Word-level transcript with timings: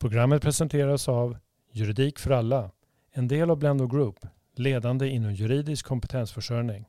Programmet 0.00 0.42
presenteras 0.42 1.08
av 1.08 1.36
Juridik 1.72 2.18
för 2.18 2.30
alla, 2.30 2.70
en 3.12 3.28
del 3.28 3.50
av 3.50 3.58
Blendo 3.58 3.86
Group, 3.86 4.16
ledande 4.56 5.08
inom 5.08 5.34
juridisk 5.34 5.86
kompetensförsörjning. 5.86 6.84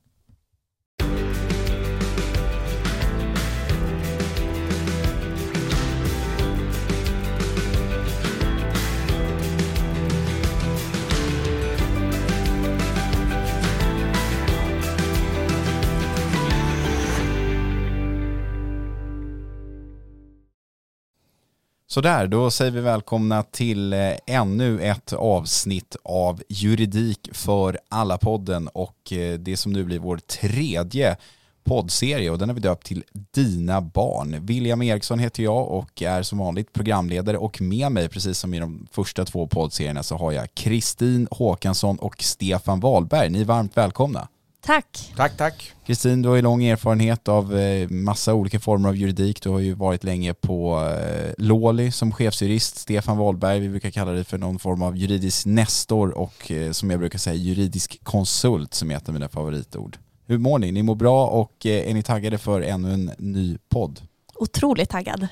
Sådär, 21.99 22.27
då 22.27 22.51
säger 22.51 22.71
vi 22.71 22.81
välkomna 22.81 23.43
till 23.43 23.93
eh, 23.93 24.11
ännu 24.25 24.81
ett 24.81 25.13
avsnitt 25.13 25.95
av 26.03 26.41
Juridik 26.49 27.29
för 27.33 27.79
alla-podden 27.89 28.67
och 28.67 29.13
eh, 29.13 29.39
det 29.39 29.57
som 29.57 29.73
nu 29.73 29.83
blir 29.83 29.99
vår 29.99 30.17
tredje 30.17 31.17
poddserie 31.63 32.29
och 32.29 32.37
den 32.37 32.49
har 32.49 32.53
vi 32.55 32.61
döpt 32.61 32.87
till 32.87 33.03
Dina 33.31 33.81
barn. 33.81 34.45
William 34.45 34.81
Eriksson 34.81 35.19
heter 35.19 35.43
jag 35.43 35.67
och 35.67 36.01
är 36.01 36.23
som 36.23 36.37
vanligt 36.37 36.73
programledare 36.73 37.37
och 37.37 37.61
med 37.61 37.91
mig, 37.91 38.09
precis 38.09 38.37
som 38.37 38.53
i 38.53 38.59
de 38.59 38.87
första 38.91 39.25
två 39.25 39.47
poddserierna, 39.47 40.03
så 40.03 40.15
har 40.15 40.31
jag 40.31 40.53
Kristin 40.53 41.27
Håkansson 41.31 41.97
och 41.97 42.23
Stefan 42.23 42.79
Wahlberg. 42.79 43.29
Ni 43.29 43.41
är 43.41 43.45
varmt 43.45 43.77
välkomna. 43.77 44.27
Tack. 44.61 45.13
Tack, 45.15 45.37
tack. 45.37 45.73
Kristin, 45.85 46.21
du 46.21 46.29
har 46.29 46.35
ju 46.35 46.41
lång 46.41 46.63
erfarenhet 46.63 47.27
av 47.27 47.57
eh, 47.57 47.89
massa 47.89 48.33
olika 48.33 48.59
former 48.59 48.89
av 48.89 48.95
juridik. 48.95 49.43
Du 49.43 49.49
har 49.49 49.59
ju 49.59 49.73
varit 49.73 50.03
länge 50.03 50.33
på 50.33 50.85
eh, 50.85 51.33
Låli 51.37 51.91
som 51.91 52.11
chefsjurist. 52.11 52.77
Stefan 52.77 53.17
Wahlberg, 53.17 53.59
vi 53.59 53.69
brukar 53.69 53.91
kalla 53.91 54.11
dig 54.11 54.23
för 54.23 54.37
någon 54.37 54.59
form 54.59 54.81
av 54.81 54.97
juridisk 54.97 55.45
nestor 55.45 56.17
och 56.17 56.51
eh, 56.51 56.71
som 56.71 56.91
jag 56.91 56.99
brukar 56.99 57.19
säga 57.19 57.35
juridisk 57.35 57.99
konsult 58.03 58.73
som 58.73 58.91
är 58.91 58.95
ett 58.95 59.07
av 59.07 59.13
mina 59.13 59.29
favoritord. 59.29 59.97
Hur 60.25 60.37
mår 60.37 60.59
ni? 60.59 60.71
Ni 60.71 60.83
mår 60.83 60.95
bra 60.95 61.27
och 61.27 61.65
är 61.65 61.93
ni 61.93 62.03
taggade 62.03 62.37
för 62.37 62.61
ännu 62.61 62.93
en 62.93 63.11
ny 63.17 63.57
podd? 63.69 64.01
Otroligt 64.35 64.89
taggad. 64.89 65.27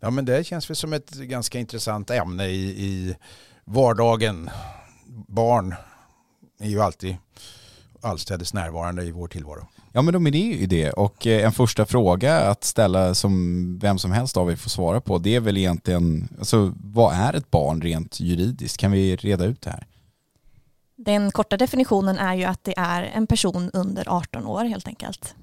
Ja, 0.00 0.10
men 0.10 0.24
det 0.24 0.46
känns 0.46 0.70
väl 0.70 0.76
som 0.76 0.92
ett 0.92 1.10
ganska 1.10 1.58
intressant 1.58 2.10
ämne 2.10 2.46
i, 2.46 2.84
i 2.84 3.16
vardagen. 3.64 4.50
Barn 5.28 5.74
är 6.60 6.68
ju 6.68 6.80
alltid 6.80 7.16
allstädes 8.02 8.54
närvarande 8.54 9.02
i 9.04 9.10
vår 9.10 9.28
tillvaro. 9.28 9.68
Ja 9.92 10.02
men 10.02 10.14
de 10.14 10.26
är 10.26 10.30
ju 10.30 10.66
det 10.66 10.90
och 10.90 11.26
eh, 11.26 11.44
en 11.46 11.52
första 11.52 11.86
fråga 11.86 12.40
att 12.40 12.64
ställa 12.64 13.14
som 13.14 13.78
vem 13.78 13.98
som 13.98 14.12
helst 14.12 14.36
av 14.36 14.50
er 14.50 14.56
får 14.56 14.70
svara 14.70 15.00
på 15.00 15.18
det 15.18 15.34
är 15.34 15.40
väl 15.40 15.56
egentligen, 15.56 16.28
alltså 16.38 16.72
vad 16.76 17.14
är 17.14 17.34
ett 17.34 17.50
barn 17.50 17.82
rent 17.82 18.20
juridiskt? 18.20 18.76
Kan 18.76 18.92
vi 18.92 19.16
reda 19.16 19.44
ut 19.44 19.60
det 19.60 19.70
här? 19.70 19.86
Den 20.96 21.30
korta 21.30 21.56
definitionen 21.56 22.18
är 22.18 22.34
ju 22.34 22.44
att 22.44 22.64
det 22.64 22.74
är 22.76 23.02
en 23.02 23.26
person 23.26 23.70
under 23.72 24.08
18 24.08 24.46
år 24.46 24.64
helt 24.64 24.86
enkelt. 24.86 25.34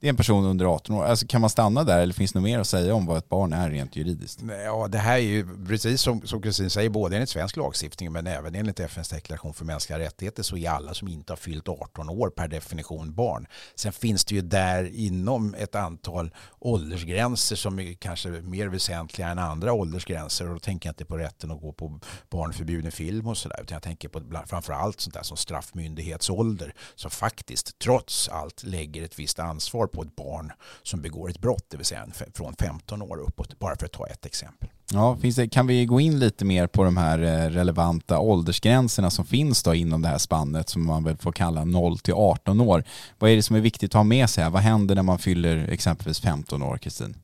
Det 0.00 0.06
är 0.06 0.08
en 0.08 0.16
person 0.16 0.44
under 0.44 0.66
18 0.66 0.96
år. 0.96 1.04
Alltså, 1.04 1.26
kan 1.26 1.40
man 1.40 1.50
stanna 1.50 1.84
där 1.84 1.98
eller 1.98 2.14
finns 2.14 2.32
det 2.32 2.38
något 2.38 2.44
mer 2.44 2.58
att 2.58 2.66
säga 2.66 2.94
om 2.94 3.06
vad 3.06 3.18
ett 3.18 3.28
barn 3.28 3.52
är 3.52 3.70
rent 3.70 3.96
juridiskt? 3.96 4.40
Ja, 4.64 4.88
det 4.88 4.98
här 4.98 5.14
är 5.14 5.18
ju 5.18 5.66
precis 5.66 6.02
som, 6.02 6.22
som 6.26 6.42
Kristin 6.42 6.70
säger, 6.70 6.90
både 6.90 7.16
enligt 7.16 7.28
svensk 7.28 7.56
lagstiftning 7.56 8.12
men 8.12 8.26
även 8.26 8.54
enligt 8.54 8.80
FNs 8.80 9.08
deklaration 9.08 9.54
för 9.54 9.64
mänskliga 9.64 9.98
rättigheter 9.98 10.42
så 10.42 10.56
är 10.56 10.70
alla 10.70 10.94
som 10.94 11.08
inte 11.08 11.32
har 11.32 11.36
fyllt 11.36 11.68
18 11.68 12.08
år 12.08 12.30
per 12.30 12.48
definition 12.48 13.14
barn. 13.14 13.46
Sen 13.74 13.92
finns 13.92 14.24
det 14.24 14.34
ju 14.34 14.40
där 14.40 14.90
inom 14.94 15.54
ett 15.54 15.74
antal 15.74 16.30
åldersgränser 16.58 17.56
som 17.56 17.78
är 17.78 17.94
kanske 17.94 18.28
mer 18.28 18.66
väsentliga 18.66 19.28
än 19.28 19.38
andra 19.38 19.72
åldersgränser 19.72 20.48
och 20.48 20.54
då 20.54 20.60
tänker 20.60 20.88
jag 20.88 20.92
inte 20.92 21.04
på 21.04 21.18
rätten 21.18 21.50
att 21.50 21.60
gå 21.60 21.72
på 21.72 22.00
barnförbjuden 22.30 22.92
film 22.92 23.26
och 23.26 23.36
sådär 23.36 23.60
utan 23.62 23.74
jag 23.74 23.82
tänker 23.82 24.08
på 24.08 24.22
framförallt 24.46 25.00
sånt 25.00 25.14
där 25.14 25.22
som 25.22 25.36
straffmyndighetsålder 25.36 26.74
som 26.94 27.10
faktiskt 27.10 27.78
trots 27.78 28.28
allt 28.28 28.62
lägger 28.62 29.04
ett 29.04 29.18
visst 29.18 29.38
ansvar 29.38 29.87
på 29.88 30.02
ett 30.02 30.16
barn 30.16 30.52
som 30.82 31.02
begår 31.02 31.30
ett 31.30 31.40
brott, 31.40 31.66
det 31.68 31.76
vill 31.76 31.86
säga 31.86 32.06
från 32.34 32.54
15 32.58 33.02
år 33.02 33.20
uppåt, 33.20 33.58
bara 33.58 33.76
för 33.76 33.86
att 33.86 33.92
ta 33.92 34.06
ett 34.06 34.26
exempel. 34.26 34.68
Ja, 34.92 35.16
finns 35.16 35.36
det, 35.36 35.48
kan 35.48 35.66
vi 35.66 35.86
gå 35.86 36.00
in 36.00 36.18
lite 36.18 36.44
mer 36.44 36.66
på 36.66 36.84
de 36.84 36.96
här 36.96 37.18
eh, 37.18 37.50
relevanta 37.50 38.18
åldersgränserna 38.18 39.10
som 39.10 39.24
finns 39.24 39.62
då 39.62 39.74
inom 39.74 40.02
det 40.02 40.08
här 40.08 40.18
spannet 40.18 40.68
som 40.68 40.86
man 40.86 41.04
väl 41.04 41.16
får 41.16 41.32
kalla 41.32 41.64
0 41.64 41.98
till 41.98 42.14
18 42.14 42.60
år. 42.60 42.84
Vad 43.18 43.30
är 43.30 43.36
det 43.36 43.42
som 43.42 43.56
är 43.56 43.60
viktigt 43.60 43.90
att 43.90 43.94
ha 43.94 44.04
med 44.04 44.30
sig 44.30 44.44
här? 44.44 44.50
Vad 44.50 44.62
händer 44.62 44.94
när 44.94 45.02
man 45.02 45.18
fyller 45.18 45.68
exempelvis 45.68 46.20
15 46.20 46.62
år, 46.62 46.78
Kristin? 46.78 47.16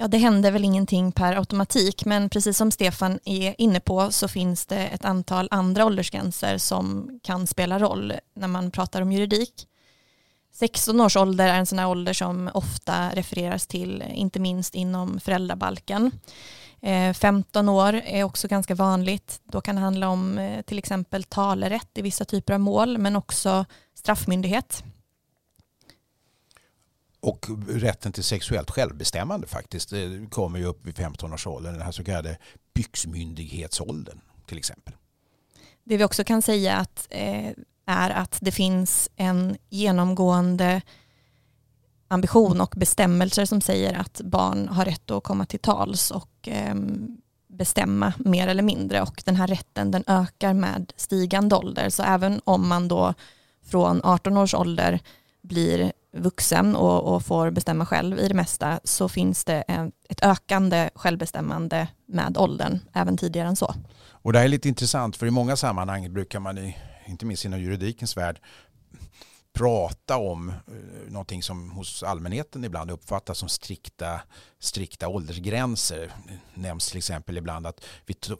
Ja, 0.00 0.08
det 0.08 0.18
händer 0.18 0.50
väl 0.50 0.64
ingenting 0.64 1.12
per 1.12 1.36
automatik, 1.36 2.04
men 2.04 2.30
precis 2.30 2.56
som 2.56 2.70
Stefan 2.70 3.18
är 3.24 3.54
inne 3.58 3.80
på 3.80 4.10
så 4.10 4.28
finns 4.28 4.66
det 4.66 4.86
ett 4.86 5.04
antal 5.04 5.48
andra 5.50 5.84
åldersgränser 5.84 6.58
som 6.58 7.18
kan 7.22 7.46
spela 7.46 7.78
roll 7.78 8.12
när 8.36 8.48
man 8.48 8.70
pratar 8.70 9.02
om 9.02 9.12
juridik. 9.12 9.66
16 10.60 11.00
års 11.00 11.16
ålder 11.16 11.48
är 11.48 11.58
en 11.58 11.66
sån 11.66 11.78
här 11.78 11.88
ålder 11.88 12.12
som 12.12 12.50
ofta 12.54 13.10
refereras 13.10 13.66
till, 13.66 14.02
inte 14.02 14.40
minst 14.40 14.74
inom 14.74 15.20
föräldrabalken. 15.20 16.10
15 17.14 17.68
eh, 17.68 17.74
år 17.74 17.94
är 17.94 18.24
också 18.24 18.48
ganska 18.48 18.74
vanligt. 18.74 19.40
Då 19.44 19.60
kan 19.60 19.74
det 19.74 19.80
handla 19.80 20.08
om 20.08 20.38
eh, 20.38 20.62
till 20.62 20.78
exempel 20.78 21.24
talerätt 21.24 21.98
i 21.98 22.02
vissa 22.02 22.24
typer 22.24 22.54
av 22.54 22.60
mål, 22.60 22.98
men 22.98 23.16
också 23.16 23.64
straffmyndighet. 23.94 24.84
Och 27.20 27.46
rätten 27.68 28.12
till 28.12 28.24
sexuellt 28.24 28.70
självbestämmande 28.70 29.46
faktiskt 29.46 29.90
det 29.90 30.30
kommer 30.30 30.58
ju 30.58 30.64
upp 30.64 30.86
vid 30.86 30.94
15-årsåldern, 30.94 31.72
den 31.72 31.82
här 31.82 31.92
så 31.92 32.04
kallade 32.04 32.38
byxmyndighetsåldern 32.74 34.20
till 34.46 34.58
exempel. 34.58 34.94
Det 35.84 35.96
vi 35.96 36.04
också 36.04 36.24
kan 36.24 36.42
säga 36.42 36.76
att 36.76 37.06
eh, 37.10 37.52
är 37.90 38.10
att 38.10 38.38
det 38.40 38.52
finns 38.52 39.08
en 39.16 39.56
genomgående 39.68 40.82
ambition 42.08 42.60
och 42.60 42.74
bestämmelser 42.76 43.44
som 43.44 43.60
säger 43.60 43.98
att 43.98 44.20
barn 44.24 44.68
har 44.68 44.84
rätt 44.84 45.10
att 45.10 45.22
komma 45.22 45.46
till 45.46 45.58
tals 45.58 46.10
och 46.10 46.30
ehm, 46.42 47.16
bestämma 47.48 48.12
mer 48.18 48.48
eller 48.48 48.62
mindre 48.62 49.02
och 49.02 49.22
den 49.24 49.36
här 49.36 49.46
rätten 49.46 49.90
den 49.90 50.04
ökar 50.06 50.54
med 50.54 50.92
stigande 50.96 51.56
ålder 51.56 51.90
så 51.90 52.02
även 52.02 52.40
om 52.44 52.68
man 52.68 52.88
då 52.88 53.14
från 53.66 54.00
18 54.04 54.36
års 54.36 54.54
ålder 54.54 55.00
blir 55.42 55.92
vuxen 56.16 56.76
och, 56.76 57.14
och 57.14 57.22
får 57.22 57.50
bestämma 57.50 57.86
själv 57.86 58.18
i 58.18 58.28
det 58.28 58.34
mesta 58.34 58.80
så 58.84 59.08
finns 59.08 59.44
det 59.44 59.64
en, 59.68 59.92
ett 60.08 60.24
ökande 60.24 60.90
självbestämmande 60.94 61.88
med 62.06 62.38
åldern 62.38 62.78
även 62.92 63.16
tidigare 63.16 63.48
än 63.48 63.56
så. 63.56 63.74
Och 64.22 64.32
det 64.32 64.38
här 64.38 64.44
är 64.44 64.48
lite 64.48 64.68
intressant 64.68 65.16
för 65.16 65.26
i 65.26 65.30
många 65.30 65.56
sammanhang 65.56 66.12
brukar 66.12 66.40
man 66.40 66.58
i 66.58 66.76
inte 67.10 67.26
minst 67.26 67.44
inom 67.44 67.60
juridikens 67.60 68.16
värld, 68.16 68.40
prata 69.52 70.16
om 70.16 70.48
eh, 70.48 70.54
någonting 71.08 71.42
som 71.42 71.70
hos 71.70 72.02
allmänheten 72.02 72.64
ibland 72.64 72.90
uppfattas 72.90 73.38
som 73.38 73.48
strikta, 73.48 74.20
strikta 74.58 75.08
åldersgränser. 75.08 76.12
Det 76.54 76.60
nämns 76.60 76.88
till 76.88 76.98
exempel 76.98 77.38
ibland 77.38 77.66
att 77.66 77.84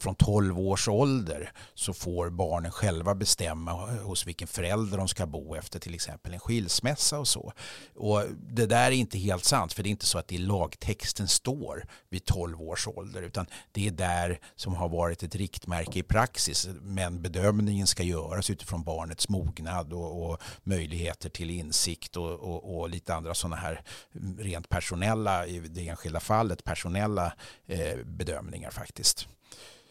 från 0.00 0.14
12 0.14 0.60
års 0.60 0.88
ålder 0.88 1.52
så 1.74 1.92
får 1.92 2.30
barnen 2.30 2.72
själva 2.72 3.14
bestämma 3.14 3.70
eh, 3.70 4.02
hos 4.02 4.26
vilken 4.26 4.48
förälder 4.48 4.98
de 4.98 5.08
ska 5.08 5.26
bo 5.26 5.54
efter 5.54 5.78
till 5.78 5.94
exempel 5.94 6.34
en 6.34 6.40
skilsmässa 6.40 7.18
och 7.18 7.28
så. 7.28 7.52
Och 7.94 8.22
det 8.52 8.66
där 8.66 8.86
är 8.86 8.90
inte 8.90 9.18
helt 9.18 9.44
sant 9.44 9.72
för 9.72 9.82
det 9.82 9.88
är 9.88 9.90
inte 9.90 10.06
så 10.06 10.18
att 10.18 10.28
det 10.28 10.34
i 10.34 10.38
lagtexten 10.38 11.28
står 11.28 11.86
vid 12.08 12.24
12 12.24 12.62
års 12.62 12.88
ålder 12.88 13.22
utan 13.22 13.46
det 13.72 13.86
är 13.86 13.90
där 13.90 14.40
som 14.56 14.74
har 14.74 14.88
varit 14.88 15.22
ett 15.22 15.34
riktmärke 15.34 15.98
i 15.98 16.02
praxis 16.02 16.68
men 16.80 17.22
bedömningen 17.22 17.86
ska 17.86 18.02
göras 18.02 18.50
utifrån 18.50 18.84
barnets 18.84 19.28
mognad 19.28 19.92
och, 19.92 20.30
och 20.30 20.42
möjlighet 20.62 20.99
möjligheter 21.00 21.28
till 21.28 21.50
insikt 21.50 22.16
och, 22.16 22.32
och, 22.32 22.78
och 22.78 22.90
lite 22.90 23.14
andra 23.14 23.34
sådana 23.34 23.56
här 23.56 23.82
rent 24.38 24.68
personella, 24.68 25.46
i 25.46 25.60
det 25.60 25.88
enskilda 25.88 26.20
fallet, 26.20 26.64
personella 26.64 27.32
eh, 27.66 27.96
bedömningar 28.04 28.70
faktiskt. 28.70 29.28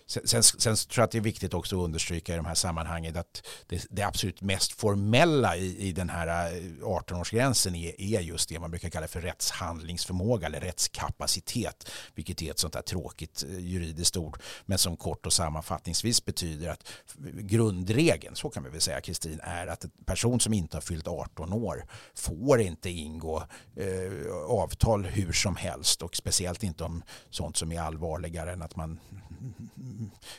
Sen, 0.10 0.28
sen, 0.28 0.44
sen, 0.44 0.76
tror 0.76 1.02
jag 1.02 1.04
att 1.04 1.12
det 1.12 1.18
är 1.18 1.22
viktigt 1.22 1.54
också 1.54 1.80
att 1.80 1.86
understryka 1.86 2.34
i 2.34 2.36
de 2.36 2.46
här 2.46 2.56
sammanhangen 2.56 3.18
att 3.18 3.48
det, 3.68 3.86
det 3.90 4.04
absolut 4.04 4.42
mest 4.42 4.72
formella 4.72 5.56
i, 5.56 5.88
i 5.88 5.92
den 5.92 6.10
här 6.10 6.54
eh, 6.54 6.62
18-årsgränsen 6.82 7.76
är, 7.76 8.02
är, 8.02 8.22
just 8.22 8.50
det 8.50 8.60
man 8.60 8.72
brukar 8.72 8.90
kalla 8.90 9.08
för 9.08 9.22
rättshandlingsförmåga 9.22 10.48
eller 10.48 10.60
rättskapacitet, 10.60 11.92
vilket 12.16 12.42
är 12.42 12.52
ett 12.52 12.60
sånt 12.60 12.74
där 12.74 12.82
tråkigt 12.82 13.44
eh, 13.50 13.60
juridiskt 13.60 14.18
ord, 14.18 14.42
men 14.66 14.78
som 14.78 14.98
kort 14.98 15.26
och 15.26 15.34
sammanfattningsvis 15.34 16.26
betyder 16.26 16.70
att 16.70 16.92
grundregeln, 17.34 18.36
så 18.36 18.50
kan 18.50 18.64
vi 18.64 18.70
väl 18.70 18.82
säga 18.82 19.02
Kristin, 19.02 19.40
är 19.44 19.68
att 19.68 19.84
en 19.84 19.92
person 20.06 20.40
som 20.40 20.54
inte 20.54 20.78
har 20.78 20.82
fyllt 20.82 21.08
18 21.08 21.54
år 21.54 21.86
får 22.16 22.62
inte 22.62 22.90
ingå 22.90 23.44
eh, 23.76 24.34
avtal 24.48 25.06
hur 25.06 25.32
som 25.32 25.56
helst 25.56 26.02
och 26.02 26.16
speciellt 26.16 26.64
inte 26.64 26.84
om 26.84 27.04
sånt 27.30 27.58
som 27.58 27.72
är 27.72 27.82
allvarligare 27.82 28.54
än 28.54 28.62
att 28.62 28.76
man 28.76 29.00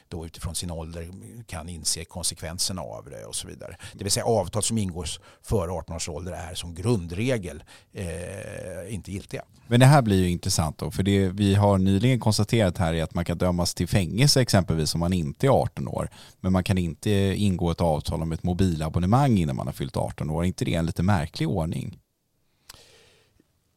då 0.08 0.26
utifrån 0.26 0.54
sin 0.54 0.70
ålder 0.70 1.08
kan 1.46 1.68
inse 1.68 2.04
konsekvenserna 2.04 2.82
av 2.82 3.10
det 3.10 3.24
och 3.24 3.34
så 3.34 3.48
vidare. 3.48 3.76
Det 3.92 4.04
vill 4.04 4.12
säga 4.12 4.24
avtal 4.24 4.62
som 4.62 4.78
ingås 4.78 5.20
före 5.42 5.70
18 5.70 5.96
års 5.96 6.08
ålder 6.08 6.32
är 6.32 6.54
som 6.54 6.74
grundregel 6.74 7.62
eh, 7.92 8.94
inte 8.94 9.12
giltiga. 9.12 9.42
Men 9.66 9.80
det 9.80 9.86
här 9.86 10.02
blir 10.02 10.16
ju 10.16 10.30
intressant 10.30 10.78
då, 10.78 10.90
för 10.90 11.02
det 11.02 11.28
vi 11.28 11.54
har 11.54 11.78
nyligen 11.78 12.20
konstaterat 12.20 12.78
här 12.78 12.94
är 12.94 13.02
att 13.02 13.14
man 13.14 13.24
kan 13.24 13.38
dömas 13.38 13.74
till 13.74 13.88
fängelse 13.88 14.40
exempelvis 14.40 14.94
om 14.94 15.00
man 15.00 15.12
inte 15.12 15.46
är 15.46 15.50
18 15.50 15.88
år. 15.88 16.10
Men 16.40 16.52
man 16.52 16.64
kan 16.64 16.78
inte 16.78 17.10
ingå 17.36 17.70
ett 17.70 17.80
avtal 17.80 18.22
om 18.22 18.32
ett 18.32 18.42
mobilabonnemang 18.42 19.38
innan 19.38 19.56
man 19.56 19.66
har 19.66 19.72
fyllt 19.72 19.96
18 19.96 20.30
år. 20.30 20.42
Är 20.42 20.46
inte 20.46 20.64
det 20.64 20.74
en 20.74 20.86
lite 20.86 21.02
märklig 21.02 21.48
ordning? 21.48 21.98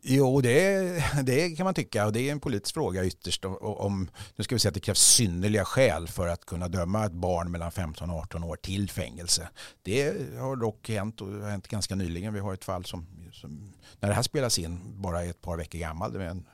Jo, 0.06 0.42
det, 0.42 1.04
det 1.24 1.50
kan 1.50 1.64
man 1.64 1.74
tycka 1.74 2.06
och 2.06 2.14
det 2.14 2.28
är 2.28 2.32
en 2.32 2.40
politisk 2.40 2.74
fråga 2.74 3.06
ytterst. 3.06 3.46
Om, 3.62 4.10
nu 4.36 4.44
ska 4.44 4.56
vi 4.56 4.60
säga 4.60 4.70
att 4.70 4.74
det 4.74 4.80
krävs 4.80 5.00
synnerliga 5.00 5.66
skäl 5.66 6.08
för 6.08 6.28
att 6.28 6.46
kunna 6.46 6.68
döma 6.68 7.06
ett 7.06 7.12
barn 7.12 7.52
mellan 7.52 7.72
15 7.72 8.10
och 8.10 8.18
18 8.18 8.44
år 8.44 8.56
till 8.56 8.90
fängelse. 8.90 9.50
Det 9.84 10.14
har 10.40 10.56
dock 10.56 10.90
hänt 10.90 11.22
och 11.22 11.28
har 11.28 11.50
hänt 11.50 11.68
ganska 11.68 11.96
nyligen. 11.96 12.34
Vi 12.34 12.40
har 12.40 12.54
ett 12.54 12.64
fall 12.64 12.86
som, 12.86 13.08
som 13.32 13.74
när 14.00 14.10
det 14.10 14.16
här 14.16 14.24
spelas 14.24 14.60
in 14.60 14.80
bara 15.02 15.24
ett 15.24 15.42
par 15.42 15.58
veckor 15.58 15.80
gammal. 15.80 16.14
Det 16.14 16.24
är 16.24 16.30
en 16.30 16.46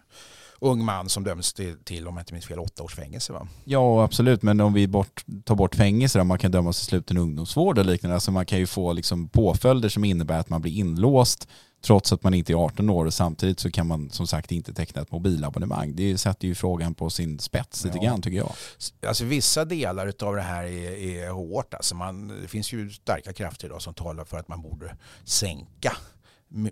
ung 0.60 0.86
man 0.86 1.10
som 1.10 1.24
döms 1.24 1.54
till, 1.54 1.78
till 1.84 2.08
om 2.08 2.18
jag 2.18 2.22
inte 2.22 2.34
minns 2.34 2.46
fel, 2.46 2.60
åtta 2.60 2.84
års 2.84 2.96
fängelse. 2.96 3.34
Va? 3.34 3.48
Ja, 3.64 4.04
absolut. 4.04 4.42
Men 4.42 4.62
om 4.62 4.74
vi 4.74 4.88
bort, 4.88 5.26
tar 5.44 5.56
bort 5.56 5.76
fängelse, 5.76 6.20
då, 6.20 6.24
man 6.24 6.40
kan 6.40 6.52
dömas 6.52 6.78
till 6.78 6.86
sluten 6.86 7.18
ungdomsvård 7.18 7.78
och 7.78 7.86
liknande. 7.86 8.16
Alltså 8.16 8.32
man 8.32 8.46
kan 8.46 8.60
ju 8.60 8.68
få 8.68 8.94
liksom 8.94 9.30
påföljder 9.30 9.90
som 9.90 10.04
innebär 10.04 10.40
att 10.40 10.50
man 10.50 10.62
blir 10.62 10.74
inlåst 10.74 11.48
trots 11.82 12.14
att 12.14 12.24
man 12.24 12.34
inte 12.34 12.54
är 12.54 12.66
18 12.66 12.90
år 12.90 13.06
och 13.06 13.14
samtidigt 13.14 13.60
så 13.60 13.72
kan 13.72 13.88
man 13.88 14.10
som 14.10 14.28
sagt 14.28 14.52
inte 14.52 14.74
teckna 14.74 15.02
ett 15.02 15.12
mobilabonnemang. 15.12 15.96
Det 15.96 16.18
sätter 16.18 16.48
ju 16.48 16.56
frågan 16.56 16.96
på 16.96 17.10
sin 17.10 17.40
spets 17.40 17.86
lite 17.86 17.98
ja. 17.98 18.04
grann 18.04 18.22
tycker 18.22 18.38
jag. 18.38 18.52
Alltså 19.08 19.26
vissa 19.26 19.66
delar 19.66 20.14
av 20.22 20.36
det 20.36 20.42
här 20.42 20.64
är, 20.64 20.92
är 20.92 21.30
hårt. 21.30 21.74
Alltså 21.74 21.96
man, 21.96 22.28
det 22.42 22.48
finns 22.48 22.74
ju 22.74 22.90
starka 22.90 23.34
krafter 23.34 23.68
idag 23.68 23.82
som 23.82 23.94
talar 23.94 24.26
för 24.26 24.38
att 24.38 24.48
man 24.48 24.62
borde 24.62 24.98
sänka 25.24 25.98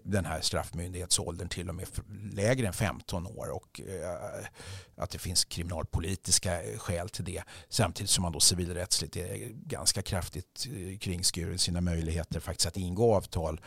den 0.04 0.26
här 0.26 0.42
straffmyndighetsåldern 0.42 1.50
till 1.50 1.70
och 1.70 1.76
med 1.76 1.88
lägre 2.34 2.68
än 2.68 2.74
15 2.74 3.28
år 3.28 3.50
och 3.50 3.82
eh, 3.82 4.46
att 4.98 5.10
det 5.10 5.18
finns 5.18 5.46
kriminalpolitiska 5.46 6.60
skäl 6.78 7.10
till 7.10 7.26
det. 7.26 7.44
Samtidigt 7.70 8.10
som 8.10 8.22
man 8.22 8.32
då 8.32 8.40
civilrättsligt 8.40 9.16
är 9.16 9.50
ganska 9.52 10.02
kraftigt 10.02 10.68
eh, 10.68 10.98
kringskuren 10.98 11.60
sina 11.60 11.82
möjligheter 11.82 12.40
faktiskt 12.40 12.68
att 12.68 12.78
ingå 12.78 13.16
avtal 13.16 13.62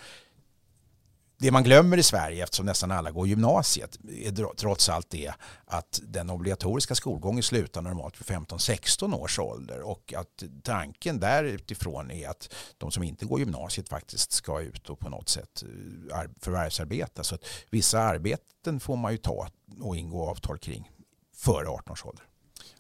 det 1.41 1.51
man 1.51 1.65
glömmer 1.65 1.97
i 1.97 2.03
Sverige, 2.03 2.43
eftersom 2.43 2.67
nästan 2.67 2.91
alla 2.91 3.11
går 3.11 3.29
gymnasiet, 3.29 3.99
är 4.11 4.55
trots 4.55 4.89
allt 4.89 5.11
det 5.11 5.33
att 5.65 6.01
den 6.03 6.31
obligatoriska 6.31 6.95
skolgången 6.95 7.43
slutar 7.43 7.83
normalt 7.83 8.21
vid 8.21 8.37
15-16 8.37 9.15
års 9.15 9.39
ålder 9.39 9.81
och 9.81 10.15
att 10.17 10.43
tanken 10.63 11.21
där 11.21 11.45
utifrån 11.45 12.11
är 12.11 12.29
att 12.29 12.55
de 12.79 12.91
som 12.91 13.03
inte 13.03 13.25
går 13.25 13.39
gymnasiet 13.39 13.89
faktiskt 13.89 14.33
ska 14.33 14.61
ut 14.61 14.91
och 14.91 14.99
på 14.99 15.09
något 15.09 15.29
sätt 15.29 15.63
eh, 16.13 16.31
förvärvsarbeta. 16.41 17.25
Så 17.25 17.35
att 17.35 17.45
vissa 17.71 18.01
arbeten 18.01 18.81
får 18.81 18.97
man 18.97 19.13
ju 19.13 19.19
ta 19.19 19.49
och 19.81 19.97
ingå 19.97 20.29
avtal 20.29 20.59
kring 20.59 20.91
före 21.37 21.69
18 21.69 21.93
års 21.93 22.05
ålder. 22.05 22.30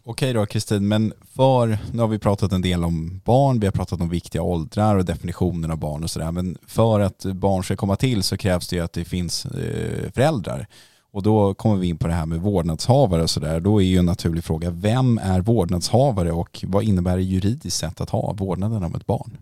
Okej 0.05 0.32
då 0.32 0.47
Kristin, 0.47 0.88
men 0.88 1.12
för, 1.35 1.79
nu 1.93 2.00
har 2.00 2.08
vi 2.08 2.19
pratat 2.19 2.52
en 2.52 2.62
del 2.62 2.85
om 2.85 3.20
barn, 3.25 3.61
vi 3.61 3.67
har 3.67 3.73
pratat 3.73 4.00
om 4.00 4.08
viktiga 4.08 4.43
åldrar 4.43 4.97
och 4.97 5.05
definitionen 5.05 5.70
av 5.70 5.79
barn 5.79 6.05
och 6.05 6.11
sådär, 6.11 6.32
men 6.32 6.58
för 6.67 7.00
att 7.00 7.25
barn 7.25 7.64
ska 7.64 7.76
komma 7.76 7.97
till 7.97 8.23
så 8.23 8.37
krävs 8.37 8.69
det 8.69 8.76
ju 8.76 8.82
att 8.82 8.93
det 8.93 9.05
finns 9.05 9.47
eh, 9.47 10.11
föräldrar. 10.12 10.67
Och 11.12 11.23
då 11.23 11.55
kommer 11.55 11.76
vi 11.76 11.87
in 11.87 11.99
på 11.99 12.06
det 12.06 12.12
här 12.12 12.26
med 12.26 12.41
vårdnadshavare 12.41 13.23
och 13.23 13.31
sådär. 13.31 13.61
Då 13.61 13.82
är 13.82 13.87
ju 13.87 13.99
en 13.99 14.06
naturlig 14.06 14.44
fråga, 14.44 14.70
vem 14.70 15.19
är 15.19 15.41
vårdnadshavare 15.41 16.32
och 16.32 16.64
vad 16.67 16.85
innebär 16.85 17.17
det 17.17 17.23
juridiskt 17.23 17.76
sett 17.76 18.00
att 18.00 18.11
ha 18.11 18.32
vårdnaden 18.32 18.85
om 18.85 18.94
ett 18.94 19.06
barn? 19.06 19.38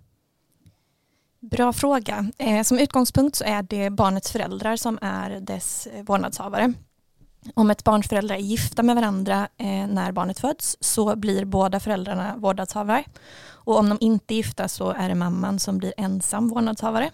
Bra 1.40 1.72
fråga. 1.72 2.30
Eh, 2.38 2.62
som 2.62 2.78
utgångspunkt 2.78 3.36
så 3.36 3.44
är 3.44 3.62
det 3.62 3.90
barnets 3.90 4.32
föräldrar 4.32 4.76
som 4.76 4.98
är 5.02 5.40
dess 5.40 5.86
eh, 5.86 6.04
vårdnadshavare. 6.04 6.72
Om 7.54 7.70
ett 7.70 7.84
barns 7.84 8.08
föräldrar 8.08 8.36
är 8.36 8.40
gifta 8.40 8.82
med 8.82 8.96
varandra 8.96 9.48
eh, 9.56 9.86
när 9.86 10.12
barnet 10.12 10.38
föds 10.38 10.76
så 10.80 11.16
blir 11.16 11.44
båda 11.44 11.80
föräldrarna 11.80 12.36
vårdnadshavare. 12.36 13.04
Och 13.46 13.78
om 13.78 13.88
de 13.88 13.98
inte 14.00 14.34
är 14.34 14.36
gifta 14.36 14.68
så 14.68 14.90
är 14.90 15.08
det 15.08 15.14
mamman 15.14 15.58
som 15.58 15.78
blir 15.78 15.94
ensam 15.96 16.48
vårdnadshavare. 16.48 17.10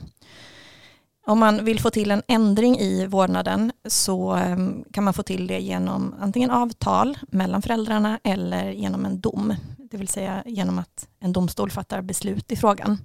Om 1.26 1.38
man 1.38 1.64
vill 1.64 1.80
få 1.80 1.90
till 1.90 2.10
en 2.10 2.22
ändring 2.28 2.78
i 2.78 3.06
vårdnaden 3.06 3.72
så 3.88 4.36
eh, 4.36 4.56
kan 4.92 5.04
man 5.04 5.14
få 5.14 5.22
till 5.22 5.46
det 5.46 5.58
genom 5.58 6.14
antingen 6.20 6.50
avtal 6.50 7.18
mellan 7.28 7.62
föräldrarna 7.62 8.20
eller 8.24 8.70
genom 8.70 9.04
en 9.04 9.20
dom. 9.20 9.54
Det 9.90 9.96
vill 9.96 10.08
säga 10.08 10.42
genom 10.46 10.78
att 10.78 11.08
en 11.20 11.32
domstol 11.32 11.70
fattar 11.70 12.02
beslut 12.02 12.52
i 12.52 12.56
frågan. 12.56 12.98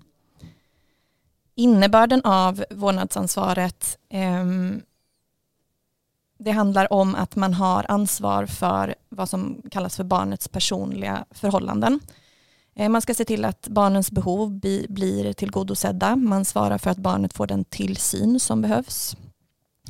Innebörden 1.55 2.21
av 2.23 2.63
vårdnadsansvaret 2.69 3.97
eh, 4.09 4.45
det 6.39 6.51
handlar 6.51 6.93
om 6.93 7.15
att 7.15 7.35
man 7.35 7.53
har 7.53 7.85
ansvar 7.89 8.45
för 8.45 8.95
vad 9.09 9.29
som 9.29 9.61
kallas 9.71 9.95
för 9.95 10.03
barnets 10.03 10.47
personliga 10.47 11.25
förhållanden. 11.31 11.99
Eh, 12.75 12.89
man 12.89 13.01
ska 13.01 13.13
se 13.13 13.25
till 13.25 13.45
att 13.45 13.67
barnens 13.67 14.11
behov 14.11 14.59
blir 14.89 15.33
tillgodosedda. 15.33 16.15
Man 16.15 16.45
svarar 16.45 16.77
för 16.77 16.89
att 16.89 16.97
barnet 16.97 17.33
får 17.33 17.47
den 17.47 17.65
tillsyn 17.65 18.39
som 18.39 18.61
behövs. 18.61 19.17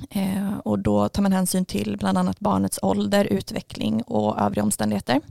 Eh, 0.09 0.57
och 0.57 0.79
då 0.79 1.09
tar 1.09 1.21
man 1.21 1.31
hänsyn 1.31 1.65
till 1.65 1.97
bland 1.97 2.17
annat 2.17 2.39
barnets 2.39 2.79
ålder, 2.81 3.25
utveckling 3.25 4.01
och 4.01 4.39
övriga 4.39 4.63
omständigheter. 4.63 5.21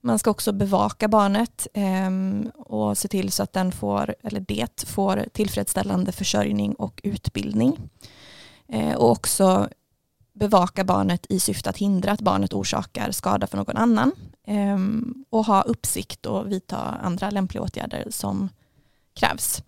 Man 0.00 0.18
ska 0.18 0.30
också 0.30 0.52
bevaka 0.52 1.08
barnet 1.08 1.66
ehm, 1.74 2.50
och 2.56 2.98
se 2.98 3.08
till 3.08 3.32
så 3.32 3.42
att 3.42 3.52
den 3.52 3.72
får, 3.72 4.14
eller 4.22 4.40
det 4.40 4.84
får 4.86 5.24
tillfredsställande 5.32 6.12
försörjning 6.12 6.74
och 6.74 7.00
utbildning. 7.04 7.78
Eh, 8.68 8.94
och 8.94 9.10
också 9.10 9.68
bevaka 10.42 10.84
barnet 10.84 11.26
i 11.28 11.40
syfte 11.40 11.70
att 11.70 11.76
hindra 11.76 12.12
att 12.12 12.20
barnet 12.20 12.52
orsakar 12.52 13.10
skada 13.10 13.46
för 13.46 13.56
någon 13.56 13.76
annan 13.76 14.12
ehm, 14.46 15.14
och 15.30 15.46
ha 15.46 15.62
uppsikt 15.62 16.26
och 16.26 16.52
vidta 16.52 16.76
andra 16.76 17.30
lämpliga 17.30 17.62
åtgärder 17.62 18.06
som 18.10 18.48
krävs. 19.14 19.62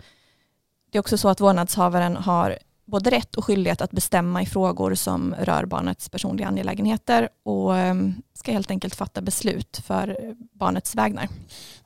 Det 0.91 0.99
är 0.99 1.01
också 1.01 1.19
så 1.19 1.29
att 1.29 1.41
vårdnadshavaren 1.41 2.17
har 2.17 2.59
både 2.85 3.11
rätt 3.11 3.37
och 3.37 3.45
skyldighet 3.45 3.81
att 3.81 3.91
bestämma 3.91 4.43
i 4.43 4.47
frågor 4.47 4.95
som 4.95 5.35
rör 5.39 5.65
barnets 5.65 6.09
personliga 6.09 6.49
angelägenheter 6.49 7.29
och 7.45 7.77
ehm, 7.77 8.15
ska 8.35 8.53
helt 8.53 8.71
enkelt 8.71 8.95
fatta 8.95 9.21
beslut 9.21 9.83
för 9.87 10.35
barnets 10.53 10.95
vägnar. 10.95 11.29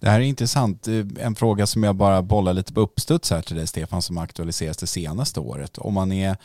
Det 0.00 0.08
här 0.10 0.20
är 0.20 0.24
intressant. 0.24 0.88
Eh, 0.88 1.06
en 1.20 1.34
fråga 1.34 1.66
som 1.66 1.82
jag 1.82 1.96
bara 1.96 2.22
bollar 2.22 2.52
lite 2.52 2.72
på 2.72 2.80
uppstuds 2.80 3.30
här 3.30 3.42
till 3.42 3.56
dig 3.56 3.66
Stefan 3.66 4.02
som 4.02 4.18
aktualiseras 4.18 4.76
det 4.76 4.86
senaste 4.86 5.40
året. 5.40 5.78
Om 5.78 5.94
man 5.94 6.12
är 6.12 6.36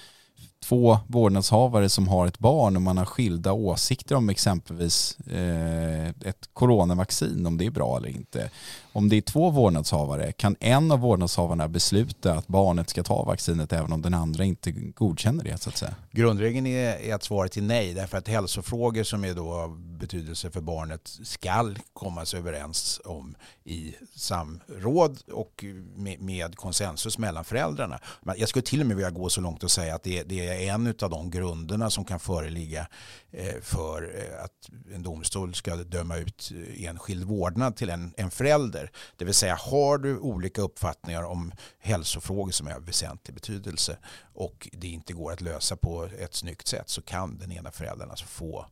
två 0.63 0.97
vårdnadshavare 1.07 1.89
som 1.89 2.07
har 2.07 2.27
ett 2.27 2.39
barn 2.39 2.75
och 2.75 2.81
man 2.81 2.97
har 2.97 3.05
skilda 3.05 3.53
åsikter 3.53 4.15
om 4.15 4.29
exempelvis 4.29 5.17
eh, 5.19 6.07
ett 6.07 6.49
coronavaccin, 6.53 7.45
om 7.45 7.57
det 7.57 7.65
är 7.65 7.71
bra 7.71 7.97
eller 7.97 8.09
inte. 8.09 8.49
Om 8.93 9.09
det 9.09 9.15
är 9.15 9.21
två 9.21 9.49
vårdnadshavare, 9.49 10.31
kan 10.31 10.55
en 10.59 10.91
av 10.91 10.99
vårdnadshavarna 10.99 11.67
besluta 11.67 12.33
att 12.33 12.47
barnet 12.47 12.89
ska 12.89 13.03
ta 13.03 13.23
vaccinet 13.23 13.73
även 13.73 13.93
om 13.93 14.01
den 14.01 14.13
andra 14.13 14.43
inte 14.43 14.71
godkänner 14.71 15.43
det 15.43 15.61
så 15.61 15.69
att 15.69 15.77
säga? 15.77 15.95
Grundregeln 16.11 16.67
är, 16.67 17.13
att 17.13 17.23
svaret 17.23 17.57
är 17.57 17.61
nej, 17.61 17.93
därför 17.93 18.17
att 18.17 18.27
hälsofrågor 18.27 19.03
som 19.03 19.25
är 19.25 19.33
då 19.33 19.53
av 19.53 19.79
betydelse 19.79 20.51
för 20.51 20.61
barnet 20.61 21.19
skall 21.23 21.79
kommas 21.93 22.33
överens 22.33 23.01
om 23.05 23.35
i 23.63 23.95
samråd 24.15 25.19
och 25.31 25.65
med, 25.95 26.21
med 26.21 26.55
konsensus 26.55 27.17
mellan 27.17 27.43
föräldrarna. 27.43 27.99
Jag 28.37 28.49
skulle 28.49 28.63
till 28.63 28.81
och 28.81 28.87
med 28.87 28.95
vilja 28.95 29.11
gå 29.11 29.29
så 29.29 29.41
långt 29.41 29.63
och 29.63 29.71
säga 29.71 29.95
att 29.95 30.03
det, 30.03 30.23
det 30.23 30.47
är 30.47 30.52
en 30.53 30.87
av 30.87 31.09
de 31.09 31.29
grunderna 31.29 31.89
som 31.89 32.05
kan 32.05 32.19
föreligga 32.19 32.87
eh, 33.31 33.61
för 33.61 34.15
eh, 34.15 34.43
att 34.43 34.69
en 34.95 35.03
domstol 35.03 35.55
ska 35.55 35.75
döma 35.75 36.17
ut 36.17 36.51
eh, 36.55 36.85
enskild 36.85 37.23
vårdnad 37.23 37.75
till 37.75 37.89
en, 37.89 38.13
en 38.17 38.31
förälder. 38.31 38.91
Det 39.17 39.25
vill 39.25 39.33
säga 39.33 39.55
har 39.55 39.97
du 39.97 40.17
olika 40.17 40.61
uppfattningar 40.61 41.23
om 41.23 41.51
hälsofrågor 41.79 42.51
som 42.51 42.67
är 42.67 42.73
av 42.73 42.85
väsentlig 42.85 43.35
betydelse 43.35 43.97
och 44.33 44.69
det 44.71 44.87
inte 44.87 45.13
går 45.13 45.31
att 45.31 45.41
lösa 45.41 45.75
på 45.75 46.09
ett 46.19 46.35
snyggt 46.35 46.67
sätt 46.67 46.89
så 46.89 47.01
kan 47.01 47.37
den 47.37 47.51
ena 47.51 47.71
föräldern 47.71 48.09
alltså 48.09 48.25
få 48.25 48.65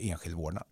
enskild 0.00 0.36
vårdnad. 0.36 0.64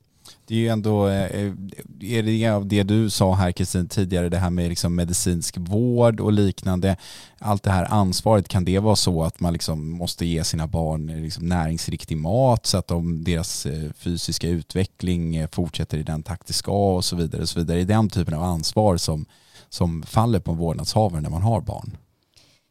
Det 0.47 0.55
är 0.55 0.59
ju 0.59 0.69
ändå, 0.69 1.09
eh, 1.09 1.25
eh, 1.25 1.53
är 2.01 2.23
det 2.23 2.49
av 2.49 2.67
det 2.67 2.83
du 2.83 3.11
sa 3.11 3.35
här 3.35 3.53
Kristin 3.53 3.89
tidigare, 3.89 4.29
det 4.29 4.39
här 4.39 4.51
med 4.51 4.69
liksom 4.69 4.95
medicinsk 4.95 5.57
vård 5.59 6.21
och 6.21 6.33
liknande, 6.33 6.97
allt 7.39 7.63
det 7.63 7.71
här 7.71 7.93
ansvaret, 7.93 8.49
kan 8.49 8.65
det 8.65 8.79
vara 8.79 8.97
så 8.97 9.23
att 9.23 9.41
man 9.41 9.53
liksom 9.53 9.91
måste 9.91 10.27
ge 10.27 10.45
sina 10.45 10.67
barn 10.67 11.09
eh, 11.09 11.17
liksom 11.17 11.49
näringsriktig 11.49 12.17
mat 12.17 12.67
så 12.67 12.79
att 12.79 12.89
de, 12.89 13.25
deras 13.25 13.67
fysiska 13.99 14.49
utveckling 14.49 15.49
fortsätter 15.49 15.99
i 15.99 16.03
den 16.03 16.23
takt 16.23 16.47
det 16.47 16.53
ska 16.53 16.95
och 16.95 17.05
så 17.05 17.17
vidare. 17.17 17.43
Och 17.43 17.49
så 17.49 17.59
vidare. 17.59 17.77
Är 17.77 17.85
det 17.85 17.95
den 17.95 18.09
typen 18.09 18.35
av 18.35 18.43
ansvar 18.43 18.97
som, 18.97 19.27
som 19.69 20.03
faller 20.03 20.41
på 20.41 20.51
en 20.51 20.59
vårdnadshavare 20.59 21.21
när 21.21 21.31
man 21.31 21.43
har 21.43 21.61
barn? 21.61 21.97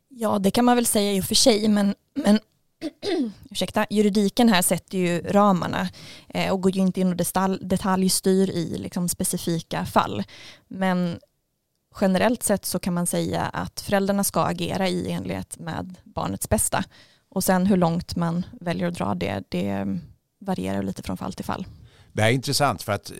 Ja, 0.10 0.39
det 0.39 0.51
kan 0.51 0.65
man 0.65 0.75
väl 0.75 0.86
säga 0.86 1.13
i 1.13 1.22
och 1.22 1.25
för 1.25 1.36
sig, 1.36 1.67
men, 1.67 1.95
men 2.15 2.39
ursäkta, 3.52 3.86
juridiken 3.90 4.50
här 4.50 4.62
sätter 4.62 4.98
ju 4.98 5.22
ramarna 5.22 5.90
eh, 6.30 6.54
och 6.54 6.62
går 6.62 6.75
ju 6.75 6.82
inte 6.82 7.02
in 7.02 7.08
och 7.08 7.16
detalj, 7.16 7.60
detaljstyr 7.62 8.50
i 8.50 8.78
liksom, 8.78 9.10
specifika 9.10 9.86
fall. 9.86 10.24
Men 10.68 11.20
generellt 12.02 12.44
sett 12.44 12.66
så 12.66 12.80
kan 12.80 12.94
man 12.94 13.08
säga 13.08 13.42
att 13.42 13.82
föräldrarna 13.82 14.24
ska 14.24 14.44
agera 14.44 14.88
i 14.88 15.12
enlighet 15.12 15.60
med 15.60 15.96
barnets 16.04 16.50
bästa. 16.50 16.84
Och 17.30 17.44
sen 17.44 17.66
hur 17.66 17.78
långt 17.78 18.16
man 18.16 18.46
väljer 18.62 18.88
att 18.88 18.96
dra 18.96 19.16
det, 19.16 19.44
det 19.50 20.00
varierar 20.40 20.84
lite 20.84 21.04
från 21.04 21.18
fall 21.18 21.34
till 21.34 21.46
fall. 21.46 21.66
Det 22.13 22.22
här 22.22 22.30
är 22.30 22.34
intressant 22.34 22.82
för 22.82 22.92
att 22.92 23.12
eh, 23.12 23.16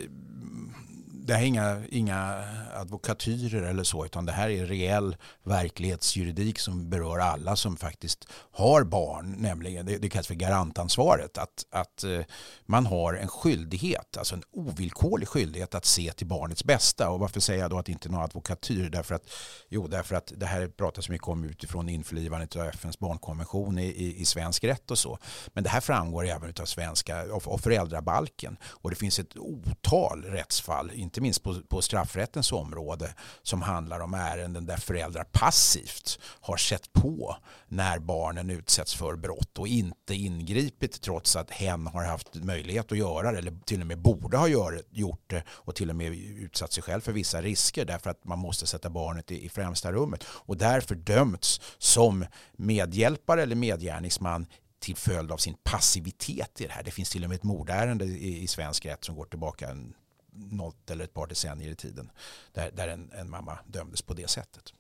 det 1.25 1.33
här 1.33 1.41
är 1.41 1.45
inga, 1.45 1.81
inga 1.89 2.43
advokatyrer 2.73 3.61
eller 3.61 3.83
så 3.83 4.05
utan 4.05 4.25
det 4.25 4.31
här 4.31 4.49
är 4.49 4.65
reell 4.65 5.15
verklighetsjuridik 5.43 6.59
som 6.59 6.89
berör 6.89 7.19
alla 7.19 7.55
som 7.55 7.77
faktiskt 7.77 8.27
har 8.51 8.83
barn, 8.83 9.35
nämligen 9.37 9.85
det, 9.85 9.97
det 9.97 10.09
kallas 10.09 10.27
för 10.27 10.33
garantansvaret. 10.33 11.37
Att, 11.37 11.65
att 11.71 12.03
eh, 12.03 12.19
man 12.65 12.85
har 12.85 13.13
en 13.13 13.27
skyldighet, 13.27 14.17
alltså 14.17 14.35
en 14.35 14.43
ovillkorlig 14.51 15.27
skyldighet 15.27 15.75
att 15.75 15.85
se 15.85 16.11
till 16.11 16.27
barnets 16.27 16.63
bästa. 16.63 17.09
Och 17.09 17.19
varför 17.19 17.39
säger 17.39 17.61
jag 17.61 17.71
då 17.71 17.77
att 17.77 17.85
det 17.85 17.91
inte 17.91 18.07
är 18.07 18.11
någon 18.11 18.23
advokatyr? 18.23 18.89
Därför 18.89 19.15
att, 19.15 19.29
jo, 19.69 19.87
därför 19.87 20.15
att 20.15 20.33
det 20.37 20.45
här 20.45 20.67
pratas 20.67 21.09
mycket 21.09 21.27
om 21.27 21.43
utifrån 21.43 21.89
införlivandet 21.89 22.55
av 22.55 22.67
FNs 22.67 22.99
barnkonvention 22.99 23.79
i, 23.79 23.85
i, 23.85 24.21
i 24.21 24.25
svensk 24.25 24.63
rätt 24.63 24.91
och 24.91 24.97
så. 24.97 25.17
Men 25.53 25.63
det 25.63 25.69
här 25.69 25.81
framgår 25.81 26.27
även 26.27 26.53
av 26.61 26.65
svenska 26.65 27.21
av, 27.21 27.49
av 27.49 27.57
föräldrabalken 27.57 28.57
och 28.63 28.89
det 28.89 28.95
finns 28.95 29.19
ett 29.19 29.37
otal 29.37 30.23
rättsfall, 30.23 30.91
inte 31.13 31.22
minst 31.22 31.43
på, 31.43 31.62
på 31.67 31.82
straffrättens 31.82 32.51
område 32.51 33.13
som 33.41 33.62
handlar 33.62 34.00
om 34.00 34.13
ärenden 34.13 34.65
där 34.65 34.77
föräldrar 34.77 35.24
passivt 35.24 36.20
har 36.22 36.58
sett 36.58 36.93
på 36.93 37.38
när 37.67 38.00
barnen 38.00 38.50
utsätts 38.50 38.93
för 38.93 39.15
brott 39.15 39.58
och 39.58 39.67
inte 39.67 40.15
ingripit 40.15 41.01
trots 41.01 41.36
att 41.36 41.51
hen 41.51 41.88
har 41.88 42.03
haft 42.03 42.36
möjlighet 42.36 42.91
att 42.91 42.98
göra 42.98 43.32
det 43.32 43.38
eller 43.38 43.58
till 43.65 43.82
och 43.82 43.88
med 43.88 44.00
borde 44.00 44.38
ha 44.38 44.48
gjort 44.91 45.29
det 45.29 45.43
och 45.50 45.75
till 45.75 45.89
och 45.89 45.96
med 45.96 46.13
utsatt 46.13 46.74
sig 46.74 46.84
själv 46.84 47.01
för 47.01 47.12
vissa 47.12 47.41
risker 47.41 47.86
därför 47.86 48.10
att 48.10 48.25
man 48.25 48.39
måste 48.39 48.67
sätta 48.67 48.89
barnet 48.89 49.32
i, 49.32 49.46
i 49.46 49.50
främsta 49.50 49.91
rummet 49.91 50.24
och 50.27 50.58
därför 50.58 50.96
dömts 50.96 51.62
som 51.77 52.25
medhjälpare 52.58 53.43
eller 53.43 53.55
medgärningsman 53.55 54.46
till 54.79 54.96
följd 54.96 55.32
av 55.32 55.38
sin 55.38 55.55
passivitet 55.63 56.62
i 56.62 56.67
det 56.67 56.74
här. 56.74 56.84
Det 56.84 56.91
finns 56.91 57.10
till 57.10 57.24
och 57.24 57.29
med 57.29 57.36
ett 57.36 57.43
mordärende 57.43 58.05
i, 58.05 58.43
i 58.43 58.48
svensk 58.48 58.86
rätt 58.86 59.05
som 59.05 59.15
går 59.15 59.25
tillbaka 59.25 59.70
en 59.70 59.93
något 60.35 60.91
eller 60.91 61.03
ett 61.03 61.13
par 61.13 61.27
decennier 61.27 61.71
i 61.71 61.75
tiden 61.75 62.11
där, 62.53 62.71
där 62.71 62.87
en, 62.87 63.11
en 63.11 63.29
mamma 63.29 63.59
dömdes 63.67 64.01
på 64.01 64.13
det 64.13 64.29
sättet. 64.29 64.73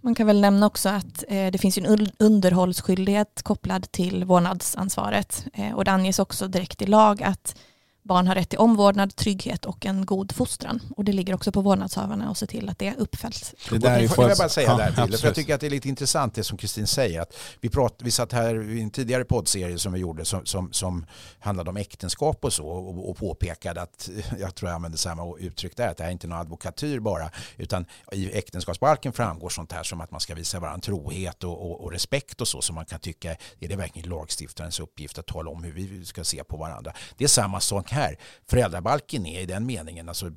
Man 0.00 0.14
kan 0.14 0.26
väl 0.26 0.40
nämna 0.40 0.66
också 0.66 0.88
att 0.88 1.24
eh, 1.28 1.50
det 1.50 1.58
finns 1.58 1.78
en 1.78 2.08
underhållsskyldighet 2.18 3.42
kopplad 3.42 3.92
till 3.92 4.24
vårdnadsansvaret 4.24 5.46
eh, 5.54 5.74
och 5.74 5.84
det 5.84 5.90
anges 5.90 6.18
också 6.18 6.48
direkt 6.48 6.82
i 6.82 6.86
lag 6.86 7.22
att 7.22 7.56
Barn 8.04 8.26
har 8.26 8.34
rätt 8.34 8.48
till 8.48 8.58
omvårdnad, 8.58 9.16
trygghet 9.16 9.64
och 9.64 9.86
en 9.86 10.06
god 10.06 10.32
fostran. 10.32 10.80
Och 10.96 11.04
det 11.04 11.12
ligger 11.12 11.34
också 11.34 11.52
på 11.52 11.60
vårdnadshavarna 11.60 12.30
att 12.30 12.38
se 12.38 12.46
till 12.46 12.68
att 12.68 12.78
det 12.78 12.94
uppfälls. 12.94 13.54
Det 13.70 13.78
där 13.78 14.00
är 14.00 14.08
får 14.08 14.28
jag 14.28 14.38
bara 14.38 14.48
säga 14.48 14.68
ja, 14.68 14.76
där, 14.76 15.04
Pille, 15.04 15.18
för 15.18 15.26
jag 15.26 15.34
tycker 15.34 15.54
att 15.54 15.60
det 15.60 15.66
är 15.66 15.70
lite 15.70 15.88
intressant 15.88 16.34
det 16.34 16.44
som 16.44 16.58
Kristin 16.58 16.86
säger. 16.86 17.20
Att 17.20 17.36
vi, 17.60 17.68
prat, 17.68 17.94
vi 17.98 18.10
satt 18.10 18.32
här 18.32 18.70
i 18.70 18.82
en 18.82 18.90
tidigare 18.90 19.24
poddserie 19.24 19.78
som 19.78 19.92
vi 19.92 20.00
gjorde 20.00 20.24
som, 20.24 20.46
som, 20.46 20.72
som 20.72 21.06
handlade 21.38 21.70
om 21.70 21.76
äktenskap 21.76 22.44
och 22.44 22.52
så 22.52 22.66
och, 22.66 23.10
och 23.10 23.16
påpekade 23.16 23.82
att, 23.82 24.10
jag 24.38 24.54
tror 24.54 24.70
jag 24.70 24.76
använde 24.76 24.98
samma 24.98 25.38
uttryck 25.38 25.76
där, 25.76 25.88
att 25.88 25.96
det 25.96 26.02
här 26.02 26.10
är 26.10 26.12
inte 26.12 26.26
någon 26.26 26.38
advokatyr 26.38 26.98
bara, 26.98 27.30
utan 27.56 27.86
i 28.12 28.32
äktenskapsbalken 28.32 29.12
framgår 29.12 29.48
sånt 29.48 29.72
här 29.72 29.82
som 29.82 30.00
att 30.00 30.10
man 30.10 30.20
ska 30.20 30.34
visa 30.34 30.60
varandra 30.60 30.80
trohet 30.80 31.44
och, 31.44 31.70
och, 31.70 31.84
och 31.84 31.92
respekt 31.92 32.40
och 32.40 32.48
så, 32.48 32.62
som 32.62 32.74
man 32.74 32.84
kan 32.84 33.00
tycka, 33.00 33.36
är 33.60 33.68
det 33.68 33.76
verkligen 33.76 34.08
lagstiftarens 34.08 34.80
uppgift 34.80 35.18
att 35.18 35.26
tala 35.26 35.50
om 35.50 35.64
hur 35.64 35.72
vi 35.72 36.04
ska 36.04 36.24
se 36.24 36.44
på 36.44 36.56
varandra? 36.56 36.92
Det 37.16 37.24
är 37.24 37.28
samma 37.28 37.60
sak 37.60 37.93
här. 37.94 38.18
Föräldrabalken 38.46 39.26
är 39.26 39.40
i 39.40 39.46
den 39.46 39.66
meningen, 39.66 40.08
alltså, 40.08 40.32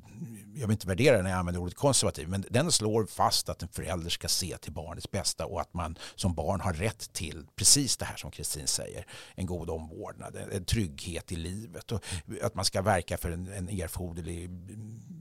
jag 0.53 0.67
vill 0.67 0.71
inte 0.71 0.87
värdera 0.87 1.21
när 1.21 1.29
jag 1.29 1.39
använder 1.39 1.61
ordet 1.61 1.75
konservativ, 1.75 2.29
men 2.29 2.45
den 2.49 2.71
slår 2.71 3.05
fast 3.05 3.49
att 3.49 3.63
en 3.63 3.69
förälder 3.69 4.09
ska 4.09 4.27
se 4.27 4.57
till 4.57 4.71
barnets 4.71 5.11
bästa 5.11 5.45
och 5.45 5.61
att 5.61 5.73
man 5.73 5.97
som 6.15 6.33
barn 6.33 6.61
har 6.61 6.73
rätt 6.73 7.13
till 7.13 7.45
precis 7.55 7.97
det 7.97 8.05
här 8.05 8.17
som 8.17 8.31
Kristin 8.31 8.67
säger, 8.67 9.05
en 9.35 9.45
god 9.45 9.69
omvårdnad, 9.69 10.35
en 10.51 10.65
trygghet 10.65 11.31
i 11.31 11.35
livet 11.35 11.91
och 11.91 12.03
att 12.41 12.55
man 12.55 12.65
ska 12.65 12.81
verka 12.81 13.17
för 13.17 13.31
en, 13.31 13.47
en 13.47 13.69
erforderlig 13.69 14.49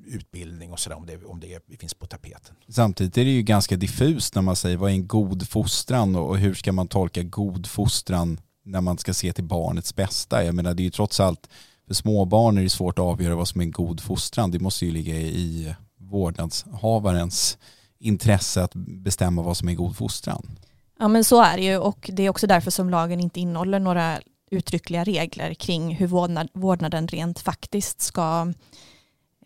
utbildning 0.06 0.72
och 0.72 0.80
sådär 0.80 0.96
om 0.96 1.06
det, 1.06 1.24
om 1.24 1.40
det 1.40 1.76
finns 1.80 1.94
på 1.94 2.06
tapeten. 2.06 2.54
Samtidigt 2.68 3.18
är 3.18 3.24
det 3.24 3.30
ju 3.30 3.42
ganska 3.42 3.76
diffust 3.76 4.34
när 4.34 4.42
man 4.42 4.56
säger 4.56 4.76
vad 4.76 4.90
är 4.90 4.94
en 4.94 5.06
god 5.06 5.48
fostran 5.48 6.16
och 6.16 6.38
hur 6.38 6.54
ska 6.54 6.72
man 6.72 6.88
tolka 6.88 7.22
god 7.22 7.66
fostran 7.66 8.40
när 8.64 8.80
man 8.80 8.98
ska 8.98 9.14
se 9.14 9.32
till 9.32 9.44
barnets 9.44 9.94
bästa. 9.94 10.44
Jag 10.44 10.54
menar 10.54 10.74
det 10.74 10.82
är 10.82 10.84
ju 10.84 10.90
trots 10.90 11.20
allt 11.20 11.48
för 11.86 11.94
småbarn 11.94 12.58
är 12.58 12.62
det 12.62 12.70
svårt 12.70 12.98
att 12.98 13.04
avgöra 13.04 13.34
vad 13.34 13.48
som 13.48 13.60
är 13.60 13.64
en 13.64 13.70
god 13.70 14.00
fostran. 14.00 14.50
Det 14.50 14.58
måste 14.58 14.86
ju 14.86 14.92
ligga 14.92 15.14
i 15.14 15.74
vårdnadshavarens 15.98 17.58
intresse 17.98 18.62
att 18.62 18.74
bestämma 18.74 19.42
vad 19.42 19.56
som 19.56 19.68
är 19.68 19.74
god 19.74 19.96
fostran. 19.96 20.58
Ja 20.98 21.08
men 21.08 21.24
så 21.24 21.42
är 21.42 21.56
det 21.56 21.62
ju 21.62 21.76
och 21.76 22.10
det 22.12 22.22
är 22.22 22.30
också 22.30 22.46
därför 22.46 22.70
som 22.70 22.90
lagen 22.90 23.20
inte 23.20 23.40
innehåller 23.40 23.78
några 23.78 24.18
uttryckliga 24.50 25.04
regler 25.04 25.54
kring 25.54 25.94
hur 25.94 26.06
vårdnaden 26.52 27.08
rent 27.08 27.38
faktiskt 27.38 28.00
ska 28.00 28.52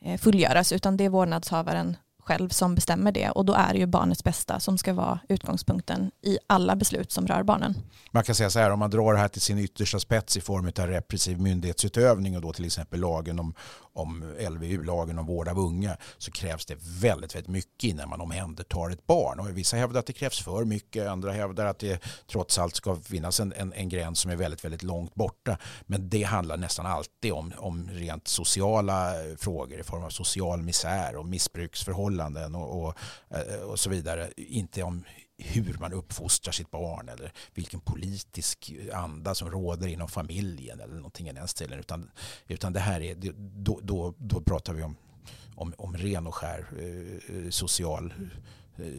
eh, 0.02 0.18
fullgöras 0.18 0.72
utan 0.72 0.96
det 0.96 1.04
är 1.04 1.08
vårdnadshavaren 1.08 1.96
själv 2.30 2.48
som 2.48 2.74
bestämmer 2.74 3.12
det 3.12 3.30
och 3.30 3.44
då 3.44 3.52
är 3.52 3.72
det 3.72 3.78
ju 3.78 3.86
barnets 3.86 4.24
bästa 4.24 4.60
som 4.60 4.78
ska 4.78 4.92
vara 4.92 5.20
utgångspunkten 5.28 6.10
i 6.22 6.38
alla 6.46 6.76
beslut 6.76 7.12
som 7.12 7.26
rör 7.26 7.42
barnen. 7.42 7.74
Man 8.10 8.24
kan 8.24 8.34
säga 8.34 8.50
så 8.50 8.58
här, 8.58 8.70
om 8.70 8.78
man 8.78 8.90
drar 8.90 9.12
det 9.12 9.18
här 9.18 9.28
till 9.28 9.40
sin 9.40 9.58
yttersta 9.58 9.98
spets 9.98 10.36
i 10.36 10.40
form 10.40 10.72
av 10.78 10.86
repressiv 10.86 11.40
myndighetsutövning 11.40 12.36
och 12.36 12.42
då 12.42 12.52
till 12.52 12.64
exempel 12.64 13.00
lagen 13.00 13.38
om, 13.38 13.54
om 13.92 14.34
LVU, 14.50 14.84
lagen 14.84 15.18
om 15.18 15.26
vård 15.26 15.48
av 15.48 15.58
unga, 15.58 15.96
så 16.18 16.30
krävs 16.30 16.66
det 16.66 16.76
väldigt, 16.80 17.34
väldigt 17.34 17.50
mycket 17.50 17.84
innan 17.84 18.08
man 18.08 18.20
omhändertar 18.20 18.90
ett 18.90 19.06
barn. 19.06 19.40
Och 19.40 19.58
vissa 19.58 19.76
hävdar 19.76 20.00
att 20.00 20.06
det 20.06 20.12
krävs 20.12 20.40
för 20.40 20.64
mycket, 20.64 21.08
andra 21.08 21.32
hävdar 21.32 21.66
att 21.66 21.78
det 21.78 22.02
trots 22.26 22.58
allt 22.58 22.76
ska 22.76 22.96
finnas 22.96 23.40
en, 23.40 23.52
en, 23.52 23.72
en 23.72 23.88
gräns 23.88 24.18
som 24.18 24.30
är 24.30 24.36
väldigt, 24.36 24.64
väldigt 24.64 24.82
långt 24.82 25.14
borta. 25.14 25.58
Men 25.82 26.08
det 26.08 26.22
handlar 26.22 26.56
nästan 26.56 26.86
alltid 26.86 27.32
om, 27.32 27.52
om 27.58 27.90
rent 27.90 28.28
sociala 28.28 29.24
eh, 29.24 29.36
frågor 29.36 29.80
i 29.80 29.82
form 29.82 30.04
av 30.04 30.10
social 30.10 30.62
misär 30.62 31.16
och 31.16 31.26
missbruksförhållanden 31.26 32.54
och, 32.54 32.82
och, 32.82 32.94
eh, 33.30 33.62
och 33.62 33.80
så 33.80 33.90
vidare. 33.90 34.30
Inte 34.36 34.82
om 34.82 35.04
hur 35.42 35.76
man 35.80 35.92
uppfostrar 35.92 36.52
sitt 36.52 36.70
barn 36.70 37.08
eller 37.08 37.32
vilken 37.54 37.80
politisk 37.80 38.72
anda 38.92 39.34
som 39.34 39.50
råder 39.50 39.88
inom 39.88 40.08
familjen 40.08 40.80
eller 40.80 40.94
någonting 40.94 41.28
i 41.28 41.32
den 41.32 41.48
stilen. 41.48 41.78
Utan, 41.78 42.10
utan 42.48 42.72
det 42.72 42.80
här 42.80 43.00
är, 43.00 43.14
då, 43.36 43.80
då, 43.82 44.14
då 44.18 44.40
pratar 44.40 44.74
vi 44.74 44.82
om, 44.82 44.96
om, 45.54 45.74
om 45.78 45.96
ren 45.96 46.26
och 46.26 46.34
skär 46.34 46.66
eh, 46.78 47.36
eh 47.36 47.50
social 47.50 48.14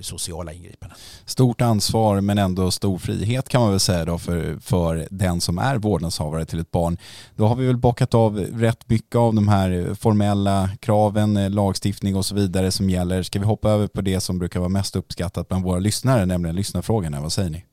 sociala 0.01 0.53
ingripanden. 0.53 0.97
Stort 1.25 1.61
ansvar 1.61 2.21
men 2.21 2.38
ändå 2.38 2.71
stor 2.71 2.97
frihet 2.97 3.50
kan 3.50 3.61
man 3.61 3.69
väl 3.69 3.79
säga 3.79 4.05
då 4.05 4.17
för, 4.17 4.59
för 4.59 5.07
den 5.11 5.41
som 5.41 5.57
är 5.57 5.77
vårdnadshavare 5.77 6.45
till 6.45 6.59
ett 6.59 6.71
barn. 6.71 6.97
Då 7.35 7.47
har 7.47 7.55
vi 7.55 7.67
väl 7.67 7.77
bockat 7.77 8.13
av 8.13 8.38
rätt 8.39 8.89
mycket 8.89 9.15
av 9.15 9.33
de 9.33 9.47
här 9.47 9.95
formella 9.95 10.69
kraven, 10.79 11.38
eh, 11.38 11.50
lagstiftning 11.50 12.15
och 12.15 12.25
så 12.25 12.35
vidare 12.35 12.71
som 12.71 12.89
gäller. 12.89 13.23
Ska 13.23 13.39
vi 13.39 13.45
hoppa 13.45 13.69
över 13.69 13.88
på 13.88 14.01
det 14.01 14.19
som 14.19 14.39
brukar 14.39 14.59
vara 14.59 14.69
mest 14.69 14.95
uppskattat 14.95 15.47
bland 15.47 15.63
våra 15.63 15.79
lyssnare, 15.79 16.25
nämligen 16.25 16.55
lyssnarfrågorna. 16.55 17.21
Vad 17.21 17.31
säger 17.31 17.50
ni? 17.50 17.65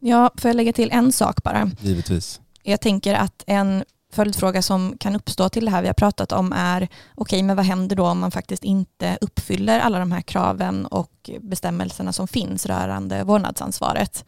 Ja, 0.00 0.30
får 0.36 0.48
jag 0.48 0.56
lägga 0.56 0.72
till 0.72 0.90
en 0.92 1.12
sak 1.12 1.42
bara? 1.42 1.70
Givetvis. 1.80 2.40
Jag 2.62 2.80
tänker 2.80 3.14
att 3.14 3.44
en 3.46 3.84
följdfråga 4.14 4.62
som 4.62 4.96
kan 4.98 5.16
uppstå 5.16 5.48
till 5.48 5.64
det 5.64 5.70
här 5.70 5.82
vi 5.82 5.86
har 5.86 5.94
pratat 5.94 6.32
om 6.32 6.52
är 6.52 6.82
okej, 6.82 6.90
okay, 7.16 7.42
men 7.42 7.56
vad 7.56 7.64
händer 7.64 7.96
då 7.96 8.06
om 8.06 8.18
man 8.18 8.30
faktiskt 8.30 8.64
inte 8.64 9.18
uppfyller 9.20 9.80
alla 9.80 9.98
de 9.98 10.12
här 10.12 10.22
kraven 10.22 10.86
och 10.86 11.30
bestämmelserna 11.40 12.12
som 12.12 12.28
finns 12.28 12.66
rörande 12.66 13.24
vårdnadsansvaret? 13.24 14.24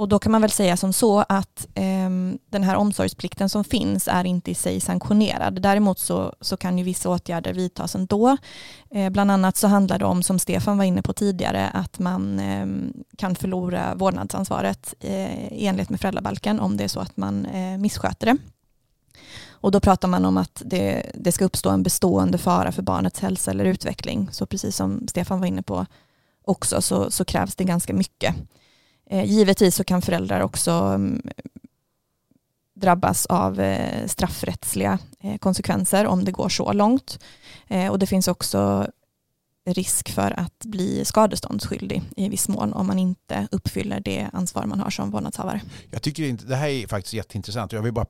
Och 0.00 0.08
då 0.08 0.18
kan 0.18 0.32
man 0.32 0.40
väl 0.40 0.50
säga 0.50 0.76
som 0.76 0.92
så 0.92 1.24
att 1.28 1.66
eh, 1.74 2.10
den 2.50 2.62
här 2.62 2.76
omsorgsplikten 2.76 3.48
som 3.48 3.64
finns 3.64 4.08
är 4.08 4.24
inte 4.24 4.50
i 4.50 4.54
sig 4.54 4.80
sanktionerad. 4.80 5.62
Däremot 5.62 5.98
så, 5.98 6.34
så 6.40 6.56
kan 6.56 6.78
ju 6.78 6.84
vissa 6.84 7.08
åtgärder 7.08 7.52
vidtas 7.52 7.94
ändå. 7.94 8.36
Eh, 8.90 9.10
bland 9.10 9.30
annat 9.30 9.56
så 9.56 9.66
handlar 9.66 9.98
det 9.98 10.04
om, 10.04 10.22
som 10.22 10.38
Stefan 10.38 10.78
var 10.78 10.84
inne 10.84 11.02
på 11.02 11.12
tidigare, 11.12 11.68
att 11.68 11.98
man 11.98 12.38
eh, 12.38 12.66
kan 13.16 13.34
förlora 13.34 13.94
vårdnadsansvaret 13.94 14.94
eh, 15.00 15.52
i 15.52 15.66
enlighet 15.66 15.90
med 15.90 16.00
föräldrabalken 16.00 16.60
om 16.60 16.76
det 16.76 16.84
är 16.84 16.88
så 16.88 17.00
att 17.00 17.16
man 17.16 17.46
eh, 17.46 17.78
missköter 17.78 18.26
det. 18.26 18.36
Och 19.60 19.70
då 19.70 19.80
pratar 19.80 20.08
man 20.08 20.24
om 20.24 20.36
att 20.36 20.62
det, 20.64 21.10
det 21.14 21.32
ska 21.32 21.44
uppstå 21.44 21.70
en 21.70 21.82
bestående 21.82 22.38
fara 22.38 22.72
för 22.72 22.82
barnets 22.82 23.20
hälsa 23.20 23.50
eller 23.50 23.64
utveckling. 23.64 24.28
Så 24.32 24.46
precis 24.46 24.76
som 24.76 25.08
Stefan 25.08 25.40
var 25.40 25.46
inne 25.46 25.62
på 25.62 25.86
också 26.44 26.82
så, 26.82 27.10
så 27.10 27.24
krävs 27.24 27.56
det 27.56 27.64
ganska 27.64 27.92
mycket. 27.92 28.34
Eh, 29.10 29.24
givetvis 29.24 29.76
så 29.76 29.84
kan 29.84 30.02
föräldrar 30.02 30.40
också 30.40 30.70
mm, 30.70 31.22
drabbas 32.74 33.26
av 33.26 33.60
eh, 33.60 34.06
straffrättsliga 34.06 34.98
eh, 35.20 35.36
konsekvenser 35.36 36.06
om 36.06 36.24
det 36.24 36.32
går 36.32 36.48
så 36.48 36.72
långt. 36.72 37.18
Eh, 37.68 37.90
och 37.90 37.98
det 37.98 38.06
finns 38.06 38.28
också 38.28 38.90
risk 39.66 40.10
för 40.10 40.40
att 40.40 40.64
bli 40.64 41.04
skadeståndsskyldig 41.04 42.02
i 42.16 42.28
viss 42.28 42.48
mån 42.48 42.72
om 42.72 42.86
man 42.86 42.98
inte 42.98 43.48
uppfyller 43.50 44.00
det 44.00 44.28
ansvar 44.32 44.66
man 44.66 44.80
har 44.80 44.90
som 44.90 45.10
vårdnadshavare. 45.10 45.60
Jag 45.90 46.02
tycker 46.02 46.22
inte, 46.22 46.44
det 46.44 46.56
här 46.56 46.68
är 46.68 46.86
faktiskt 46.86 47.14
jätteintressant. 47.14 47.72
Jag 47.72 47.82
vill 47.82 47.92
bara 47.92 48.06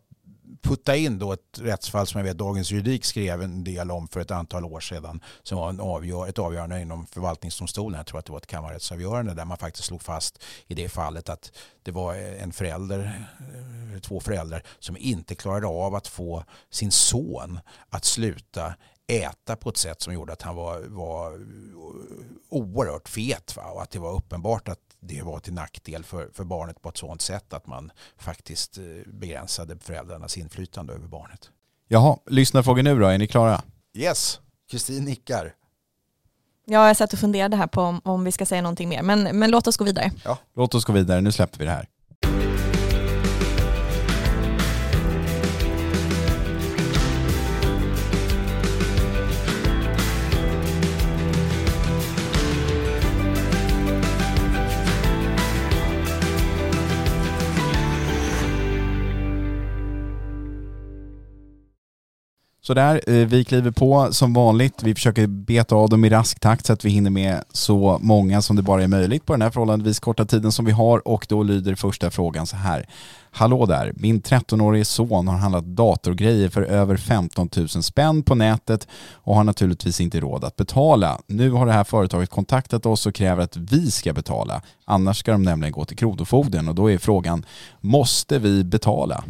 putta 0.62 0.96
in 0.96 1.18
då 1.18 1.32
ett 1.32 1.58
rättsfall 1.58 2.06
som 2.06 2.18
jag 2.18 2.24
vet 2.24 2.38
Dagens 2.38 2.70
Juridik 2.70 3.04
skrev 3.04 3.42
en 3.42 3.64
del 3.64 3.90
om 3.90 4.08
för 4.08 4.20
ett 4.20 4.30
antal 4.30 4.64
år 4.64 4.80
sedan 4.80 5.20
som 5.42 5.58
var 5.58 5.68
en 5.68 5.80
avgör, 5.80 6.28
ett 6.28 6.38
avgörande 6.38 6.80
inom 6.80 7.06
förvaltningsdomstolen. 7.06 7.98
Jag 7.98 8.06
tror 8.06 8.18
att 8.18 8.26
det 8.26 8.32
var 8.32 8.38
ett 8.38 8.46
kammarrättsavgörande 8.46 9.34
där 9.34 9.44
man 9.44 9.56
faktiskt 9.56 9.84
slog 9.84 10.02
fast 10.02 10.42
i 10.66 10.74
det 10.74 10.88
fallet 10.88 11.28
att 11.28 11.52
det 11.82 11.90
var 11.90 12.14
en 12.14 12.52
förälder, 12.52 13.28
eh, 13.94 14.00
två 14.00 14.20
föräldrar 14.20 14.62
som 14.78 14.96
inte 14.96 15.34
klarade 15.34 15.66
av 15.66 15.94
att 15.94 16.06
få 16.06 16.44
sin 16.70 16.90
son 16.90 17.60
att 17.88 18.04
sluta 18.04 18.74
äta 19.10 19.56
på 19.56 19.68
ett 19.68 19.76
sätt 19.76 20.02
som 20.02 20.14
gjorde 20.14 20.32
att 20.32 20.42
han 20.42 20.56
var, 20.56 20.80
var 20.80 21.40
oerhört 22.48 23.08
fet. 23.08 23.56
Va? 23.56 23.64
Och 23.64 23.82
att 23.82 23.90
det 23.90 23.98
var 23.98 24.12
uppenbart 24.12 24.68
att 24.68 24.89
det 25.00 25.22
var 25.22 25.40
till 25.40 25.52
nackdel 25.52 26.04
för, 26.04 26.30
för 26.34 26.44
barnet 26.44 26.82
på 26.82 26.88
ett 26.88 26.96
sådant 26.96 27.22
sätt 27.22 27.52
att 27.52 27.66
man 27.66 27.92
faktiskt 28.18 28.78
eh, 28.78 28.84
begränsade 29.06 29.78
föräldrarnas 29.78 30.38
inflytande 30.38 30.92
över 30.92 31.06
barnet. 31.06 31.50
Jaha, 31.88 32.18
lyssna 32.26 32.62
frågan 32.62 32.84
nu 32.84 33.00
då, 33.00 33.06
är 33.06 33.18
ni 33.18 33.26
klara? 33.26 33.62
Yes, 33.94 34.40
Kristin 34.70 35.04
nickar. 35.04 35.54
Ja, 36.66 36.86
jag 36.86 36.96
satt 36.96 37.12
och 37.12 37.18
funderade 37.18 37.56
här 37.56 37.66
på 37.66 37.80
om, 37.80 38.00
om 38.04 38.24
vi 38.24 38.32
ska 38.32 38.46
säga 38.46 38.62
någonting 38.62 38.88
mer, 38.88 39.02
men, 39.02 39.38
men 39.38 39.50
låt 39.50 39.66
oss 39.66 39.76
gå 39.76 39.84
vidare. 39.84 40.12
Ja. 40.24 40.38
Låt 40.54 40.74
oss 40.74 40.84
gå 40.84 40.92
vidare, 40.92 41.20
nu 41.20 41.32
släpper 41.32 41.58
vi 41.58 41.64
det 41.64 41.70
här. 41.70 41.88
Sådär, 62.70 63.00
eh, 63.06 63.26
vi 63.26 63.44
kliver 63.44 63.70
på 63.70 64.08
som 64.12 64.32
vanligt. 64.32 64.82
Vi 64.82 64.94
försöker 64.94 65.26
beta 65.26 65.74
av 65.74 65.88
dem 65.88 66.04
i 66.04 66.08
rask 66.08 66.40
takt 66.40 66.66
så 66.66 66.72
att 66.72 66.84
vi 66.84 66.90
hinner 66.90 67.10
med 67.10 67.44
så 67.52 67.98
många 68.02 68.42
som 68.42 68.56
det 68.56 68.62
bara 68.62 68.82
är 68.82 68.88
möjligt 68.88 69.26
på 69.26 69.32
den 69.32 69.42
här 69.42 69.50
förhållandevis 69.50 70.00
korta 70.00 70.24
tiden 70.24 70.52
som 70.52 70.64
vi 70.64 70.72
har 70.72 71.08
och 71.08 71.26
då 71.28 71.42
lyder 71.42 71.74
första 71.74 72.10
frågan 72.10 72.46
så 72.46 72.56
här. 72.56 72.86
Hallå 73.30 73.66
där, 73.66 73.92
min 73.96 74.22
13-årige 74.22 74.84
son 74.84 75.28
har 75.28 75.36
handlat 75.36 75.64
datorgrejer 75.64 76.48
för 76.48 76.62
över 76.62 76.96
15 76.96 77.48
000 77.56 77.68
spänn 77.68 78.22
på 78.22 78.34
nätet 78.34 78.88
och 79.12 79.34
har 79.36 79.44
naturligtvis 79.44 80.00
inte 80.00 80.20
råd 80.20 80.44
att 80.44 80.56
betala. 80.56 81.18
Nu 81.26 81.50
har 81.50 81.66
det 81.66 81.72
här 81.72 81.84
företaget 81.84 82.30
kontaktat 82.30 82.86
oss 82.86 83.06
och 83.06 83.14
kräver 83.14 83.42
att 83.42 83.56
vi 83.56 83.90
ska 83.90 84.12
betala. 84.12 84.62
Annars 84.84 85.18
ska 85.18 85.32
de 85.32 85.42
nämligen 85.42 85.72
gå 85.72 85.84
till 85.84 85.96
Kronofogden 85.96 86.68
och 86.68 86.74
då 86.74 86.90
är 86.90 86.98
frågan, 86.98 87.46
måste 87.80 88.38
vi 88.38 88.64
betala? 88.64 89.24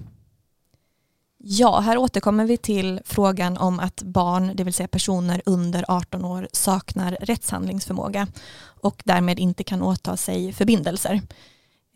Ja, 1.43 1.81
här 1.81 1.97
återkommer 1.97 2.45
vi 2.45 2.57
till 2.57 3.01
frågan 3.05 3.57
om 3.57 3.81
att 3.81 4.03
barn, 4.03 4.53
det 4.55 4.65
vill 4.65 4.75
säga 4.75 4.89
personer 4.89 5.43
under 5.47 5.85
18 5.89 6.25
år, 6.25 6.49
saknar 6.53 7.19
rättshandlingsförmåga 7.21 8.27
och 8.63 9.03
därmed 9.05 9.39
inte 9.39 9.65
kan 9.65 9.83
åta 9.83 10.17
sig 10.17 10.53
förbindelser. 10.53 11.21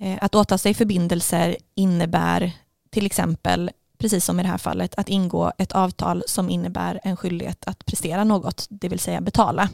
Eh, 0.00 0.18
att 0.20 0.34
åta 0.34 0.58
sig 0.58 0.74
förbindelser 0.74 1.56
innebär 1.74 2.52
till 2.90 3.06
exempel, 3.06 3.70
precis 3.98 4.24
som 4.24 4.40
i 4.40 4.42
det 4.42 4.48
här 4.48 4.58
fallet, 4.58 4.94
att 4.94 5.08
ingå 5.08 5.52
ett 5.58 5.72
avtal 5.72 6.22
som 6.26 6.50
innebär 6.50 7.00
en 7.02 7.16
skyldighet 7.16 7.64
att 7.66 7.86
prestera 7.86 8.24
något, 8.24 8.66
det 8.70 8.88
vill 8.88 9.00
säga 9.00 9.20
betala. 9.20 9.68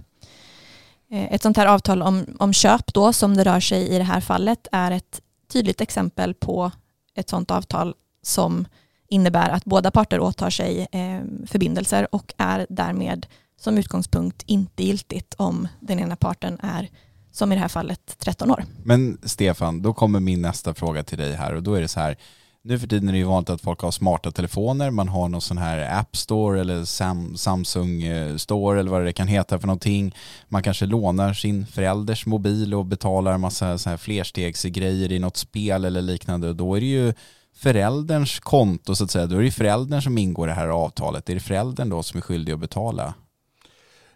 Eh, 1.11 1.33
ett 1.33 1.43
sånt 1.43 1.57
här 1.57 1.67
avtal 1.67 2.03
om, 2.03 2.27
om 2.39 2.53
köp 2.53 2.95
då, 2.95 3.13
som 3.13 3.37
det 3.37 3.45
rör 3.45 3.61
sig 3.61 3.89
i 3.89 3.99
det 3.99 4.05
här 4.05 4.21
fallet, 4.21 4.69
är 4.73 4.91
ett 4.91 5.21
tydligt 5.53 5.81
exempel 5.81 6.35
på 6.35 6.71
ett 7.15 7.29
sånt 7.29 7.51
avtal 7.51 7.95
som 8.23 8.67
innebär 9.11 9.49
att 9.49 9.65
båda 9.65 9.91
parter 9.91 10.21
åtar 10.21 10.51
sig 10.51 10.89
eh, 10.93 11.21
förbindelser 11.47 12.15
och 12.15 12.35
är 12.37 12.67
därmed 12.69 13.27
som 13.61 13.79
utgångspunkt 13.79 14.43
inte 14.47 14.85
giltigt 14.85 15.35
om 15.39 15.69
den 15.81 16.01
ena 16.01 16.17
parten 16.17 16.59
är, 16.63 16.89
som 17.33 17.53
i 17.53 17.55
det 17.55 17.61
här 17.61 17.69
fallet, 17.69 18.17
13 18.19 18.51
år. 18.51 18.65
Men 18.85 19.19
Stefan, 19.23 19.83
då 19.83 19.93
kommer 19.95 20.21
min 20.21 20.43
nästa 20.43 20.75
fråga 20.75 21.03
till 21.03 21.19
dig 21.19 21.35
här 21.35 21.55
och 21.55 21.63
då 21.63 21.75
är 21.75 21.81
det 21.81 21.89
så 21.89 22.01
här, 22.01 22.17
nu 22.63 22.79
för 22.79 22.87
tiden 22.87 23.09
är 23.09 23.13
det 23.13 23.19
ju 23.19 23.25
vanligt 23.25 23.51
att 23.51 23.61
folk 23.61 23.81
har 23.81 23.91
smarta 23.91 24.31
telefoner, 24.31 24.91
man 24.91 25.09
har 25.09 25.29
någon 25.29 25.41
sån 25.41 25.59
här 25.59 25.99
App 26.01 26.17
Store 26.17 26.61
eller 26.61 26.85
Sam 26.85 27.37
Samsung 27.37 28.03
eh, 28.03 28.37
Store 28.37 28.81
eller 28.81 28.91
vad 28.91 29.05
det 29.05 29.13
kan 29.13 29.29
heta 29.29 29.59
för 29.59 29.67
någonting. 29.67 30.15
Man 30.49 30.63
kanske 30.63 30.87
lånar 30.87 31.33
sin 31.33 31.67
förälders 31.67 32.27
mobil 32.27 32.75
och 32.75 32.87
betalar 32.87 33.39
massa 33.39 33.79
så 33.79 33.91
här 33.91 33.97
flerstegsgrejer 33.97 35.13
i 35.13 35.19
något 35.19 35.37
spel 35.37 35.85
eller 35.85 36.03
liknande 36.03 36.49
och 36.49 36.57
då 36.57 36.75
är 36.75 36.81
det 36.81 36.87
ju 36.87 37.13
förälderns 37.61 38.41
konto 38.41 38.95
så 38.95 39.05
att 39.05 39.11
säga, 39.11 39.27
då 39.27 39.37
är 39.37 39.43
det 39.43 39.51
föräldern 39.51 40.03
som 40.03 40.19
ingår 40.19 40.49
i 40.49 40.51
det 40.51 40.55
här 40.55 40.69
avtalet. 40.69 41.31
Är 41.31 41.35
det 41.35 41.41
föräldern 41.41 41.89
då 41.89 42.03
som 42.03 42.19
är 42.19 42.23
skyldig 42.23 42.53
att 42.53 42.61
betala? 42.61 43.15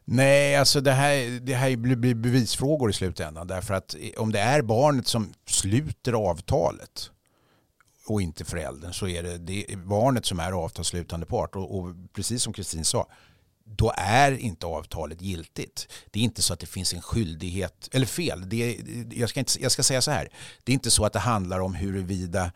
Nej, 0.05 0.57
alltså 0.57 0.81
det 0.81 0.93
här, 0.93 1.41
det 1.41 1.55
här 1.55 1.77
blir 1.77 2.15
bevisfrågor 2.15 2.91
i 2.91 2.93
slutändan. 2.93 3.47
Därför 3.47 3.75
att 3.75 3.97
om 4.17 4.33
det 4.33 4.41
är 4.41 4.63
barnet 4.63 5.07
som 5.07 5.33
sluter 5.47 6.13
avtalet 6.13 7.11
och 8.07 8.23
inte 8.23 8.45
föräldern 8.45 8.93
så 8.93 9.09
är 9.09 9.23
det, 9.23 9.39
det 9.39 9.79
barnet 9.79 10.27
som 10.27 10.41
är 10.41 10.53
avtalsslutande 10.53 11.27
part. 11.27 11.57
Och, 11.57 11.79
och 11.79 11.95
precis 12.13 12.43
som 12.43 12.53
Kristin 12.53 12.85
sa, 12.85 13.07
då 13.65 13.93
är 13.97 14.33
inte 14.33 14.67
avtalet 14.67 15.23
giltigt. 15.23 15.89
Det 16.11 16.21
är 16.21 16.25
inte 16.25 16.43
så 16.43 16.53
att 16.53 16.61
det 16.61 16.67
finns 16.67 16.95
en 16.95 17.03
skyldighet, 17.03 17.89
eller 17.93 18.07
fel, 18.07 18.49
det, 18.49 18.79
jag, 19.13 19.29
ska 19.29 19.41
inte, 19.41 19.63
jag 19.63 19.73
ska 19.73 19.83
säga 19.83 20.03
så 20.03 20.11
här, 20.11 20.29
det 20.65 20.73
är 20.73 20.75
inte 20.75 20.91
så 20.91 21.05
att 21.05 21.13
det 21.13 21.19
handlar 21.19 21.61
om 21.61 21.75
huruvida 21.75 22.53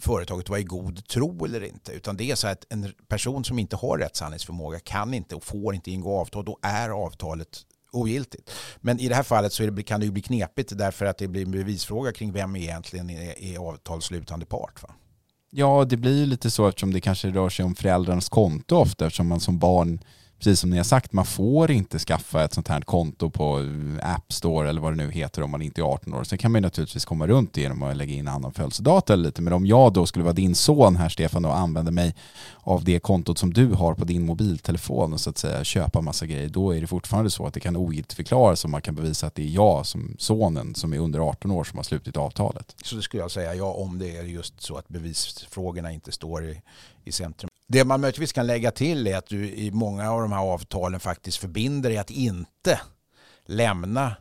företaget 0.00 0.48
var 0.48 0.58
i 0.58 0.62
god 0.62 1.06
tro 1.06 1.44
eller 1.44 1.64
inte. 1.64 1.92
Utan 1.92 2.16
det 2.16 2.30
är 2.30 2.34
så 2.34 2.48
att 2.48 2.66
en 2.68 2.92
person 3.08 3.44
som 3.44 3.58
inte 3.58 3.76
har 3.76 3.98
rättshandlingsförmåga 3.98 4.80
kan 4.80 5.14
inte 5.14 5.34
och 5.34 5.44
får 5.44 5.74
inte 5.74 5.90
ingå 5.90 6.20
avtal. 6.20 6.44
Då 6.44 6.58
är 6.62 6.88
avtalet 6.88 7.48
ogiltigt. 7.92 8.50
Men 8.80 9.00
i 9.00 9.08
det 9.08 9.14
här 9.14 9.22
fallet 9.22 9.52
så 9.52 9.62
det, 9.62 9.82
kan 9.82 10.00
det 10.00 10.06
ju 10.06 10.12
bli 10.12 10.22
knepigt 10.22 10.78
därför 10.78 11.06
att 11.06 11.18
det 11.18 11.28
blir 11.28 11.42
en 11.42 11.50
bevisfråga 11.50 12.12
kring 12.12 12.32
vem 12.32 12.56
egentligen 12.56 13.10
är, 13.10 13.42
är 13.42 13.58
avtalsslutande 13.58 14.46
part. 14.46 14.82
Va? 14.82 14.94
Ja, 15.50 15.84
det 15.84 15.96
blir 15.96 16.18
ju 16.18 16.26
lite 16.26 16.50
så 16.50 16.68
eftersom 16.68 16.92
det 16.92 17.00
kanske 17.00 17.28
rör 17.28 17.48
sig 17.48 17.64
om 17.64 17.74
föräldrarnas 17.74 18.28
konto 18.28 18.76
ofta 18.76 19.06
eftersom 19.06 19.26
man 19.26 19.40
som 19.40 19.58
barn 19.58 20.00
precis 20.38 20.60
som 20.60 20.70
ni 20.70 20.76
har 20.76 20.84
sagt, 20.84 21.12
man 21.12 21.26
får 21.26 21.70
inte 21.70 21.98
skaffa 21.98 22.44
ett 22.44 22.54
sånt 22.54 22.68
här 22.68 22.80
konto 22.80 23.30
på 23.30 23.64
App 24.02 24.32
Store 24.32 24.68
eller 24.68 24.80
vad 24.80 24.92
det 24.92 24.96
nu 24.96 25.10
heter 25.10 25.42
om 25.42 25.50
man 25.50 25.62
inte 25.62 25.80
är 25.80 25.82
18 25.82 26.14
år. 26.14 26.24
Sen 26.24 26.38
kan 26.38 26.52
man 26.52 26.58
ju 26.58 26.62
naturligtvis 26.62 27.04
komma 27.04 27.26
runt 27.26 27.52
det 27.52 27.60
genom 27.60 27.82
att 27.82 27.96
lägga 27.96 28.14
in 28.14 28.28
annan 28.28 28.52
födelsedata 28.52 29.12
eller 29.12 29.24
lite. 29.24 29.42
Men 29.42 29.52
om 29.52 29.66
jag 29.66 29.92
då 29.92 30.06
skulle 30.06 30.24
vara 30.24 30.34
din 30.34 30.54
son 30.54 30.96
här 30.96 31.08
Stefan 31.08 31.44
och 31.44 31.56
använda 31.56 31.90
mig 31.90 32.14
av 32.60 32.84
det 32.84 33.00
kontot 33.00 33.38
som 33.38 33.52
du 33.52 33.66
har 33.66 33.94
på 33.94 34.04
din 34.04 34.26
mobiltelefon 34.26 35.12
och 35.12 35.20
så 35.20 35.30
att 35.30 35.38
säga 35.38 35.64
köpa 35.64 36.00
massa 36.00 36.26
grejer, 36.26 36.48
då 36.48 36.74
är 36.74 36.80
det 36.80 36.86
fortfarande 36.86 37.30
så 37.30 37.46
att 37.46 37.54
det 37.54 37.60
kan 37.60 37.76
ogiltigförklaras 37.76 38.64
om 38.64 38.70
man 38.70 38.82
kan 38.82 38.94
bevisa 38.94 39.26
att 39.26 39.34
det 39.34 39.42
är 39.42 39.50
jag 39.50 39.86
som 39.86 40.16
sonen 40.18 40.74
som 40.74 40.92
är 40.92 40.98
under 40.98 41.18
18 41.18 41.50
år 41.50 41.64
som 41.64 41.76
har 41.76 41.84
slutit 41.84 42.16
avtalet. 42.16 42.74
Så 42.84 42.96
det 42.96 43.02
skulle 43.02 43.22
jag 43.22 43.30
säga 43.30 43.54
ja 43.54 43.72
om 43.72 43.98
det 43.98 44.16
är 44.16 44.22
just 44.22 44.60
så 44.60 44.76
att 44.76 44.88
bevisfrågorna 44.88 45.92
inte 45.92 46.12
står 46.12 46.44
i, 46.44 46.60
i 47.08 47.12
centrum. 47.12 47.50
Det 47.66 47.84
man 47.84 48.00
möjligtvis 48.00 48.32
kan 48.32 48.46
lägga 48.46 48.70
till 48.70 49.06
är 49.06 49.16
att 49.16 49.26
du 49.26 49.50
i 49.50 49.70
många 49.70 50.10
av 50.10 50.20
de 50.22 50.32
här 50.32 50.40
avtalen 50.40 51.00
faktiskt 51.00 51.38
förbinder 51.38 51.90
dig 51.90 51.98
att 51.98 52.10
inte 52.10 52.80
lämna 53.46 54.16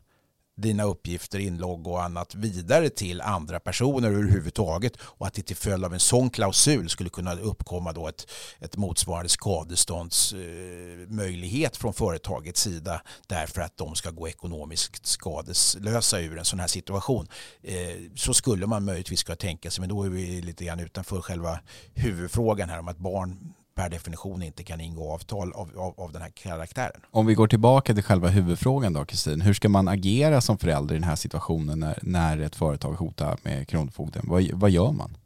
dina 0.57 0.83
uppgifter, 0.83 1.39
inlogg 1.39 1.87
och 1.87 2.03
annat 2.03 2.35
vidare 2.35 2.89
till 2.89 3.21
andra 3.21 3.59
personer 3.59 4.11
överhuvudtaget 4.11 4.93
och 5.01 5.27
att 5.27 5.33
det 5.33 5.41
till 5.41 5.55
följd 5.55 5.85
av 5.85 5.93
en 5.93 5.99
sån 5.99 6.29
klausul 6.29 6.89
skulle 6.89 7.09
kunna 7.09 7.33
uppkomma 7.33 7.93
då 7.93 8.07
ett, 8.07 8.31
ett 8.59 8.77
motsvarande 8.77 9.29
skadeståndsmöjlighet 9.29 11.75
eh, 11.75 11.79
från 11.79 11.93
företagets 11.93 12.61
sida 12.61 13.01
därför 13.27 13.61
att 13.61 13.77
de 13.77 13.95
ska 13.95 14.11
gå 14.11 14.27
ekonomiskt 14.27 15.05
skadeslösa 15.05 16.19
ur 16.19 16.37
en 16.37 16.45
sån 16.45 16.59
här 16.59 16.67
situation. 16.67 17.27
Eh, 17.61 17.95
så 18.15 18.33
skulle 18.33 18.67
man 18.67 18.85
möjligtvis 18.85 19.23
kunna 19.23 19.35
tänka 19.35 19.71
sig, 19.71 19.81
men 19.81 19.89
då 19.89 20.03
är 20.03 20.09
vi 20.09 20.41
lite 20.41 20.65
grann 20.65 20.79
utanför 20.79 21.21
själva 21.21 21.59
huvudfrågan 21.93 22.69
här 22.69 22.79
om 22.79 22.87
att 22.87 22.97
barn 22.97 23.53
per 23.77 23.89
definition 23.89 24.43
inte 24.43 24.63
kan 24.63 24.81
ingå 24.81 25.11
avtal 25.13 25.53
av, 25.53 25.71
av, 25.77 25.93
av, 25.97 26.11
den 26.11 26.21
här 26.21 26.29
karaktären. 26.29 27.01
Om 27.11 27.25
vi 27.25 27.33
går 27.33 27.47
tillbaka 27.47 27.93
till 27.93 28.03
själva 28.03 28.27
huvudfrågan 28.27 28.93
då 28.93 29.05
Kristin, 29.05 29.41
hur 29.41 29.53
ska 29.53 29.69
man 29.69 29.87
agera 29.87 30.41
som 30.41 30.57
förälder 30.57 30.95
i 30.95 30.97
den 30.97 31.09
här 31.09 31.15
situationen 31.15 31.79
när, 31.79 31.99
när 32.01 32.39
ett 32.39 32.55
företag 32.55 32.93
hotar 32.93 33.37
med 33.43 33.67
Kronofogden? 33.67 34.25
Vad, 34.27 34.51
vad 34.53 34.69
gör 34.69 34.91
man? 34.91 35.17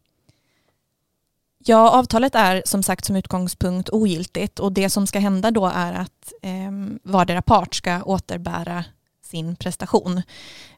Ja, 1.65 1.91
avtalet 1.91 2.35
är 2.35 2.61
som 2.65 2.83
sagt 2.83 3.05
som 3.05 3.15
utgångspunkt 3.15 3.89
ogiltigt 3.89 4.59
och 4.59 4.71
det 4.71 4.89
som 4.89 5.07
ska 5.07 5.19
hända 5.19 5.51
då 5.51 5.65
är 5.65 5.93
att 5.93 6.33
eh, 6.41 6.71
vardera 7.03 7.41
part 7.41 7.75
ska 7.75 8.03
återbära 8.03 8.85
sin 9.23 9.55
prestation. 9.55 10.21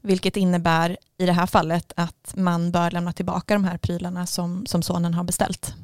Vilket 0.01 0.38
innebär 0.38 0.97
i 1.17 1.25
det 1.25 1.33
här 1.33 1.47
fallet 1.47 1.93
att 1.95 2.33
man 2.36 2.71
bör 2.71 2.91
lämna 2.91 3.13
tillbaka 3.13 3.53
de 3.53 3.63
här 3.63 3.77
prylarna 3.77 4.27
som, 4.27 4.65
som 4.65 4.83
sonen 4.83 5.13
har 5.13 5.23
beställt. 5.23 5.75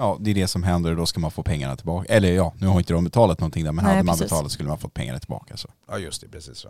Ja, 0.00 0.16
det 0.20 0.30
är 0.30 0.34
det 0.34 0.48
som 0.48 0.62
händer 0.62 0.90
och 0.90 0.96
då 0.96 1.06
ska 1.06 1.20
man 1.20 1.30
få 1.30 1.42
pengarna 1.42 1.76
tillbaka. 1.76 2.12
Eller 2.12 2.32
ja, 2.32 2.54
nu 2.58 2.66
har 2.66 2.78
inte 2.78 2.92
de 2.92 3.04
betalat 3.04 3.40
någonting 3.40 3.64
där, 3.64 3.72
men 3.72 3.84
Nej, 3.84 3.94
hade 3.94 4.06
man 4.06 4.14
precis. 4.14 4.30
betalat 4.30 4.52
skulle 4.52 4.68
man 4.68 4.78
fått 4.78 4.94
pengarna 4.94 5.18
tillbaka. 5.18 5.56
Så. 5.56 5.68
Ja 5.88 5.98
just 5.98 6.20
det, 6.20 6.28
precis 6.28 6.58
så. 6.58 6.68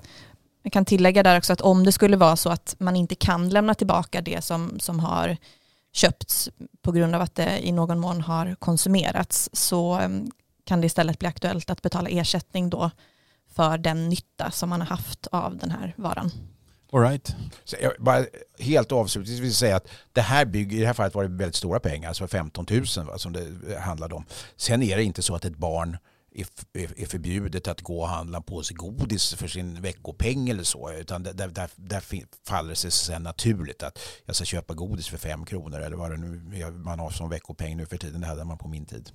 Jag 0.63 0.73
kan 0.73 0.85
tillägga 0.85 1.23
där 1.23 1.39
också 1.39 1.53
att 1.53 1.61
om 1.61 1.85
det 1.85 1.93
skulle 1.93 2.17
vara 2.17 2.37
så 2.37 2.51
att 2.51 2.77
man 2.79 2.97
inte 2.97 3.15
kan 3.15 3.49
lämna 3.49 3.75
tillbaka 3.75 4.21
det 4.21 4.45
som, 4.45 4.81
som 4.81 5.01
har 5.01 5.37
köpts 5.93 6.51
på 6.83 6.93
grund 6.93 7.15
av 7.15 7.21
att 7.21 7.35
det 7.35 7.67
i 7.67 7.73
någon 7.73 7.99
mån 7.99 8.21
har 8.21 8.55
konsumerats 8.55 9.51
så 9.53 9.95
em, 9.95 10.31
kan 10.65 10.81
det 10.81 10.87
istället 10.87 11.19
bli 11.19 11.29
aktuellt 11.29 11.71
att 11.71 11.83
betala 11.83 12.09
ersättning 12.09 12.71
då 12.71 12.91
för 13.55 13.79
den 13.79 14.09
nytta 14.09 14.51
som 14.51 14.69
man 14.69 14.81
har 14.81 14.89
haft 14.89 15.27
av 15.27 15.57
den 15.57 15.71
här 15.71 15.95
varan. 15.97 16.31
All 16.93 17.01
right. 17.01 17.37
Så 17.65 17.77
jag 17.81 17.93
bara 17.99 18.25
helt 18.59 18.93
avslutningsvis 18.93 19.57
säga 19.57 19.77
att 19.77 19.89
det 20.13 20.21
här 20.21 20.45
bygger, 20.45 20.77
i 20.77 20.81
det 20.81 20.87
här 20.87 20.95
fallet 20.95 21.15
var 21.15 21.23
det 21.23 21.29
väldigt 21.29 21.55
stora 21.55 21.81
pengar, 21.81 22.09
alltså 22.09 22.27
15 22.27 22.67
000 22.71 23.07
va, 23.07 23.19
som 23.19 23.33
det 23.33 23.79
handlade 23.79 24.15
om. 24.15 24.25
Sen 24.57 24.83
är 24.83 24.97
det 24.97 25.05
inte 25.05 25.23
så 25.23 25.35
att 25.35 25.45
ett 25.45 25.57
barn 25.57 25.97
är, 26.35 27.07
förbjudet 27.07 27.69
att 27.69 27.81
gå 27.81 28.01
och 28.01 28.09
handla 28.09 28.41
på 28.41 28.63
sig 28.63 28.77
godis 28.77 29.35
för 29.35 29.49
sin 29.49 29.83
veckopeng 29.83 30.49
eller 30.49 30.63
så. 30.63 30.93
Utan 30.93 31.23
där, 31.23 31.33
där, 31.33 31.71
där, 31.77 32.03
faller 32.47 32.71
det 32.71 32.77
sig 32.77 32.91
sen 32.91 33.23
naturligt 33.23 33.83
att 33.83 33.99
jag 34.25 34.37
ska 34.37 34.45
köpa 34.45 34.75
godis 34.75 35.09
för 35.09 35.19
fem 35.19 35.45
kronor 35.45 35.81
eller 35.81 35.97
vad 35.97 36.11
det 36.11 36.17
nu 36.17 36.61
är 36.61 36.71
man 36.71 36.99
har 36.99 37.11
som 37.11 37.31
veckopeng 37.31 37.77
nu 37.77 37.87
för 37.87 37.97
tiden. 37.97 38.21
Det 38.21 38.27
hade 38.27 38.45
man 38.45 38.59
på 38.59 38.69
min 38.69 38.87
tid. 38.87 39.11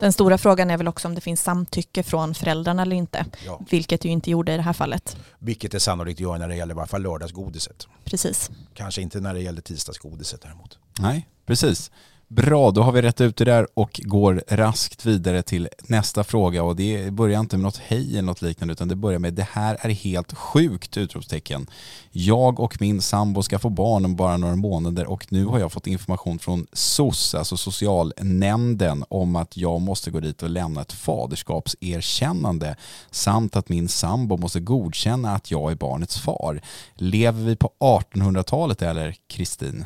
Den 0.00 0.12
stora 0.12 0.38
frågan 0.38 0.70
är 0.70 0.76
väl 0.76 0.88
också 0.88 1.08
om 1.08 1.14
det 1.14 1.20
finns 1.20 1.42
samtycke 1.42 2.02
från 2.02 2.34
föräldrarna 2.34 2.82
eller 2.82 2.96
inte, 2.96 3.26
Ja. 3.46 3.60
vilket 3.70 4.04
ju 4.04 4.08
inte 4.08 4.30
gjorde 4.30 4.52
i 4.52 4.56
det 4.56 4.62
här 4.62 4.72
fallet. 4.72 5.16
Vilket 5.38 5.72
det 5.72 5.80
sannolikt 5.80 6.20
gör 6.20 6.38
när 6.38 6.48
det 6.48 6.56
gäller 6.56 6.74
i 6.74 6.76
varje 6.76 6.88
fall 6.88 7.02
lördagsgodiset. 7.02 7.86
Precis. 8.04 8.50
Kanske 8.74 9.02
inte 9.02 9.20
när 9.20 9.34
det 9.34 9.40
gäller 9.40 9.60
tisdagsgodiset 9.62 10.42
däremot. 10.42 10.78
Nej, 10.98 11.28
precis. 11.46 11.90
Bra, 12.28 12.70
då 12.70 12.82
har 12.82 12.92
vi 12.92 13.02
rätt 13.02 13.20
ut 13.20 13.36
det 13.36 13.44
där 13.44 13.66
och 13.74 14.00
går 14.04 14.44
raskt 14.48 15.06
vidare 15.06 15.42
till 15.42 15.68
nästa 15.82 16.24
fråga 16.24 16.62
och 16.62 16.76
det 16.76 17.12
börjar 17.12 17.40
inte 17.40 17.56
med 17.56 17.64
något 17.64 17.76
hej 17.76 18.10
eller 18.12 18.22
något 18.22 18.42
liknande 18.42 18.72
utan 18.72 18.88
det 18.88 18.96
börjar 18.96 19.18
med 19.18 19.34
det 19.34 19.48
här 19.52 19.78
är 19.80 19.90
helt 19.90 20.32
sjukt 20.32 20.96
utropstecken. 20.96 21.66
Jag 22.10 22.60
och 22.60 22.80
min 22.80 23.02
sambo 23.02 23.42
ska 23.42 23.58
få 23.58 23.68
barn 23.68 24.04
om 24.04 24.16
bara 24.16 24.36
några 24.36 24.56
månader 24.56 25.06
och 25.06 25.26
nu 25.32 25.44
har 25.44 25.58
jag 25.58 25.72
fått 25.72 25.86
information 25.86 26.38
från 26.38 26.66
SOS, 26.72 27.34
alltså 27.34 27.56
socialnämnden, 27.56 29.04
om 29.08 29.36
att 29.36 29.56
jag 29.56 29.80
måste 29.80 30.10
gå 30.10 30.20
dit 30.20 30.42
och 30.42 30.50
lämna 30.50 30.80
ett 30.80 30.92
faderskapserkännande 30.92 32.76
samt 33.10 33.56
att 33.56 33.68
min 33.68 33.88
sambo 33.88 34.36
måste 34.36 34.60
godkänna 34.60 35.34
att 35.34 35.50
jag 35.50 35.70
är 35.70 35.76
barnets 35.76 36.18
far. 36.18 36.60
Lever 36.94 37.42
vi 37.44 37.56
på 37.56 37.70
1800-talet 37.80 38.82
eller 38.82 39.16
Kristin? 39.28 39.84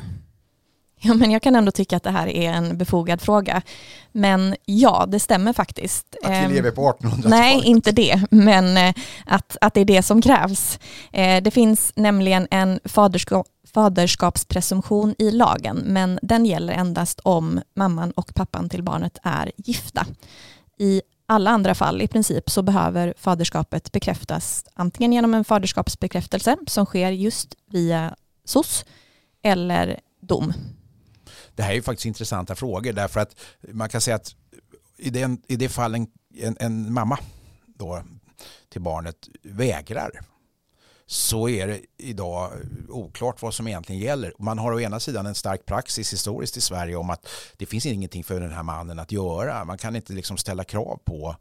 Ja, 1.01 1.13
men 1.13 1.31
jag 1.31 1.41
kan 1.41 1.55
ändå 1.55 1.71
tycka 1.71 1.97
att 1.97 2.03
det 2.03 2.11
här 2.11 2.27
är 2.27 2.51
en 2.51 2.77
befogad 2.77 3.21
fråga. 3.21 3.61
Men 4.11 4.55
ja, 4.65 5.05
det 5.07 5.19
stämmer 5.19 5.53
faktiskt. 5.53 6.15
Att 6.23 6.31
Ehm, 6.31 6.49
vi 6.49 6.55
lever 6.55 6.71
på 6.71 6.81
1800-talet. 6.91 7.25
Nej, 7.25 7.61
inte 7.65 7.91
det, 7.91 8.21
men 8.31 8.77
eh, 8.77 8.93
att, 9.25 9.57
att 9.61 9.73
det 9.73 9.81
är 9.81 9.85
det 9.85 10.03
som 10.03 10.21
krävs. 10.21 10.79
Eh, 11.11 11.43
Det 11.43 11.51
finns 11.51 11.93
nämligen 11.95 12.47
en 12.51 12.79
faderskap, 12.85 13.47
faderskapspresumtion 13.73 15.15
i 15.17 15.31
lagen, 15.31 15.77
men 15.85 16.19
den 16.21 16.45
gäller 16.45 16.73
endast 16.73 17.19
om 17.23 17.61
mamman 17.75 18.11
och 18.11 18.33
pappan 18.35 18.69
till 18.69 18.83
barnet 18.83 19.17
är 19.23 19.51
gifta. 19.57 20.05
I 20.77 21.01
alla 21.25 21.49
andra 21.51 21.75
fall 21.75 22.01
i 22.01 22.07
princip 22.07 22.49
så 22.49 22.61
behöver 22.61 23.13
faderskapet 23.17 23.91
bekräftas 23.91 24.65
antingen 24.73 25.13
genom 25.13 25.33
en 25.33 25.43
faderskapsbekräftelse 25.45 26.57
som 26.67 26.85
sker 26.85 27.11
just 27.11 27.55
via 27.71 28.15
SOS 28.45 28.85
eller 29.43 29.99
dom. 30.21 30.53
Det 31.59 31.63
här 31.63 31.71
är 31.71 31.75
ju 31.75 31.81
faktiskt 31.81 32.05
intressanta 32.05 32.55
frågor 32.55 32.93
därför 32.93 33.19
att 33.19 33.35
man 33.73 33.89
kan 33.89 34.01
säga 34.01 34.15
att 34.15 34.35
i, 34.97 35.09
den, 35.09 35.41
i 35.47 35.55
det 35.55 35.69
fall 35.69 35.95
en, 35.95 36.07
en, 36.37 36.57
en 36.59 36.93
mamma 36.93 37.19
då, 37.65 38.03
till 38.69 38.81
barnet 38.81 39.15
vägrar 39.43 40.11
så 41.05 41.49
är 41.49 41.67
det 41.67 41.79
idag 41.97 42.51
oklart 42.89 43.41
vad 43.41 43.53
som 43.53 43.67
egentligen 43.67 44.01
gäller. 44.01 44.33
Man 44.39 44.59
har 44.59 44.71
å 44.71 44.79
ena 44.79 44.99
sidan 44.99 45.25
en 45.25 45.35
stark 45.35 45.65
praxis 45.65 46.13
historiskt 46.13 46.57
i 46.57 46.61
Sverige 46.61 46.95
om 46.95 47.09
att 47.09 47.27
det 47.57 47.65
finns 47.65 47.85
ingenting 47.85 48.23
för 48.23 48.39
den 48.39 48.51
här 48.51 48.63
mannen 48.63 48.99
att 48.99 49.11
göra. 49.11 49.65
Man 49.65 49.77
kan 49.77 49.95
inte 49.95 50.13
liksom 50.13 50.37
ställa 50.37 50.63
krav 50.63 50.99
på 51.03 51.35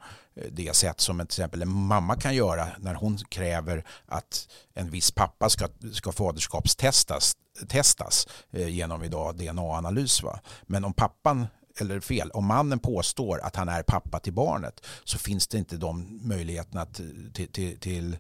det 0.51 0.77
sätt 0.77 1.01
som 1.01 1.19
till 1.19 1.25
exempel 1.25 1.63
en 1.63 1.69
mamma 1.69 2.17
kan 2.17 2.35
göra 2.35 2.69
när 2.79 2.95
hon 2.95 3.19
kräver 3.19 3.85
att 4.07 4.49
en 4.75 4.91
viss 4.91 5.11
pappa 5.11 5.51
ska, 5.51 5.69
ska 5.93 6.13
faderskapstestas 6.13 7.37
testas 7.69 8.27
eh, 8.51 8.69
genom 8.69 9.05
idag 9.05 9.37
DNA-analys. 9.37 10.23
Va? 10.23 10.41
Men 10.63 10.85
om 10.85 10.93
pappan 10.93 11.47
eller 11.81 12.01
fel, 12.01 12.31
om 12.31 12.47
mannen 12.47 12.79
påstår 12.79 13.41
att 13.41 13.57
han 13.57 13.69
är 13.69 13.83
pappa 13.83 14.21
till 14.21 14.33
barnet 14.33 14.87
så 15.05 15.19
finns 15.19 15.49
det 15.49 15.59
inte 15.59 15.77
de 15.77 16.21
möjligheterna 16.23 16.83
eh, 16.83 16.87
till, 17.33 17.53
till, 17.53 17.79
till, 17.79 18.17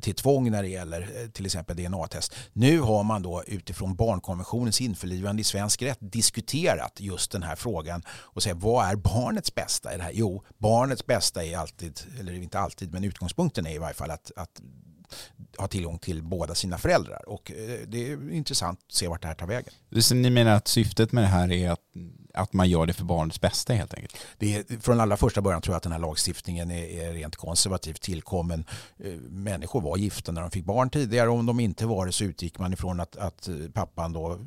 till, 0.00 0.14
tvång 0.14 0.50
när 0.50 0.62
det 0.62 0.68
gäller 0.68 1.22
eh, 1.22 1.28
till 1.28 1.46
exempel 1.46 1.76
DNA-test. 1.76 2.34
Nu 2.52 2.80
har 2.80 3.02
man 3.02 3.22
då 3.22 3.42
utifrån 3.46 3.94
barnkonventionens 3.94 4.80
införlivande 4.80 5.40
i 5.40 5.44
svensk 5.44 5.82
rätt 5.82 5.98
diskuterat 6.00 7.00
just 7.00 7.30
den 7.30 7.42
här 7.42 7.56
frågan 7.56 8.02
och 8.08 8.42
säger 8.42 8.56
vad 8.56 8.86
är 8.86 8.96
barnets 8.96 9.54
bästa 9.54 9.94
i 9.94 9.96
det 9.96 10.02
här? 10.02 10.12
Jo, 10.14 10.44
barnets 10.58 11.06
bästa 11.06 11.44
är 11.44 11.56
alltid, 11.56 12.00
eller 12.20 12.32
inte 12.32 12.58
alltid, 12.58 12.92
men 12.92 13.04
utgångspunkten 13.04 13.66
är 13.66 13.74
i 13.74 13.78
varje 13.78 13.94
fall 13.94 14.10
att, 14.10 14.32
att 14.36 14.60
ha 15.58 15.68
tillgång 15.68 15.98
till 15.98 16.22
båda 16.22 16.54
sina 16.54 16.78
föräldrar 16.78 17.28
och 17.28 17.52
eh, 17.52 17.80
det 17.86 18.12
är 18.12 18.32
intressant 18.32 18.80
att 18.86 18.92
se 18.92 19.08
vart 19.08 19.22
det 19.22 19.28
här 19.28 19.34
tar 19.34 19.46
vägen. 19.46 19.72
Så 20.00 20.14
ni 20.14 20.30
menar 20.30 20.56
att 20.56 20.68
syftet 20.68 21.12
med 21.12 21.24
det 21.24 21.28
här 21.28 21.52
är 21.52 21.70
att, 21.70 21.80
att 22.34 22.52
man 22.52 22.68
gör 22.70 22.86
det 22.86 22.92
för 22.92 23.04
barnets 23.04 23.40
bästa 23.40 23.72
helt 23.72 23.94
enkelt? 23.94 24.16
Det 24.38 24.56
är, 24.56 24.80
från 24.80 25.00
allra 25.00 25.16
första 25.16 25.40
början 25.42 25.62
tror 25.62 25.72
jag 25.72 25.76
att 25.76 25.82
den 25.82 25.92
här 25.92 25.98
lagstiftningen 25.98 26.70
är, 26.70 26.84
är 26.84 27.12
rent 27.12 27.36
konservativt 27.36 28.00
tillkommen. 28.00 28.64
Eh, 28.98 29.12
Människor 29.30 29.80
var 29.80 29.96
gifta 29.96 30.32
när 30.32 30.40
de 30.40 30.50
fick 30.50 30.64
barn 30.64 30.90
tidigare 30.90 31.28
om 31.28 31.46
de 31.46 31.60
inte 31.60 31.86
var 31.86 32.06
det 32.06 32.12
så 32.12 32.24
utgick 32.24 32.58
man 32.58 32.72
ifrån 32.72 33.00
att, 33.00 33.16
att 33.16 33.48
eh, 33.48 33.54
pappan 33.74 34.12
då 34.12 34.38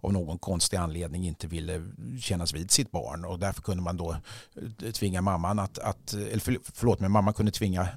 av 0.00 0.12
någon 0.12 0.38
konstig 0.38 0.76
anledning 0.76 1.26
inte 1.26 1.46
ville 1.46 1.90
kännas 2.20 2.52
vid 2.54 2.70
sitt 2.70 2.90
barn 2.90 3.24
och 3.24 3.38
därför 3.38 3.62
kunde 3.62 3.82
man 3.82 3.96
då 3.96 4.16
eh, 4.84 4.90
tvinga 4.92 5.20
mamman 5.20 5.58
att, 5.58 5.78
att 5.78 6.12
eller 6.12 6.40
för- 6.40 6.58
förlåt 6.74 7.00
men 7.00 7.10
mamman 7.12 7.34
kunde 7.34 7.52
tvinga 7.52 7.88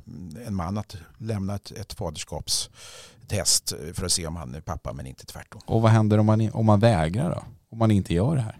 en 0.47 0.55
man 0.55 0.77
att 0.77 0.95
lämna 1.17 1.55
ett, 1.55 1.71
ett 1.71 1.93
faderskapstest 1.93 3.73
för 3.93 4.05
att 4.05 4.11
se 4.11 4.27
om 4.27 4.35
han 4.35 4.55
är 4.55 4.61
pappa 4.61 4.93
men 4.93 5.07
inte 5.07 5.25
tvärtom. 5.25 5.61
Och 5.65 5.81
vad 5.81 5.91
händer 5.91 6.17
om 6.17 6.25
man, 6.25 6.51
om 6.51 6.65
man 6.65 6.79
vägrar 6.79 7.29
då? 7.29 7.43
Om 7.69 7.77
man 7.77 7.91
inte 7.91 8.13
gör 8.13 8.35
det 8.35 8.41
här? 8.41 8.57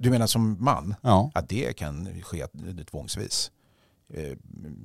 Du 0.00 0.10
menar 0.10 0.26
som 0.26 0.64
man? 0.64 0.94
Ja. 1.02 1.30
att 1.34 1.48
det 1.48 1.76
kan 1.76 2.22
ske 2.22 2.46
tvångsvis 2.90 3.50
eh, 4.14 4.36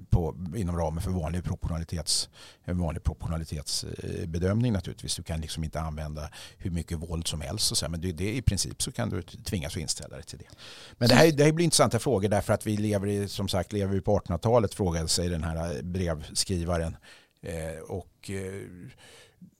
på, 0.09 0.35
inom 0.55 0.77
ramen 0.77 1.03
för 1.03 1.11
vanlig, 1.11 1.43
proportionalitets, 1.43 2.29
en 2.63 2.77
vanlig 2.77 3.03
proportionalitetsbedömning 3.03 4.73
naturligtvis. 4.73 5.15
Du 5.15 5.23
kan 5.23 5.41
liksom 5.41 5.63
inte 5.63 5.79
använda 5.81 6.29
hur 6.57 6.71
mycket 6.71 6.97
våld 6.97 7.27
som 7.27 7.41
helst. 7.41 7.71
Och 7.71 7.77
så, 7.77 7.85
här, 7.85 7.89
men 7.91 8.01
det, 8.01 8.11
det, 8.11 8.35
i 8.35 8.41
princip 8.41 8.81
så 8.81 8.91
kan 8.91 9.09
du 9.09 9.21
tvingas 9.21 9.73
att 9.73 9.81
inställa 9.81 10.15
dig 10.15 10.25
till 10.25 10.37
det. 10.37 10.49
Men 10.97 11.09
det 11.09 11.15
här, 11.15 11.31
det 11.31 11.43
här 11.43 11.51
blir 11.51 11.63
intressanta 11.63 11.99
frågor 11.99 12.29
därför 12.29 12.53
att 12.53 12.67
vi 12.67 12.77
lever 12.77 13.07
i, 13.07 13.27
som 13.27 13.47
sagt, 13.47 13.73
lever 13.73 13.93
vi 13.93 14.01
på 14.01 14.19
1800-talet 14.19 14.73
frågade 14.73 15.07
sig 15.07 15.29
den 15.29 15.43
här 15.43 15.81
brevskrivaren. 15.83 16.95
Eh, 17.41 17.83
och 17.87 18.29
eh, 18.29 18.89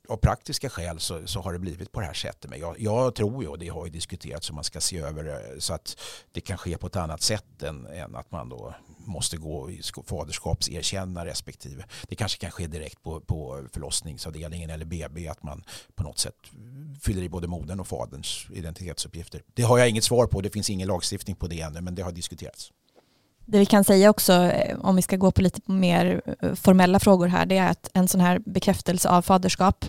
av 0.08 0.18
praktiska 0.18 0.70
skäl 0.70 1.00
så, 1.00 1.28
så 1.28 1.42
har 1.42 1.54
det 1.54 1.60
blivit 1.60 1.92
på 1.92 2.00
det 2.00 2.06
här 2.06 2.14
sättet. 2.14 2.50
Men 2.50 2.60
jag, 2.60 2.76
jag 2.80 3.16
tror 3.16 3.44
ju, 3.44 3.50
och 3.50 3.60
det 3.60 3.68
har 3.68 3.86
ju 3.86 3.92
diskuterats, 3.92 4.50
om 4.50 4.56
man 4.56 4.64
ska 4.64 4.82
se 4.82 4.98
över 4.98 5.24
det 5.24 5.62
så 5.62 5.74
att 5.74 5.98
det 6.32 6.42
kan 6.42 6.58
ske 6.58 6.78
på 6.78 6.88
ett 6.88 6.96
annat 6.96 7.22
sätt 7.22 7.64
än, 7.64 7.86
än 7.86 8.16
att 8.16 8.32
man 8.32 8.50
då 8.50 8.76
måste 9.06 9.38
gå 9.38 9.72
i 9.72 9.82
faderskapserkänna 10.08 11.26
respektive. 11.26 11.86
Det 12.08 12.16
kanske 12.16 12.40
kan 12.40 12.52
ske 12.52 12.68
direkt 12.68 13.04
på, 13.04 13.22
på 13.22 13.68
förlossningsavdelningen 13.74 14.70
eller 14.70 14.86
BB 14.86 15.28
att 15.28 15.44
man 15.44 15.64
på 15.96 16.04
något 16.04 16.20
sätt 16.20 16.36
fyller 17.02 17.22
i 17.22 17.30
både 17.30 17.48
modern 17.48 17.80
och 17.80 17.88
faderns 17.88 18.46
identitetsuppgifter. 18.54 19.42
Det 19.54 19.64
har 19.64 19.78
jag 19.78 19.90
inget 19.90 20.04
svar 20.04 20.28
på, 20.28 20.42
det 20.42 20.50
finns 20.50 20.70
ingen 20.70 20.88
lagstiftning 20.88 21.36
på 21.36 21.48
det 21.48 21.62
ännu 21.62 21.82
men 21.82 21.96
det 21.96 22.02
har 22.02 22.12
diskuterats. 22.12 22.72
Det 23.46 23.60
vi 23.60 23.66
kan 23.66 23.84
säga 23.84 24.10
också, 24.10 24.34
eh, 24.34 24.80
om 24.80 24.96
vi 24.96 25.02
ska 25.02 25.18
gå 25.18 25.32
på 25.32 25.42
lite 25.42 25.72
mer 25.72 26.22
eh, 26.40 26.54
formella 26.54 27.00
frågor 27.00 27.28
här, 27.28 27.46
det 27.46 27.58
är 27.58 27.70
att 27.70 27.90
en 27.94 28.08
sån 28.08 28.22
här 28.22 28.40
bekräftelse 28.46 29.10
av 29.10 29.22
faderskap 29.22 29.86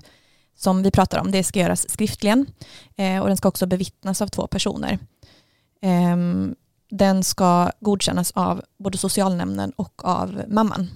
som 0.57 0.83
vi 0.83 0.91
pratar 0.91 1.19
om, 1.19 1.31
det 1.31 1.45
ska 1.45 1.61
göras 1.61 1.91
skriftligen 1.91 2.47
eh, 2.97 3.21
och 3.21 3.29
den 3.29 3.37
ska 3.37 3.49
också 3.49 3.67
bevittnas 3.67 4.23
av 4.23 4.29
två 4.29 4.47
personer. 4.47 4.99
Ehm, 5.83 6.55
den 6.91 7.25
ska 7.25 7.71
godkännas 7.81 8.31
av 8.31 8.63
både 8.79 8.99
socialnämnden 8.99 9.73
och 9.77 10.05
av 10.05 10.43
mamman. 10.49 10.91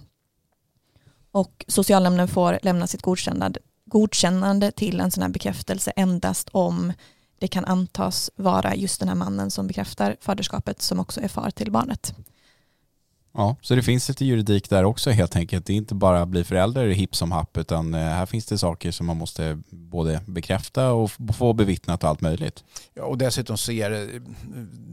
Och 1.31 1.65
socialnämnden 1.69 2.29
får 2.29 2.59
lämna 2.63 2.87
sitt 2.87 3.03
godkännande, 3.03 3.61
godkännande 3.85 4.71
till 4.71 5.01
en 5.01 5.11
sån 5.11 5.23
här 5.23 5.31
bekräftelse 5.31 5.91
endast 5.97 6.49
om 6.53 6.93
det 7.39 7.49
kan 7.49 7.65
antas 7.65 8.31
vara 8.37 8.75
just 8.75 9.01
den 9.01 9.09
här 9.09 9.17
mannen 9.17 9.51
som 9.51 9.67
bekräftar 9.67 10.17
faderskapet 10.21 10.83
som 10.83 11.01
också 11.01 11.21
är 11.21 11.29
far 11.29 11.51
till 11.51 11.73
barnet. 11.73 12.15
Ja, 13.33 13.57
så 13.61 13.75
det 13.75 13.83
finns 13.83 14.09
lite 14.09 14.25
juridik 14.25 14.71
där 14.71 14.85
också 14.85 15.11
helt 15.11 15.37
enkelt. 15.37 15.67
Det 15.67 15.73
är 15.73 15.77
inte 15.77 15.95
bara 15.95 16.23
att 16.23 16.29
bli 16.29 16.45
förälder 16.45 16.89
hipp 16.89 17.17
som 17.17 17.33
happ 17.33 17.57
utan 17.57 17.95
eh, 17.95 18.01
här 18.01 18.27
finns 18.27 18.47
det 18.47 18.59
saker 18.59 18.91
som 18.91 19.07
man 19.07 19.17
måste 19.17 19.63
både 19.71 20.21
bekräfta 20.27 20.93
och 20.93 21.11
få 21.37 21.53
bevittnat 21.53 22.03
och 22.03 22.09
allt 22.11 22.21
möjligt. 22.21 22.65
Ja, 22.95 23.03
och 23.03 23.19
dessutom 23.19 23.59
ser 23.59 23.91
det, 23.91 24.03
eh, 24.03 24.23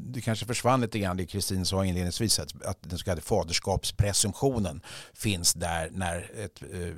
det 0.08 0.22
kanske 0.22 0.46
försvann 0.46 0.82
lite 0.82 1.00
grann 1.00 1.18
det 1.18 1.26
Kristin 1.26 1.66
sa 1.66 1.86
inledningsvis 1.86 2.40
att, 2.40 2.66
att 2.66 2.78
den 2.82 2.98
så 2.98 3.06
kallade 3.06 3.22
faderskapspresumtionen 3.22 4.82
finns 5.14 5.54
där 5.54 5.90
när 5.92 6.32
ett 6.46 6.62
eh, 6.62 6.96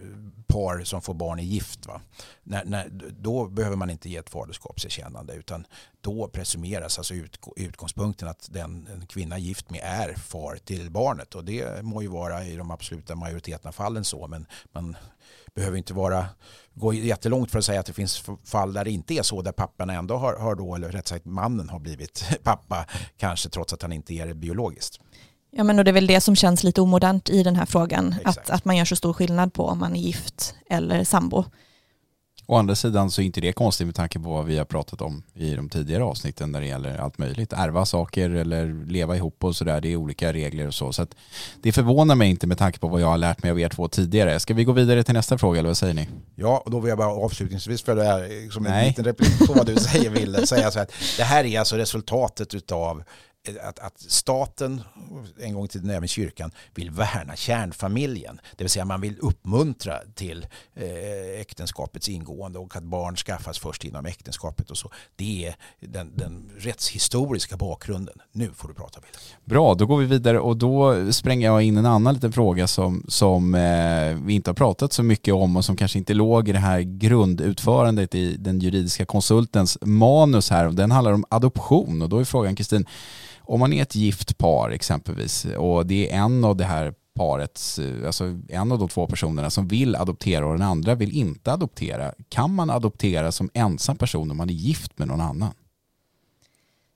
par 0.48 0.84
som 0.84 1.02
får 1.02 1.14
barn 1.14 1.40
är 1.40 1.44
gift. 1.44 1.86
Va? 1.86 2.02
När, 2.44 2.66
när, 2.66 2.90
då 3.20 3.46
behöver 3.46 3.76
man 3.76 3.90
inte 3.90 4.10
ge 4.10 4.18
ett 4.18 4.30
faderskapserkännande 4.30 5.34
utan 5.34 5.66
då 6.08 6.28
presumeras 6.28 6.98
alltså 6.98 7.14
ut, 7.14 7.40
utgångspunkten 7.56 8.28
att 8.28 8.48
den 8.52 8.88
en 8.94 9.06
kvinna 9.08 9.38
gift 9.38 9.70
med 9.70 9.82
är 9.84 10.14
far 10.14 10.58
till 10.66 10.92
barnet 10.92 11.36
och 11.36 11.44
det 11.44 11.84
må 11.84 12.02
ju 12.02 12.08
vara 12.08 12.46
i 12.46 12.56
de 12.56 12.72
absoluta 12.72 13.16
majoriteten 13.16 13.68
av 13.68 13.72
fallen 13.72 14.04
så 14.04 14.28
men 14.28 14.46
man 14.72 14.96
behöver 15.56 15.78
inte 15.78 15.94
vara, 15.94 16.26
gå 16.74 16.94
jättelångt 16.94 17.52
för 17.52 17.60
att 17.60 17.66
säga 17.66 17.80
att 17.80 17.86
det 17.86 17.94
finns 17.94 18.24
fall 18.46 18.74
där 18.74 18.86
det 18.86 18.92
inte 18.92 19.14
är 19.14 19.24
så 19.24 19.42
där 19.42 19.52
pappan 19.52 19.90
ändå 19.90 20.18
har, 20.18 20.36
har 20.36 20.56
då, 20.56 20.76
eller 20.76 20.90
rätt 20.90 21.08
sagt 21.08 21.26
mannen 21.26 21.70
har 21.70 21.80
blivit 21.80 22.26
pappa 22.44 22.86
kanske 23.18 23.50
trots 23.50 23.74
att 23.74 23.82
han 23.82 23.92
inte 23.92 24.14
är 24.14 24.28
det 24.28 24.34
biologiskt. 24.34 25.00
Ja 25.52 25.64
men 25.64 25.80
och 25.80 25.86
det 25.86 25.92
är 25.92 25.94
väl 25.94 26.08
det 26.08 26.22
som 26.22 26.36
känns 26.36 26.64
lite 26.64 26.82
omodernt 26.82 27.30
i 27.30 27.44
den 27.44 27.56
här 27.56 27.66
frågan, 27.66 28.16
att, 28.24 28.50
att 28.50 28.66
man 28.66 28.78
gör 28.78 28.86
så 28.86 28.96
stor 28.96 29.14
skillnad 29.14 29.54
på 29.54 29.66
om 29.66 29.80
man 29.80 29.96
är 29.96 30.00
gift 30.00 30.56
eller 30.70 31.04
sambo. 31.04 31.46
Å 32.50 32.56
andra 32.56 32.76
sidan 32.76 33.12
så 33.12 33.22
är 33.22 33.26
inte 33.26 33.42
det 33.42 33.54
konstigt 33.54 33.88
med 33.88 33.96
tanke 33.96 34.20
på 34.20 34.30
vad 34.30 34.46
vi 34.46 34.58
har 34.58 34.66
pratat 34.66 35.02
om 35.02 35.24
i 35.34 35.56
de 35.56 35.70
tidigare 35.70 36.04
avsnitten 36.04 36.52
när 36.52 36.62
det 36.62 36.68
gäller 36.68 36.98
allt 36.98 37.18
möjligt. 37.18 37.54
Ärva 37.54 37.86
saker 37.86 38.30
eller 38.30 38.86
leva 38.88 39.16
ihop 39.16 39.44
och 39.44 39.56
sådär. 39.56 39.82
Det 39.82 39.92
är 39.92 39.96
olika 39.96 40.34
regler 40.34 40.68
och 40.68 40.74
så. 40.74 40.94
Så 40.94 41.08
det 41.62 41.72
förvånar 41.72 42.16
mig 42.16 42.30
inte 42.30 42.48
med 42.48 42.58
tanke 42.58 42.80
på 42.80 42.88
vad 42.88 43.02
jag 43.02 43.08
har 43.08 43.18
lärt 43.18 43.44
mig 43.44 43.52
av 43.52 43.60
er 43.60 43.70
två 43.70 43.88
tidigare. 43.88 44.40
Ska 44.40 44.54
vi 44.54 44.64
gå 44.64 44.72
vidare 44.72 45.04
till 45.04 45.14
nästa 45.14 45.38
fråga 45.38 45.60
eller 45.60 45.70
vad 45.70 45.78
säger 45.78 45.94
ni? 45.94 46.08
Ja, 46.36 46.62
och 46.66 46.72
då 46.72 46.80
vill 46.80 46.90
jag 46.90 46.98
bara 46.98 47.12
avslutningsvis 47.12 47.82
för 47.82 47.96
det 47.96 48.04
här 48.04 48.52
som 48.52 48.66
en 48.66 48.72
Nej. 48.72 48.88
liten 48.88 49.06
replik 49.06 49.48
på 49.48 49.54
vad 49.54 49.66
du 49.66 49.76
säger 49.80 50.10
Ville, 50.10 50.48
säga 50.48 50.72
så 50.72 50.80
att 50.80 50.92
det 51.18 51.24
här 51.24 51.44
är 51.44 51.60
alltså 51.60 51.76
resultatet 51.76 52.72
av 52.72 53.04
att, 53.64 53.80
att, 53.80 54.00
staten, 54.00 54.82
en 55.40 55.54
gång 55.54 55.66
i 55.66 55.68
tiden 55.68 55.90
även 55.90 56.08
kyrkan, 56.08 56.52
vill 56.76 56.92
värna 56.92 57.36
kärnfamiljen. 57.36 58.40
Det 58.56 58.64
vill 58.64 58.70
säga 58.70 58.86
man 58.86 59.02
vill 59.02 59.18
uppmuntra 59.20 60.00
till 60.16 60.48
eh, 60.76 61.40
äktenskapets 61.42 62.10
ingående 62.10 62.60
och 62.60 62.76
att 62.76 62.84
barn 62.84 63.16
skaffas 63.16 63.60
först 63.60 63.84
inom 63.84 64.06
äktenskapet 64.06 64.72
och 64.72 64.78
så. 64.78 64.92
Det 65.16 65.46
är 65.46 65.56
den, 65.80 66.12
den 66.16 66.50
rättshistoriska 66.58 67.58
bakgrunden. 67.58 68.16
Nu 68.32 68.52
får 68.56 68.68
du 68.68 68.74
prata 68.74 69.00
Bill. 69.00 69.10
Bra, 69.46 69.74
då 69.74 69.86
går 69.86 69.98
vi 69.98 70.06
vidare 70.06 70.40
och 70.40 70.58
då 70.58 71.12
spränger 71.12 71.48
jag 71.48 71.62
in 71.62 71.78
en 71.78 71.86
annan 71.86 72.14
liten 72.14 72.32
fråga 72.32 72.68
som, 72.68 73.06
som 73.08 73.56
eh, 73.56 74.26
vi 74.26 74.34
inte 74.34 74.50
har 74.50 74.56
pratat 74.56 74.94
så 74.94 75.04
mycket 75.04 75.34
om 75.34 75.58
och 75.58 75.66
som 75.66 75.76
kanske 75.76 75.98
inte 75.98 76.14
låg 76.14 76.50
i 76.50 76.52
det 76.52 76.60
här 76.60 76.80
grundutförandet 76.82 78.16
i 78.16 78.38
den 78.38 78.60
juridiska 78.60 79.06
konsultens 79.06 79.78
manus 79.82 80.50
här. 80.50 80.70
Den 80.70 80.92
handlar 80.92 81.14
om 81.14 81.26
adoption 81.30 82.02
och 82.02 82.10
då 82.10 82.20
är 82.20 82.24
frågan 82.24 82.56
Kristin, 82.56 82.86
om 83.48 83.60
man 83.60 83.74
är 83.74 83.82
ett 83.82 83.96
gift 83.96 84.38
par 84.38 84.70
exempelvis 84.70 85.46
och 85.58 85.86
det 85.86 86.12
är 86.12 86.18
en 86.18 86.44
av 86.44 86.56
det 86.58 86.66
här 86.66 86.94
parets, 87.14 87.80
alltså 88.06 88.40
en 88.50 88.72
av 88.72 88.80
de 88.80 88.88
två 88.88 89.08
personerna 89.08 89.50
som 89.50 89.68
vill 89.68 89.96
adoptera 89.96 90.46
och 90.46 90.54
den 90.54 90.68
andra 90.68 90.96
vill 90.96 91.12
inte 91.12 91.54
adoptera. 91.54 92.14
Kan 92.30 92.56
man 92.56 92.70
adoptera 92.70 93.32
som 93.32 93.50
ensam 93.54 93.98
person 93.98 94.32
om 94.32 94.38
man 94.38 94.50
är 94.50 94.54
gift 94.54 95.00
med 95.00 95.08
någon 95.08 95.22
annan? 95.22 95.54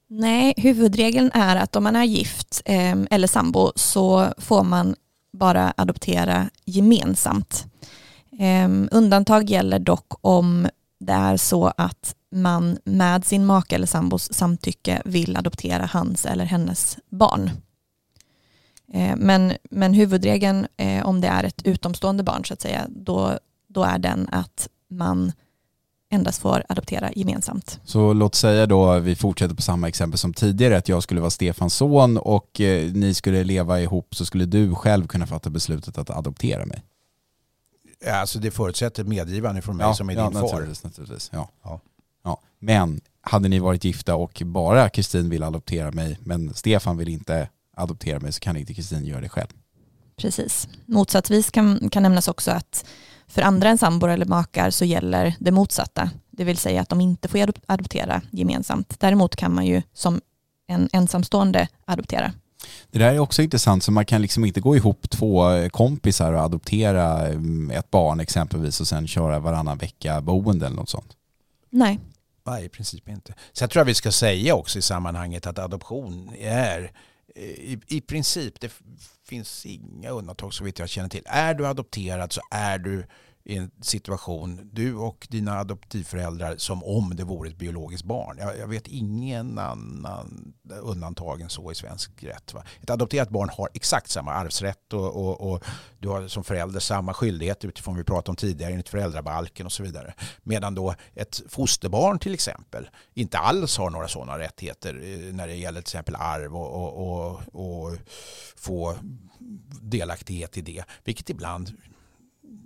Nej, 0.07 0.53
huvudregeln 0.57 1.31
är 1.33 1.55
att 1.55 1.75
om 1.75 1.83
man 1.83 1.95
är 1.95 2.03
gift 2.03 2.61
eh, 2.65 2.95
eller 3.09 3.27
sambo 3.27 3.71
så 3.75 4.33
får 4.37 4.63
man 4.63 4.95
bara 5.33 5.73
adoptera 5.77 6.49
gemensamt. 6.65 7.65
Eh, 8.39 8.69
undantag 8.91 9.49
gäller 9.49 9.79
dock 9.79 10.13
om 10.21 10.67
det 10.99 11.13
är 11.13 11.37
så 11.37 11.73
att 11.77 12.15
man 12.31 12.77
med 12.83 13.25
sin 13.25 13.45
make 13.45 13.75
eller 13.75 13.87
sambos 13.87 14.33
samtycke 14.33 15.01
vill 15.05 15.37
adoptera 15.37 15.85
hans 15.85 16.25
eller 16.25 16.45
hennes 16.45 16.97
barn. 17.09 17.51
Eh, 18.93 19.15
men, 19.17 19.53
men 19.69 19.93
huvudregeln 19.93 20.67
eh, 20.77 21.05
om 21.05 21.21
det 21.21 21.27
är 21.27 21.43
ett 21.43 21.61
utomstående 21.63 22.23
barn 22.23 22.45
så 22.45 22.53
att 22.53 22.61
säga, 22.61 22.85
då, 22.89 23.39
då 23.67 23.83
är 23.83 23.99
den 23.99 24.29
att 24.31 24.69
man 24.89 25.31
endast 26.11 26.41
får 26.41 26.63
adoptera 26.69 27.11
gemensamt. 27.15 27.79
Så 27.83 28.13
låt 28.13 28.35
säga 28.35 28.65
då, 28.65 28.99
vi 28.99 29.15
fortsätter 29.15 29.55
på 29.55 29.61
samma 29.61 29.87
exempel 29.87 30.17
som 30.17 30.33
tidigare, 30.33 30.77
att 30.77 30.89
jag 30.89 31.03
skulle 31.03 31.21
vara 31.21 31.29
Stefans 31.29 31.73
son 31.73 32.17
och 32.17 32.61
eh, 32.61 32.93
ni 32.93 33.13
skulle 33.13 33.43
leva 33.43 33.81
ihop 33.81 34.15
så 34.15 34.25
skulle 34.25 34.45
du 34.45 34.75
själv 34.75 35.07
kunna 35.07 35.27
fatta 35.27 35.49
beslutet 35.49 35.97
att 35.97 36.09
adoptera 36.09 36.65
mig? 36.65 36.83
Ja, 38.05 38.15
alltså 38.15 38.39
det 38.39 38.51
förutsätter 38.51 39.03
medgivande 39.03 39.61
från 39.61 39.77
mig 39.77 39.85
ja, 39.85 39.93
som 39.93 40.09
är 40.09 40.13
ja, 40.13 40.23
din 40.23 40.33
naturligtvis, 40.33 40.81
far. 40.81 40.89
Naturligtvis, 40.89 41.29
ja. 41.33 41.49
Ja. 41.63 41.81
Ja. 42.23 42.41
Men 42.59 43.01
hade 43.21 43.49
ni 43.49 43.59
varit 43.59 43.83
gifta 43.83 44.15
och 44.15 44.41
bara 44.45 44.89
Kristin 44.89 45.29
vill 45.29 45.43
adoptera 45.43 45.91
mig 45.91 46.19
men 46.23 46.53
Stefan 46.53 46.97
vill 46.97 47.09
inte 47.09 47.49
adoptera 47.77 48.19
mig 48.19 48.31
så 48.31 48.39
kan 48.39 48.57
inte 48.57 48.73
Kristin 48.73 49.05
göra 49.05 49.21
det 49.21 49.29
själv. 49.29 49.47
Precis. 50.15 50.67
Motsatsvis 50.85 51.51
kan, 51.51 51.89
kan 51.89 52.03
nämnas 52.03 52.27
också 52.27 52.51
att 52.51 52.85
för 53.27 53.41
andra 53.41 53.69
än 53.69 53.77
sambor 53.77 54.09
eller 54.09 54.25
makar 54.25 54.69
så 54.69 54.85
gäller 54.85 55.35
det 55.39 55.51
motsatta. 55.51 56.09
Det 56.31 56.43
vill 56.43 56.57
säga 56.57 56.81
att 56.81 56.89
de 56.89 57.01
inte 57.01 57.27
får 57.27 57.51
adoptera 57.65 58.21
gemensamt. 58.31 58.95
Däremot 58.99 59.35
kan 59.35 59.53
man 59.55 59.65
ju 59.65 59.81
som 59.93 60.21
en 60.67 60.89
ensamstående 60.93 61.67
adoptera. 61.85 62.33
Det 62.91 62.99
där 62.99 63.13
är 63.13 63.19
också 63.19 63.41
intressant, 63.41 63.83
så 63.83 63.91
man 63.91 64.05
kan 64.05 64.21
liksom 64.21 64.45
inte 64.45 64.61
gå 64.61 64.75
ihop 64.75 65.09
två 65.09 65.43
kompisar 65.71 66.33
och 66.33 66.41
adoptera 66.41 67.27
mm, 67.27 67.71
ett 67.71 67.91
barn 67.91 68.19
exempelvis 68.19 68.81
och 68.81 68.87
sen 68.87 69.07
köra 69.07 69.39
varannan 69.39 69.77
vecka 69.77 70.21
boende 70.21 70.65
eller 70.65 70.75
något 70.75 70.89
sånt. 70.89 71.13
Nej. 71.69 71.99
Nej, 72.43 72.65
i 72.65 72.69
princip 72.69 73.09
inte. 73.09 73.33
Sen 73.53 73.69
tror 73.69 73.79
jag 73.79 73.85
vi 73.85 73.93
ska 73.93 74.11
säga 74.11 74.55
också 74.55 74.79
i 74.79 74.81
sammanhanget 74.81 75.47
att 75.47 75.59
adoption 75.59 76.35
är 76.39 76.91
eh, 77.35 77.43
i, 77.43 77.79
i 77.87 78.01
princip, 78.01 78.59
det 78.59 78.71
finns 79.27 79.65
inga 79.65 80.09
undantag 80.09 80.53
så 80.53 80.63
vitt 80.63 80.79
jag 80.79 80.89
känner 80.89 81.09
till. 81.09 81.23
Är 81.25 81.53
du 81.53 81.67
adopterad 81.67 82.33
så 82.33 82.41
är 82.51 82.77
du 82.77 83.07
i 83.43 83.57
en 83.57 83.71
situation, 83.81 84.69
du 84.73 84.95
och 84.95 85.27
dina 85.29 85.59
adoptivföräldrar, 85.59 86.55
som 86.57 86.83
om 86.83 87.15
det 87.15 87.23
vore 87.23 87.49
ett 87.49 87.57
biologiskt 87.57 88.05
barn. 88.05 88.37
Jag, 88.39 88.57
jag 88.57 88.67
vet 88.67 88.87
ingen 88.87 89.59
annan 89.59 90.53
undantag 90.81 91.41
än 91.41 91.49
så 91.49 91.71
i 91.71 91.75
svensk 91.75 92.23
rätt. 92.23 92.53
Va? 92.53 92.63
Ett 92.81 92.89
adopterat 92.89 93.29
barn 93.29 93.49
har 93.49 93.69
exakt 93.73 94.09
samma 94.09 94.31
arvsrätt 94.31 94.93
och, 94.93 95.15
och, 95.15 95.51
och, 95.51 95.63
du 95.99 96.09
har 96.09 96.27
som 96.27 96.43
förälder 96.43 96.79
samma 96.79 97.13
skyldighet 97.13 97.65
utifrån 97.65 97.95
vi 97.95 98.03
pratade 98.03 98.29
om 98.29 98.35
tidigare 98.35 98.71
enligt 98.71 98.89
föräldrabalken 98.89 99.65
och 99.65 99.71
så 99.71 99.83
vidare. 99.83 100.13
Medan 100.43 100.75
då 100.75 100.95
ett 101.13 101.41
fosterbarn 101.49 102.19
till 102.19 102.33
exempel 102.33 102.89
inte 103.13 103.37
alls 103.37 103.77
har 103.77 103.89
några 103.89 104.07
sådana 104.07 104.39
rättigheter 104.39 105.01
eh, 105.03 105.33
när 105.33 105.47
det 105.47 105.55
gäller 105.55 105.81
till 105.81 105.89
exempel 105.89 106.15
arv 106.15 106.55
och, 106.55 106.71
och, 106.71 107.31
och, 107.31 107.41
och 107.53 107.97
få 108.55 108.95
delaktighet 109.81 110.57
i 110.57 110.61
det. 110.61 110.83
Vilket 111.03 111.29
ibland 111.29 111.71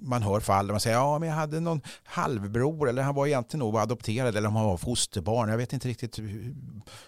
man 0.06 0.24
hör 0.24 0.40
fall 0.40 0.68
där 0.68 0.74
man 0.74 0.80
säger 0.80 0.98
ja 0.98 1.20
men 1.20 1.30
jag 1.30 1.36
hade 1.36 1.60
någon 1.60 1.82
halvbror 2.04 2.90
eller 2.90 3.02
han 3.04 3.16
var 3.16 3.28
egentligen 3.28 3.60
nog 3.60 3.78
adopterad 3.78 4.36
eller 4.36 4.48
om 4.48 4.56
han 4.56 4.66
var 4.66 4.78
fosterbarn. 4.78 5.50
Jag 5.50 5.58
vet 5.58 5.74
inte 5.74 5.88
riktigt 5.88 6.20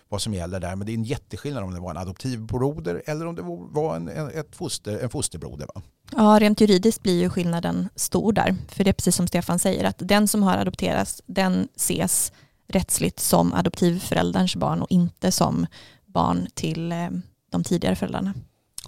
vad 0.10 0.22
som 0.22 0.34
gäller 0.34 0.60
där 0.60 0.76
men 0.76 0.86
det 0.86 0.92
är 0.92 0.94
en 0.94 1.04
jätteskillnad 1.04 1.64
om 1.64 1.74
det 1.74 1.80
var 1.80 1.92
en 1.92 1.98
adoptivbroder 1.98 3.04
eller 3.06 3.26
om 3.26 3.36
det 3.36 3.42
var 3.72 3.96
en, 3.96 4.08
ett 4.30 4.56
foster, 4.56 5.00
en 5.00 5.10
fosterbroder. 5.10 5.68
Va? 5.76 5.82
Ja, 6.16 6.38
rent 6.42 6.62
juridiskt 6.62 7.04
blir 7.04 7.22
ju 7.22 7.30
skillnaden 7.30 7.90
stor 7.96 8.34
där. 8.34 8.56
För 8.68 8.84
det 8.84 8.90
är 8.90 8.94
precis 8.94 9.16
som 9.16 9.28
Stefan 9.28 9.60
säger 9.60 9.84
att 9.84 9.98
den 10.00 10.28
som 10.28 10.44
har 10.44 10.58
adopterats 10.58 11.22
den 11.26 11.68
ses 11.76 12.32
rättsligt 12.68 13.20
som 13.20 13.54
adoptivförälderns 13.54 14.56
barn 14.56 14.82
och 14.82 14.92
inte 14.92 15.32
som 15.32 15.66
barn 16.06 16.48
till 16.54 16.92
eh, 16.92 17.10
de 17.52 17.64
tidigare 17.64 17.96
föräldrarna. 17.96 18.34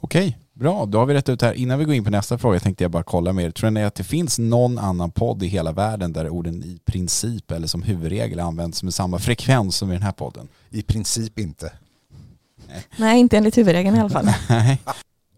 Okej, 0.02 0.38
bra. 0.60 0.86
Då 0.86 0.98
har 0.98 1.06
vi 1.06 1.14
rätt 1.14 1.30
ut 1.30 1.42
här. 1.42 1.54
Innan 1.54 1.80
vi 1.80 1.86
går 1.86 1.96
in 1.96 2.04
på 2.04 2.10
nästa 2.10 2.38
fråga 2.38 2.60
tänkte 2.60 2.84
jag 2.84 2.92
bara 2.92 3.04
kolla 3.04 3.34
med 3.34 3.46
er. 3.46 3.52
Tror 3.52 3.72
ni 3.72 3.84
att 3.84 3.96
det 3.96 4.04
finns 4.04 4.40
någon 4.40 4.78
annan 4.78 5.12
podd 5.12 5.44
i 5.44 5.48
hela 5.48 5.72
världen 5.72 6.14
där 6.14 6.30
orden 6.30 6.64
i 6.64 6.80
princip 6.86 7.52
eller 7.52 7.68
som 7.68 7.84
huvudregel 7.84 8.40
används 8.40 8.84
med 8.84 8.94
samma 8.94 9.20
frekvens 9.20 9.76
som 9.76 9.90
i 9.90 9.94
den 9.94 10.04
här 10.04 10.12
podden? 10.12 10.48
I 10.70 10.82
princip 10.82 11.40
inte. 11.40 11.72
Nej, 12.68 12.84
Nej 12.98 13.20
inte 13.20 13.38
enligt 13.38 13.58
huvudregeln 13.58 13.96
i 13.96 14.00
alla 14.00 14.10
fall. 14.10 14.26
Nej. 14.50 14.82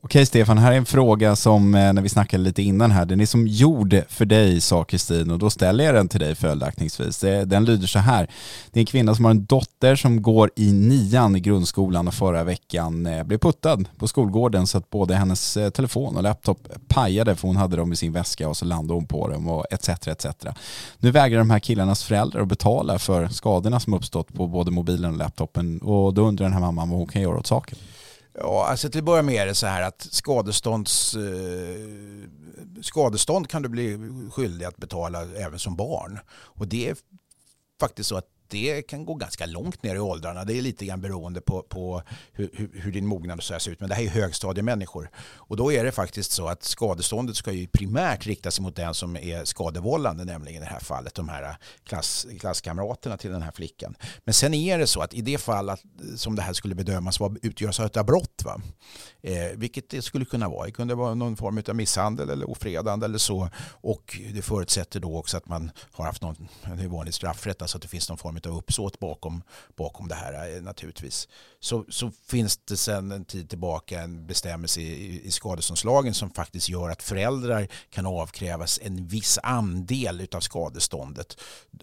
Okej 0.03 0.25
Stefan, 0.25 0.57
här 0.57 0.71
är 0.71 0.77
en 0.77 0.85
fråga 0.85 1.35
som 1.35 1.75
eh, 1.75 1.93
när 1.93 2.01
vi 2.01 2.09
snackade 2.09 2.43
lite 2.43 2.61
innan 2.61 2.91
här, 2.91 3.05
den 3.05 3.21
är 3.21 3.25
som 3.25 3.47
gjord 3.47 4.01
för 4.09 4.25
dig 4.25 4.61
sa 4.61 4.83
Kristin 4.83 5.31
och 5.31 5.39
då 5.39 5.49
ställer 5.49 5.83
jag 5.83 5.95
den 5.95 6.07
till 6.07 6.19
dig 6.19 6.35
följaktningsvis. 6.35 7.19
Den 7.45 7.65
lyder 7.65 7.87
så 7.87 7.99
här, 7.99 8.29
det 8.71 8.79
är 8.79 8.81
en 8.81 8.85
kvinna 8.85 9.15
som 9.15 9.25
har 9.25 9.31
en 9.31 9.45
dotter 9.45 9.95
som 9.95 10.21
går 10.21 10.51
i 10.55 10.71
nian 10.71 11.35
i 11.35 11.39
grundskolan 11.39 12.07
och 12.07 12.13
förra 12.13 12.43
veckan 12.43 13.05
eh, 13.05 13.23
blev 13.23 13.37
puttad 13.37 13.85
på 13.97 14.07
skolgården 14.07 14.67
så 14.67 14.77
att 14.77 14.89
både 14.89 15.15
hennes 15.15 15.57
eh, 15.57 15.69
telefon 15.69 16.17
och 16.17 16.23
laptop 16.23 16.67
pajade 16.87 17.35
för 17.35 17.47
hon 17.47 17.57
hade 17.57 17.75
dem 17.75 17.93
i 17.93 17.95
sin 17.95 18.13
väska 18.13 18.49
och 18.49 18.57
så 18.57 18.65
landade 18.65 18.93
hon 18.93 19.05
på 19.05 19.27
dem 19.27 19.47
och 19.47 19.65
etc. 19.71 19.89
etc. 19.89 20.25
Nu 20.97 21.11
vägrar 21.11 21.39
de 21.39 21.49
här 21.49 21.59
killarnas 21.59 22.03
föräldrar 22.03 22.41
att 22.41 22.47
betala 22.47 22.99
för 22.99 23.27
skadorna 23.27 23.79
som 23.79 23.93
uppstått 23.93 24.33
på 24.33 24.47
både 24.47 24.71
mobilen 24.71 25.11
och 25.11 25.17
laptopen 25.17 25.79
och 25.79 26.13
då 26.13 26.27
undrar 26.27 26.45
den 26.45 26.53
här 26.53 26.61
mamman 26.61 26.89
vad 26.89 26.99
hon 26.99 27.07
kan 27.07 27.21
göra 27.21 27.39
åt 27.39 27.47
saken. 27.47 27.77
Ja, 28.33 28.67
alltså 28.67 28.89
till 28.89 28.99
att 28.99 29.05
börja 29.05 29.21
med 29.21 29.35
är 29.35 29.45
det 29.45 29.55
så 29.55 29.67
här 29.67 29.81
att 29.81 30.07
skadestånds, 30.11 31.15
eh, 31.15 32.29
skadestånd 32.81 33.49
kan 33.49 33.61
du 33.61 33.69
bli 33.69 33.97
skyldig 34.31 34.65
att 34.65 34.77
betala 34.77 35.21
även 35.35 35.59
som 35.59 35.75
barn. 35.75 36.19
Och 36.31 36.67
det 36.67 36.89
är 36.89 36.97
faktiskt 37.79 38.09
så 38.09 38.15
att 38.15 38.27
det 38.51 38.81
kan 38.81 39.05
gå 39.05 39.13
ganska 39.13 39.45
långt 39.45 39.83
ner 39.83 39.95
i 39.95 39.99
åldrarna. 39.99 40.45
Det 40.45 40.57
är 40.57 40.61
lite 40.61 40.85
grann 40.85 41.01
beroende 41.01 41.41
på, 41.41 41.61
på 41.61 42.03
hur, 42.31 42.49
hur, 42.53 42.69
hur, 42.73 42.91
din 42.91 43.05
mognad 43.05 43.37
och 43.37 43.43
så 43.43 43.59
ser 43.59 43.71
ut. 43.71 43.79
Men 43.79 43.89
det 43.89 43.95
här 43.95 44.03
är 44.03 44.09
högstadiemänniskor. 44.09 45.09
Och 45.35 45.57
då 45.57 45.71
är 45.71 45.83
det 45.83 45.91
faktiskt 45.91 46.31
så 46.31 46.47
att 46.47 46.63
skadeståndet 46.63 47.35
ska 47.35 47.51
ju 47.51 47.67
primärt 47.67 48.25
rikta 48.25 48.51
sig 48.51 48.63
mot 48.63 48.75
den 48.75 48.93
som 48.93 49.15
är 49.15 49.45
skadevållande, 49.45 50.25
nämligen 50.25 50.63
i 50.63 50.65
det 50.65 50.71
här 50.71 50.79
fallet 50.79 51.15
de 51.15 51.29
här 51.29 51.43
äh, 51.43 51.55
klass, 51.83 52.27
klasskamraterna 52.39 53.17
till 53.17 53.31
den 53.31 53.41
här 53.41 53.51
flickan. 53.51 53.95
Men 54.23 54.33
sen 54.33 54.53
är 54.53 54.77
det 54.77 54.87
så 54.87 55.01
att 55.01 55.13
i 55.13 55.21
det 55.21 55.37
fall 55.37 55.69
att, 55.69 55.81
som 56.15 56.35
det 56.35 56.41
här 56.41 56.53
skulle 56.53 56.75
bedömas 56.75 57.19
vara 57.19 57.35
utgöras 57.41 57.79
av 57.79 57.85
ett 57.85 58.05
brott, 58.05 58.41
va? 58.45 58.61
Eh, 59.23 59.57
vilket 59.57 59.89
det 59.89 60.01
skulle 60.01 60.25
kunna 60.25 60.49
vara. 60.49 60.65
Det 60.65 60.71
kunde 60.71 60.95
vara 60.95 61.13
någon 61.13 61.37
form 61.37 61.63
av 61.67 61.75
misshandel 61.75 62.29
eller 62.29 62.49
ofredande 62.49 63.05
eller 63.05 63.17
så. 63.17 63.49
Och 63.81 64.19
det 64.33 64.41
förutsätter 64.41 64.99
då 64.99 65.17
också 65.17 65.37
att 65.37 65.47
man 65.47 65.71
har 65.91 66.05
haft 66.05 66.21
någon, 66.21 66.47
det 66.77 66.83
är 66.83 66.87
vanlig 66.87 67.13
straffrätt, 67.13 67.61
alltså 67.61 67.77
att 67.77 67.81
det 67.81 67.87
finns 67.87 68.09
någon 68.09 68.17
form 68.17 68.37
av 68.45 68.57
uppsåt 68.57 68.99
bakom, 68.99 69.43
bakom 69.75 70.07
det 70.07 70.15
här 70.15 70.55
eh, 70.55 70.61
naturligtvis. 70.61 71.27
Så, 71.59 71.85
så 71.89 72.11
finns 72.25 72.57
det 72.57 72.77
sedan 72.77 73.11
en 73.11 73.25
tid 73.25 73.49
tillbaka 73.49 74.01
en 74.01 74.27
bestämmelse 74.27 74.81
i, 74.81 75.21
i 75.27 75.31
skadeståndslagen 75.31 76.13
som 76.13 76.29
faktiskt 76.29 76.69
gör 76.69 76.89
att 76.89 77.03
föräldrar 77.03 77.67
kan 77.89 78.05
avkrävas 78.05 78.79
en 78.83 79.07
viss 79.07 79.39
andel 79.43 80.27
av 80.35 80.39
skadeståndet. 80.39 81.37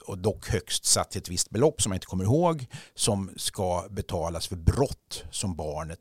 Och 0.07 0.18
dock 0.18 0.49
högst 0.49 0.85
satt 0.85 1.11
till 1.11 1.21
ett 1.21 1.29
visst 1.29 1.51
belopp 1.51 1.83
som 1.83 1.92
jag 1.92 1.97
inte 1.97 2.07
kommer 2.07 2.25
ihåg 2.25 2.66
som 2.94 3.31
ska 3.37 3.87
betalas 3.90 4.47
för 4.47 4.57
brott 4.57 5.25
som 5.31 5.57
barnet 5.57 6.01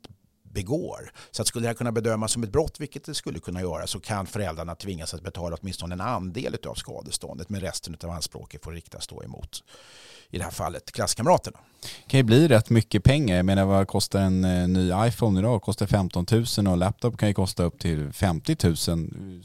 begår. 0.52 1.12
Så 1.30 1.42
att 1.42 1.48
skulle 1.48 1.64
det 1.64 1.68
här 1.68 1.74
kunna 1.74 1.92
bedömas 1.92 2.32
som 2.32 2.42
ett 2.42 2.52
brott, 2.52 2.80
vilket 2.80 3.04
det 3.04 3.14
skulle 3.14 3.40
kunna 3.40 3.60
göra, 3.60 3.86
så 3.86 4.00
kan 4.00 4.26
föräldrarna 4.26 4.74
tvingas 4.74 5.14
att 5.14 5.22
betala 5.22 5.56
åtminstone 5.60 5.94
en 5.94 6.00
andel 6.00 6.56
av 6.66 6.74
skadeståndet, 6.74 7.48
men 7.48 7.60
resten 7.60 7.96
av 8.02 8.10
anspråket 8.10 8.64
får 8.64 8.72
riktas 8.72 9.06
då 9.06 9.24
emot 9.24 9.64
i 10.30 10.38
det 10.38 10.44
här 10.44 10.50
fallet 10.50 10.92
klasskamraterna. 10.92 11.58
Det 11.80 12.10
kan 12.10 12.18
ju 12.18 12.24
bli 12.24 12.48
rätt 12.48 12.70
mycket 12.70 13.04
pengar. 13.04 13.36
Jag 13.36 13.46
menar 13.46 13.64
vad 13.64 13.88
kostar 13.88 14.20
en 14.20 14.44
eh, 14.44 14.68
ny 14.68 14.92
iPhone 15.08 15.40
idag? 15.40 15.62
Kostar 15.62 15.86
15 15.86 16.26
000 16.58 16.68
och 16.68 16.76
laptop 16.76 17.18
kan 17.18 17.28
ju 17.28 17.34
kosta 17.34 17.62
upp 17.62 17.78
till 17.78 18.12
50 18.12 18.56
000. 18.62 18.76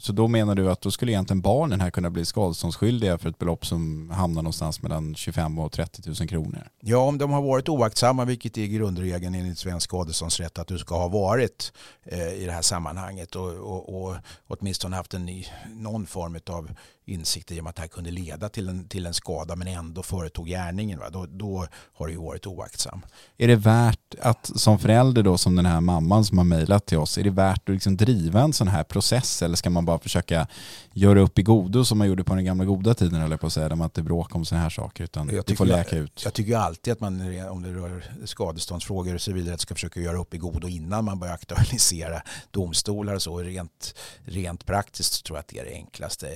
Så 0.00 0.12
då 0.12 0.28
menar 0.28 0.54
du 0.54 0.70
att 0.70 0.80
då 0.80 0.90
skulle 0.90 1.12
egentligen 1.12 1.40
barnen 1.40 1.80
här 1.80 1.90
kunna 1.90 2.10
bli 2.10 2.24
skadeståndsskyldiga 2.24 3.18
för 3.18 3.28
ett 3.28 3.38
belopp 3.38 3.66
som 3.66 4.10
hamnar 4.10 4.42
någonstans 4.42 4.82
mellan 4.82 5.14
25 5.14 5.58
och 5.58 5.72
30 5.72 6.02
000 6.20 6.28
kronor? 6.28 6.68
Ja, 6.80 6.98
om 6.98 7.18
de 7.18 7.30
har 7.30 7.42
varit 7.42 7.68
oaktsamma, 7.68 8.24
vilket 8.24 8.58
är 8.58 8.66
grundregeln 8.66 9.34
enligt 9.34 9.58
svensk 9.58 9.84
skadeståndsrätt 9.84 10.58
att 10.58 10.68
du 10.68 10.78
ska 10.78 10.98
ha 10.98 11.08
varit 11.08 11.72
eh, 12.04 12.34
i 12.34 12.46
det 12.46 12.52
här 12.52 12.62
sammanhanget 12.62 13.34
och, 13.36 13.48
och, 13.48 14.04
och 14.04 14.16
åtminstone 14.46 14.96
haft 14.96 15.14
en 15.14 15.44
någon 15.68 16.06
form 16.06 16.38
av 16.50 16.70
insikt 17.06 17.52
i 17.52 17.60
att 17.60 17.76
det 17.76 17.82
här 17.82 17.88
kunde 17.88 18.10
leda 18.10 18.48
till 18.48 18.68
en, 18.68 18.88
till 18.88 19.06
en 19.06 19.14
skada 19.14 19.56
men 19.56 19.68
ändå 19.68 20.02
företog 20.02 20.48
gärningen. 20.48 20.98
Va? 20.98 21.10
Då, 21.10 21.26
då 21.26 21.66
har 21.94 22.06
det 22.06 22.12
ju 22.12 22.18
varit 22.18 22.46
oaktsam. 22.46 23.02
Är 23.36 23.48
det 23.48 23.56
värt 23.56 24.14
att 24.20 24.50
som 24.54 24.78
förälder 24.78 25.22
då 25.22 25.38
som 25.38 25.56
den 25.56 25.66
här 25.66 25.80
mamman 25.80 26.24
som 26.24 26.38
har 26.38 26.44
mejlat 26.44 26.86
till 26.86 26.98
oss, 26.98 27.18
är 27.18 27.24
det 27.24 27.30
värt 27.30 27.68
att 27.68 27.74
liksom 27.74 27.96
driva 27.96 28.40
en 28.40 28.52
sån 28.52 28.68
här 28.68 28.84
process 28.84 29.42
eller 29.42 29.56
ska 29.56 29.70
man 29.70 29.84
bara 29.84 29.98
försöka 29.98 30.46
göra 30.92 31.20
upp 31.20 31.38
i 31.38 31.42
godo 31.42 31.84
som 31.84 31.98
man 31.98 32.08
gjorde 32.08 32.24
på 32.24 32.34
den 32.34 32.44
gamla 32.44 32.64
goda 32.64 32.94
tiden 32.94 33.22
eller 33.22 33.36
på 33.36 33.46
att 33.46 33.52
säga, 33.52 33.68
där 33.68 33.76
man 33.76 33.86
inte 33.86 34.02
bråkar 34.02 34.36
om 34.36 34.44
såna 34.44 34.60
här 34.60 34.70
saker 34.70 35.04
utan 35.04 35.26
det 35.46 35.56
får 35.56 35.66
läka 35.66 35.96
ut? 35.96 36.12
Jag, 36.14 36.26
jag 36.26 36.34
tycker 36.34 36.56
alltid 36.56 36.92
att 36.92 37.00
man 37.00 37.20
om 37.48 37.62
det 37.62 37.72
rör 37.72 38.04
skadeståndsfrågor 38.24 39.14
och 39.14 39.20
så 39.20 39.32
vidare 39.32 39.58
ska 39.58 39.74
försöka 39.74 40.00
göra 40.00 40.18
upp 40.18 40.34
i 40.34 40.38
godo 40.38 40.68
innan 40.68 41.04
man 41.04 41.18
börjar 41.18 41.34
aktualisera 41.34 42.22
domstolar 42.50 43.14
och 43.14 43.22
så. 43.22 43.38
Rent, 43.38 43.94
rent 44.24 44.66
praktiskt 44.66 45.24
tror 45.26 45.36
jag 45.36 45.40
att 45.40 45.48
det 45.48 45.58
är 45.58 45.64
det 45.64 45.74
enklaste 45.74 46.28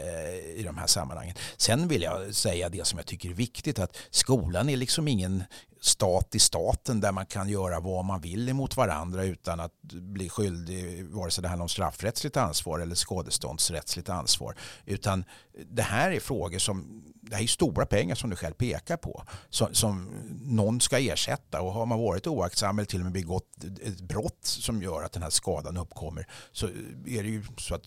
i 0.59 0.62
de 0.62 0.79
här 0.79 0.87
sammanhangen. 0.87 1.35
Sen 1.57 1.88
vill 1.88 2.03
jag 2.03 2.35
säga 2.35 2.68
det 2.68 2.87
som 2.87 2.99
jag 2.99 3.07
tycker 3.07 3.31
är 3.31 3.35
viktigt 3.35 3.79
att 3.79 3.97
skolan 4.11 4.68
är 4.68 4.77
liksom 4.77 5.09
ingen 5.09 5.44
stat 5.81 6.35
i 6.35 6.38
staten 6.38 7.01
där 7.01 7.12
man 7.12 7.27
kan 7.27 7.49
göra 7.49 7.81
vad 7.81 8.05
man 8.05 8.21
vill 8.21 8.49
emot 8.49 8.77
varandra 8.77 9.25
utan 9.25 9.61
att 9.61 9.83
bli 9.92 10.29
skyldig 10.29 11.05
vare 11.05 11.31
sig 11.31 11.42
det 11.42 11.49
handlar 11.49 11.62
om 11.62 11.68
straffrättsligt 11.68 12.37
ansvar 12.37 12.79
eller 12.79 12.94
skadeståndsrättsligt 12.94 14.09
ansvar. 14.09 14.57
Utan 14.85 15.25
det 15.71 15.83
här 15.83 16.11
är 16.11 16.21
frågor 16.21 16.59
som, 16.59 17.03
det 17.14 17.37
här 17.37 17.42
är 17.42 17.47
stora 17.47 17.87
pengar 17.87 18.14
som 18.14 18.31
du 18.31 18.37
själv 18.37 18.55
pekar 18.55 18.97
på 18.97 19.25
som, 19.51 19.75
som 19.75 20.11
någon 20.42 20.81
ska 20.81 20.99
ersätta 20.99 21.61
och 21.61 21.73
har 21.73 21.87
man 21.87 21.99
varit 21.99 22.27
oaktsam 22.27 22.79
eller 22.79 22.87
till 22.87 23.01
och 23.01 23.05
med 23.05 23.12
begått 23.12 23.64
ett 23.83 24.01
brott 24.01 24.38
som 24.42 24.83
gör 24.83 25.03
att 25.03 25.12
den 25.12 25.23
här 25.23 25.31
skadan 25.31 25.77
uppkommer 25.77 26.27
så 26.53 26.66
är 27.07 27.23
det 27.23 27.29
ju 27.29 27.44
så 27.59 27.75
att 27.75 27.83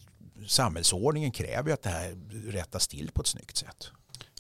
samhällsordningen 0.48 1.32
kräver 1.32 1.74
att 1.74 1.84
det 1.84 1.90
här 1.90 2.16
rättas 2.52 2.88
till 2.88 3.12
på 3.14 3.22
ett 3.22 3.28
snyggt 3.28 3.58
sätt. 3.58 3.92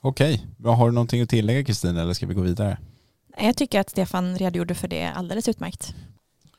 Okej, 0.01 0.45
har 0.63 0.85
du 0.85 0.91
någonting 0.93 1.21
att 1.21 1.29
tillägga 1.29 1.63
Kristin 1.63 1.97
eller 1.97 2.13
ska 2.13 2.25
vi 2.25 2.33
gå 2.33 2.41
vidare? 2.41 2.77
Jag 3.37 3.57
tycker 3.57 3.79
att 3.79 3.89
Stefan 3.89 4.37
redogjorde 4.37 4.75
för 4.75 4.87
det 4.87 5.05
alldeles 5.05 5.47
utmärkt. 5.47 5.95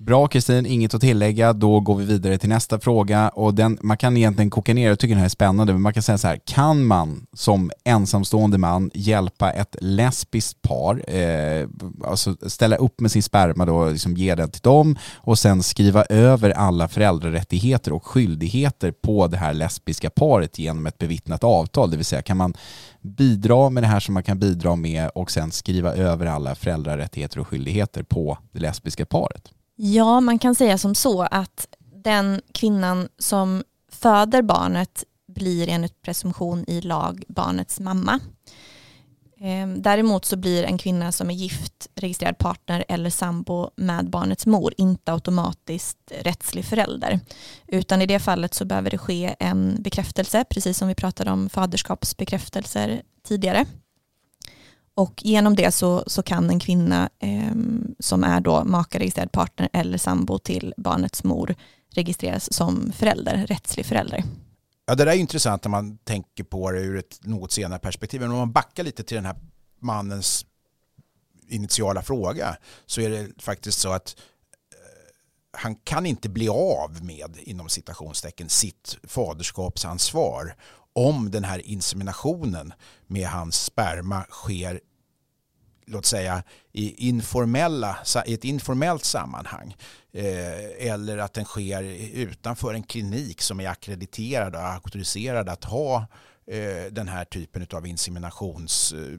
Bra 0.06 0.26
Kristin, 0.26 0.66
inget 0.66 0.94
att 0.94 1.00
tillägga. 1.00 1.52
Då 1.52 1.80
går 1.80 1.94
vi 1.94 2.04
vidare 2.04 2.38
till 2.38 2.48
nästa 2.48 2.80
fråga 2.80 3.28
och 3.28 3.54
den, 3.54 3.78
man 3.82 3.96
kan 3.96 4.16
egentligen 4.16 4.50
koka 4.50 4.74
ner, 4.74 4.88
jag 4.88 4.98
tycker 4.98 5.14
den 5.14 5.18
här 5.18 5.24
är 5.24 5.28
spännande, 5.28 5.72
men 5.72 5.82
man 5.82 5.92
kan 5.92 6.02
säga 6.02 6.18
så 6.18 6.28
här, 6.28 6.40
kan 6.44 6.84
man 6.84 7.26
som 7.36 7.70
ensamstående 7.84 8.58
man 8.58 8.90
hjälpa 8.94 9.52
ett 9.52 9.76
lesbiskt 9.80 10.62
par, 10.62 11.14
eh, 11.16 11.68
alltså 12.04 12.36
ställa 12.46 12.76
upp 12.76 13.00
med 13.00 13.10
sin 13.10 13.22
sperma 13.22 13.66
då, 13.66 13.88
liksom 13.88 14.16
ge 14.16 14.34
den 14.34 14.50
till 14.50 14.60
dem 14.60 14.98
och 15.14 15.38
sen 15.38 15.62
skriva 15.62 16.04
över 16.04 16.50
alla 16.50 16.88
föräldrarättigheter 16.88 17.92
och 17.92 18.06
skyldigheter 18.06 18.92
på 19.02 19.26
det 19.26 19.36
här 19.36 19.54
lesbiska 19.54 20.10
paret 20.10 20.58
genom 20.58 20.86
ett 20.86 20.98
bevittnat 20.98 21.44
avtal, 21.44 21.90
det 21.90 21.96
vill 21.96 22.06
säga 22.06 22.22
kan 22.22 22.36
man 22.36 22.54
bidra 23.00 23.70
med 23.70 23.82
det 23.82 23.86
här 23.86 24.00
som 24.00 24.14
man 24.14 24.22
kan 24.22 24.38
bidra 24.38 24.76
med 24.76 25.10
och 25.14 25.30
sen 25.30 25.50
skriva 25.50 25.94
över 25.94 26.26
alla 26.26 26.54
föräldrarättigheter 26.54 27.38
och 27.38 27.48
skyldigheter 27.48 28.02
på 28.02 28.38
det 28.52 28.60
lesbiska 28.60 29.06
paret? 29.06 29.52
Ja, 29.76 30.20
man 30.20 30.38
kan 30.38 30.54
säga 30.54 30.78
som 30.78 30.94
så 30.94 31.22
att 31.22 31.66
den 32.04 32.40
kvinnan 32.52 33.08
som 33.18 33.64
föder 33.92 34.42
barnet 34.42 35.04
blir 35.28 35.68
enligt 35.68 36.02
presumtion 36.02 36.64
i 36.68 36.80
lag 36.80 37.24
barnets 37.28 37.80
mamma. 37.80 38.20
Ehm, 39.44 39.82
däremot 39.82 40.24
så 40.24 40.36
blir 40.36 40.64
en 40.64 40.78
kvinna 40.78 41.12
som 41.12 41.30
är 41.30 41.34
gift, 41.34 41.88
registrerad 41.94 42.38
partner 42.38 42.84
eller 42.88 43.10
sambo 43.10 43.70
med 43.76 44.10
barnets 44.10 44.46
mor 44.46 44.74
inte 44.76 45.12
automatiskt 45.12 46.12
rättslig 46.20 46.64
förälder. 46.64 47.20
Utan 47.68 48.02
i 48.02 48.06
det 48.06 48.18
fallet 48.18 48.54
så 48.54 48.64
behöver 48.64 48.90
det 48.90 48.98
ske 48.98 49.34
en 49.38 49.82
bekräftelse, 49.82 50.44
precis 50.50 50.78
som 50.78 50.88
vi 50.88 50.94
pratade 50.94 51.30
om 51.30 51.48
faderskapsbekräftelser 51.48 53.02
tidigare. 53.22 53.66
Och 54.94 55.22
genom 55.24 55.56
det 55.56 55.72
så, 55.72 56.04
så 56.06 56.22
kan 56.22 56.50
en 56.50 56.60
kvinna 56.60 57.10
eh, 57.18 57.52
som 57.98 58.24
är 58.24 58.40
då 58.40 58.64
makaregistrerad 58.64 59.32
partner 59.32 59.68
eller 59.72 59.98
sambo 59.98 60.38
till 60.38 60.74
barnets 60.76 61.24
mor 61.24 61.54
registreras 61.94 62.52
som 62.52 62.92
förälder, 62.92 63.46
rättslig 63.46 63.86
förälder. 63.86 64.24
Ja, 64.86 64.94
det 64.94 65.04
där 65.04 65.12
är 65.12 65.16
intressant 65.16 65.64
när 65.64 65.70
man 65.70 65.98
tänker 65.98 66.44
på 66.44 66.70
det 66.70 66.80
ur 66.80 66.96
ett 66.96 67.18
något 67.22 67.52
senare 67.52 67.78
perspektiv. 67.78 68.20
Men 68.20 68.30
om 68.30 68.36
man 68.36 68.52
backar 68.52 68.84
lite 68.84 69.02
till 69.02 69.14
den 69.14 69.26
här 69.26 69.36
mannens 69.80 70.46
initiala 71.48 72.02
fråga 72.02 72.56
så 72.86 73.00
är 73.00 73.10
det 73.10 73.42
faktiskt 73.42 73.78
så 73.78 73.92
att 73.92 74.16
eh, 74.72 75.60
han 75.60 75.74
kan 75.74 76.06
inte 76.06 76.28
bli 76.28 76.48
av 76.48 77.04
med, 77.04 77.36
inom 77.38 77.68
citationstecken, 77.68 78.48
sitt 78.48 78.98
faderskapsansvar 79.02 80.56
om 80.92 81.30
den 81.30 81.44
här 81.44 81.66
inseminationen 81.66 82.72
med 83.06 83.28
hans 83.28 83.64
sperma 83.64 84.24
sker 84.30 84.80
låt 85.86 86.06
säga 86.06 86.42
i, 86.72 87.08
informella, 87.08 87.98
i 88.26 88.34
ett 88.34 88.44
informellt 88.44 89.04
sammanhang 89.04 89.76
eh, 90.12 90.88
eller 90.88 91.18
att 91.18 91.32
den 91.32 91.44
sker 91.44 91.82
utanför 92.12 92.74
en 92.74 92.82
klinik 92.82 93.42
som 93.42 93.60
är 93.60 93.68
akkrediterad 93.68 94.54
och 94.54 94.62
auktoriserad 94.62 95.48
att 95.48 95.64
ha 95.64 96.06
eh, 96.46 96.92
den 96.92 97.08
här 97.08 97.24
typen 97.24 97.66
av 97.72 97.86
inseminations 97.86 98.92
eh, 98.92 99.18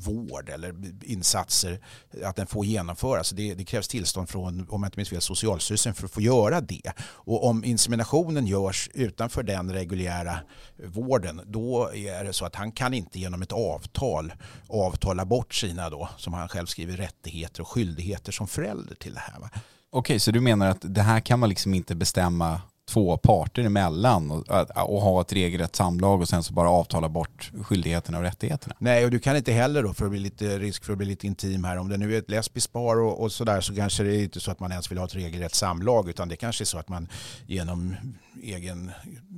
vård 0.00 0.48
eller 0.48 0.74
insatser 1.02 1.80
att 2.24 2.36
den 2.36 2.46
får 2.46 2.64
genomföras. 2.64 3.30
Det, 3.30 3.54
det 3.54 3.64
krävs 3.64 3.88
tillstånd 3.88 4.28
från, 4.28 4.66
om 4.68 4.82
jag 4.82 4.88
inte 4.88 4.98
minns 4.98 5.08
fel, 5.08 5.20
Socialstyrelsen 5.20 5.94
för 5.94 6.04
att 6.04 6.10
få 6.10 6.20
göra 6.20 6.60
det. 6.60 6.92
Och 7.00 7.46
om 7.46 7.64
inseminationen 7.64 8.46
görs 8.46 8.90
utanför 8.94 9.42
den 9.42 9.72
reguljära 9.72 10.38
vården 10.84 11.40
då 11.46 11.90
är 11.94 12.24
det 12.24 12.32
så 12.32 12.44
att 12.44 12.54
han 12.54 12.72
kan 12.72 12.94
inte 12.94 13.18
genom 13.18 13.42
ett 13.42 13.52
avtal 13.52 14.32
avtala 14.68 15.24
bort 15.24 15.54
sina 15.54 15.90
då, 15.90 16.08
som 16.16 16.34
han 16.34 16.48
själv 16.48 16.66
skriver, 16.66 16.96
rättigheter 16.96 17.60
och 17.60 17.68
skyldigheter 17.68 18.32
som 18.32 18.46
förälder 18.46 18.94
till 18.94 19.14
det 19.14 19.20
här. 19.20 19.40
Va? 19.40 19.50
Okej, 19.90 20.20
så 20.20 20.30
du 20.30 20.40
menar 20.40 20.66
att 20.66 20.80
det 20.80 21.02
här 21.02 21.20
kan 21.20 21.40
man 21.40 21.48
liksom 21.48 21.74
inte 21.74 21.94
bestämma 21.94 22.60
två 22.88 23.16
parter 23.16 23.64
emellan 23.64 24.30
och, 24.30 24.48
och 24.76 25.00
ha 25.00 25.20
ett 25.20 25.32
regelrätt 25.32 25.76
samlag 25.76 26.20
och 26.20 26.28
sen 26.28 26.42
så 26.42 26.52
bara 26.52 26.70
avtala 26.70 27.08
bort 27.08 27.50
skyldigheterna 27.62 28.18
och 28.18 28.24
rättigheterna. 28.24 28.74
Nej, 28.78 29.04
och 29.04 29.10
du 29.10 29.18
kan 29.18 29.36
inte 29.36 29.52
heller 29.52 29.82
då, 29.82 29.94
för 29.94 30.04
att 30.04 30.10
bli 30.10 30.20
lite 30.20 30.58
risk 30.58 30.84
för 30.84 30.92
att 30.92 30.98
bli 30.98 31.06
lite 31.06 31.26
intim 31.26 31.64
här, 31.64 31.76
om 31.76 31.88
det 31.88 31.96
nu 31.96 32.14
är 32.14 32.18
ett 32.18 32.30
lesbiskt 32.30 32.72
par 32.72 33.00
och, 33.00 33.22
och 33.22 33.32
sådär 33.32 33.60
så 33.60 33.74
kanske 33.74 34.02
det 34.02 34.16
är 34.16 34.22
inte 34.22 34.40
så 34.40 34.50
att 34.50 34.60
man 34.60 34.70
ens 34.70 34.90
vill 34.90 34.98
ha 34.98 35.04
ett 35.04 35.14
regelrätt 35.14 35.54
samlag 35.54 36.08
utan 36.08 36.28
det 36.28 36.36
kanske 36.36 36.64
är 36.64 36.66
så 36.66 36.78
att 36.78 36.88
man 36.88 37.08
genom 37.46 37.96
egen 38.42 38.90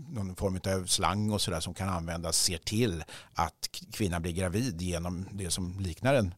någon 0.08 0.36
form 0.36 0.60
av 0.66 0.86
slang 0.86 1.30
och 1.32 1.40
sådär 1.40 1.60
som 1.60 1.74
kan 1.74 1.88
användas 1.88 2.36
ser 2.36 2.58
till 2.58 3.04
att 3.34 3.70
kvinnan 3.92 4.22
blir 4.22 4.32
gravid 4.32 4.82
genom 4.82 5.28
det 5.32 5.50
som 5.50 5.80
liknar 5.80 6.14
en 6.14 6.34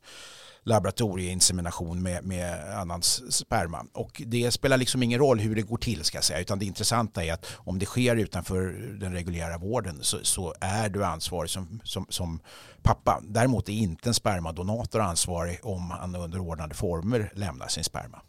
laboratorieinsemination 0.62 2.02
med, 2.02 2.24
med 2.24 2.74
annans 2.74 3.32
sperma. 3.34 3.86
Och 3.92 4.22
det 4.26 4.50
spelar 4.50 4.76
liksom 4.76 5.02
ingen 5.02 5.18
roll 5.18 5.38
hur 5.38 5.54
det 5.54 5.62
går 5.62 5.76
till 5.76 6.04
ska 6.04 6.16
jag 6.16 6.24
säga, 6.24 6.40
utan 6.40 6.58
det 6.58 6.64
intressanta 6.64 7.24
är 7.24 7.32
att 7.32 7.46
om 7.56 7.78
det 7.78 7.86
sker 7.86 8.16
utanför 8.16 8.60
den 9.00 9.12
reguljära 9.12 9.58
vården 9.58 9.98
så, 10.00 10.18
så 10.22 10.54
är 10.60 10.88
du 10.88 11.04
ansvarig 11.04 11.50
som, 11.50 11.80
som, 11.84 12.06
som 12.08 12.40
pappa. 12.82 13.20
Däremot 13.22 13.68
är 13.68 13.72
inte 13.72 14.10
en 14.10 14.14
spermadonator 14.14 15.00
ansvarig 15.00 15.58
om 15.62 15.90
han 15.90 16.14
under 16.14 16.38
ordnade 16.38 16.74
former 16.74 17.32
lämnar 17.34 17.68
sin 17.68 17.84
sperma. 17.84 18.22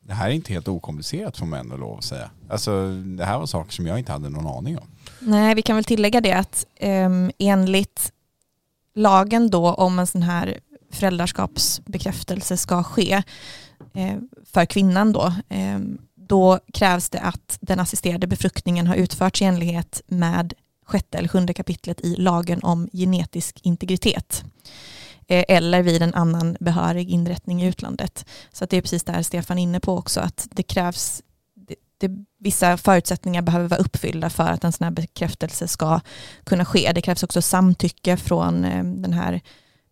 Det 0.00 0.14
här 0.14 0.28
är 0.28 0.32
inte 0.32 0.52
helt 0.52 0.68
okomplicerat 0.68 1.36
får 1.36 1.46
man 1.46 1.60
ändå 1.60 1.76
lov 1.76 1.98
att 1.98 2.04
säga. 2.04 2.30
Alltså, 2.50 2.90
det 2.90 3.24
här 3.24 3.38
var 3.38 3.46
saker 3.46 3.72
som 3.72 3.86
jag 3.86 3.98
inte 3.98 4.12
hade 4.12 4.28
någon 4.28 4.46
aning 4.46 4.78
om. 4.78 4.88
Nej, 5.20 5.54
vi 5.54 5.62
kan 5.62 5.76
väl 5.76 5.84
tillägga 5.84 6.20
det 6.20 6.32
att 6.32 6.66
um, 6.80 7.30
enligt 7.38 8.12
lagen 8.94 9.50
då 9.50 9.74
om 9.74 9.98
en 9.98 10.06
sån 10.06 10.22
här 10.22 10.60
föräldraskapsbekräftelse 10.90 12.56
ska 12.56 12.82
ske 12.82 13.22
eh, 13.94 14.16
för 14.44 14.64
kvinnan 14.64 15.12
då, 15.12 15.32
eh, 15.48 15.78
då 16.14 16.60
krävs 16.72 17.10
det 17.10 17.20
att 17.20 17.58
den 17.60 17.80
assisterade 17.80 18.26
befruktningen 18.26 18.86
har 18.86 18.94
utförts 18.94 19.42
i 19.42 19.44
enlighet 19.44 20.02
med 20.06 20.54
sjätte 20.86 21.18
eller 21.18 21.28
sjunde 21.28 21.54
kapitlet 21.54 22.00
i 22.00 22.16
lagen 22.16 22.62
om 22.62 22.88
genetisk 22.92 23.60
integritet 23.62 24.44
eh, 25.28 25.44
eller 25.48 25.82
vid 25.82 26.02
en 26.02 26.14
annan 26.14 26.56
behörig 26.60 27.10
inrättning 27.10 27.62
i 27.62 27.66
utlandet. 27.66 28.26
Så 28.52 28.66
det 28.66 28.76
är 28.76 28.80
precis 28.80 29.04
det 29.04 29.12
här 29.12 29.22
Stefan 29.22 29.58
är 29.58 29.62
inne 29.62 29.80
på 29.80 29.96
också, 29.96 30.20
att 30.20 30.48
det 30.50 30.62
krävs 30.62 31.22
det, 31.54 31.74
det, 31.98 32.10
vissa 32.38 32.76
förutsättningar 32.76 33.42
behöver 33.42 33.68
vara 33.68 33.80
uppfyllda 33.80 34.30
för 34.30 34.48
att 34.48 34.64
en 34.64 34.72
sån 34.72 34.84
här 34.84 34.90
bekräftelse 34.90 35.68
ska 35.68 36.00
kunna 36.44 36.64
ske. 36.64 36.92
Det 36.92 37.02
krävs 37.02 37.22
också 37.22 37.42
samtycke 37.42 38.16
från 38.16 38.64
eh, 38.64 38.84
den 38.84 39.12
här 39.12 39.40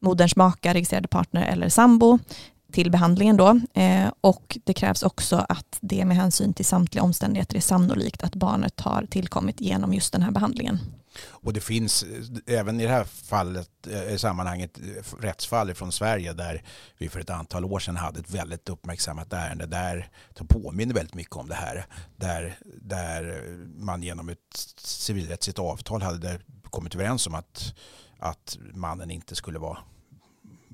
moderns 0.04 0.36
maka, 0.36 0.74
registrerade 0.74 1.08
partner 1.08 1.46
eller 1.46 1.68
sambo 1.68 2.18
till 2.72 2.90
behandlingen 2.90 3.36
då. 3.36 3.60
Eh, 3.74 4.12
och 4.20 4.58
det 4.64 4.74
krävs 4.74 5.02
också 5.02 5.46
att 5.48 5.78
det 5.80 6.04
med 6.04 6.16
hänsyn 6.16 6.54
till 6.54 6.64
samtliga 6.64 7.02
omständigheter 7.02 7.56
är 7.56 7.60
sannolikt 7.60 8.22
att 8.22 8.34
barnet 8.34 8.80
har 8.80 9.06
tillkommit 9.10 9.60
genom 9.60 9.94
just 9.94 10.12
den 10.12 10.22
här 10.22 10.30
behandlingen. 10.30 10.78
Och 11.28 11.52
det 11.52 11.60
finns 11.60 12.02
eh, 12.02 12.58
även 12.58 12.80
i 12.80 12.82
det 12.82 12.90
här 12.90 13.04
fallet, 13.04 13.70
eh, 13.86 14.14
i 14.14 14.18
sammanhanget, 14.18 14.78
eh, 14.78 15.20
rättsfall 15.20 15.74
från 15.74 15.92
Sverige 15.92 16.32
där 16.32 16.62
vi 16.98 17.08
för 17.08 17.20
ett 17.20 17.30
antal 17.30 17.64
år 17.64 17.78
sedan 17.78 17.96
hade 17.96 18.20
ett 18.20 18.30
väldigt 18.30 18.68
uppmärksammat 18.68 19.32
ärende 19.32 19.66
där 19.66 20.08
som 20.38 20.46
påminner 20.46 20.94
väldigt 20.94 21.14
mycket 21.14 21.36
om 21.36 21.48
det 21.48 21.54
här. 21.54 21.86
Där, 22.16 22.58
där 22.82 23.42
man 23.76 24.02
genom 24.02 24.28
ett 24.28 24.38
civilrättsligt 24.78 25.58
avtal 25.58 26.02
hade 26.02 26.38
kommit 26.70 26.94
överens 26.94 27.26
om 27.26 27.34
att, 27.34 27.74
att 28.24 28.58
mannen 28.74 29.10
inte 29.10 29.34
skulle 29.34 29.58
vara 29.58 29.78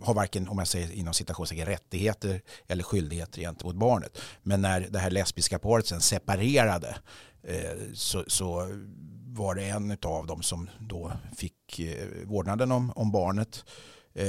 har 0.02 0.14
varken, 0.14 0.48
om 0.48 0.58
jag 0.58 0.68
säger 0.68 0.92
inom 0.92 1.14
citationstecken, 1.14 1.66
rättigheter 1.66 2.42
eller 2.68 2.84
skyldigheter 2.84 3.40
gentemot 3.40 3.76
barnet. 3.76 4.18
Men 4.42 4.62
när 4.62 4.80
det 4.80 4.98
här 4.98 5.10
lesbiska 5.10 5.58
paret 5.58 5.86
sen 5.86 6.00
separerade 6.00 6.96
eh, 7.42 7.72
så, 7.94 8.24
så, 8.26 8.68
var 9.32 9.54
det 9.54 9.64
en 9.64 9.96
av 10.02 10.26
dem 10.26 10.42
som 10.42 10.70
då 10.80 11.12
fick 11.36 11.78
eh, 11.78 12.06
vårdnaden 12.24 12.72
om, 12.72 12.92
om 12.96 13.12
barnet 13.12 13.64
eh, 14.14 14.24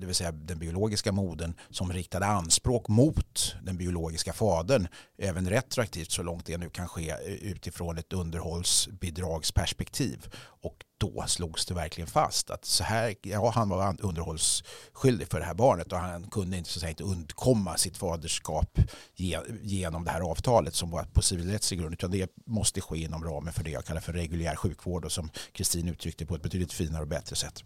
det 0.00 0.06
vill 0.06 0.14
säga 0.14 0.32
den 0.32 0.58
biologiska 0.58 1.12
modern, 1.12 1.54
som 1.70 1.92
riktade 1.92 2.26
anspråk 2.26 2.88
mot 2.88 3.54
den 3.62 3.76
biologiska 3.76 4.32
fadern, 4.32 4.88
även 5.18 5.50
retroaktivt 5.50 6.10
så 6.10 6.22
långt 6.22 6.46
det 6.46 6.58
nu 6.58 6.70
kan 6.70 6.88
ske 6.88 7.10
eh, 7.10 7.32
utifrån 7.32 7.98
ett 7.98 8.12
underhållsbidragsperspektiv. 8.12 10.28
Och 10.36 10.76
då 11.04 11.24
slogs 11.26 11.66
det 11.66 11.74
verkligen 11.74 12.08
fast 12.08 12.50
att 12.50 12.64
så 12.64 12.84
här, 12.84 13.14
ja, 13.22 13.52
han 13.54 13.68
var 13.68 13.96
underhållsskyldig 14.00 15.28
för 15.28 15.40
det 15.40 15.46
här 15.46 15.54
barnet 15.54 15.92
och 15.92 15.98
han 15.98 16.24
kunde 16.30 16.56
inte, 16.56 16.70
så 16.70 16.80
säga, 16.80 16.90
inte 16.90 17.04
undkomma 17.04 17.76
sitt 17.76 17.96
faderskap 17.96 18.78
genom 19.62 20.04
det 20.04 20.10
här 20.10 20.20
avtalet 20.20 20.74
som 20.74 20.90
var 20.90 21.04
på 21.04 21.22
civilrättslig 21.22 21.80
grund 21.80 21.92
utan 21.92 22.10
det 22.10 22.30
måste 22.46 22.80
ske 22.80 22.98
inom 22.98 23.24
ramen 23.24 23.52
för 23.52 23.64
det 23.64 23.70
jag 23.70 23.84
kallar 23.84 24.00
för 24.00 24.12
reguljär 24.12 24.56
sjukvård 24.56 25.04
och 25.04 25.12
som 25.12 25.30
Kristin 25.52 25.88
uttryckte 25.88 26.26
på 26.26 26.34
ett 26.34 26.42
betydligt 26.42 26.72
finare 26.72 27.02
och 27.02 27.08
bättre 27.08 27.36
sätt. 27.36 27.64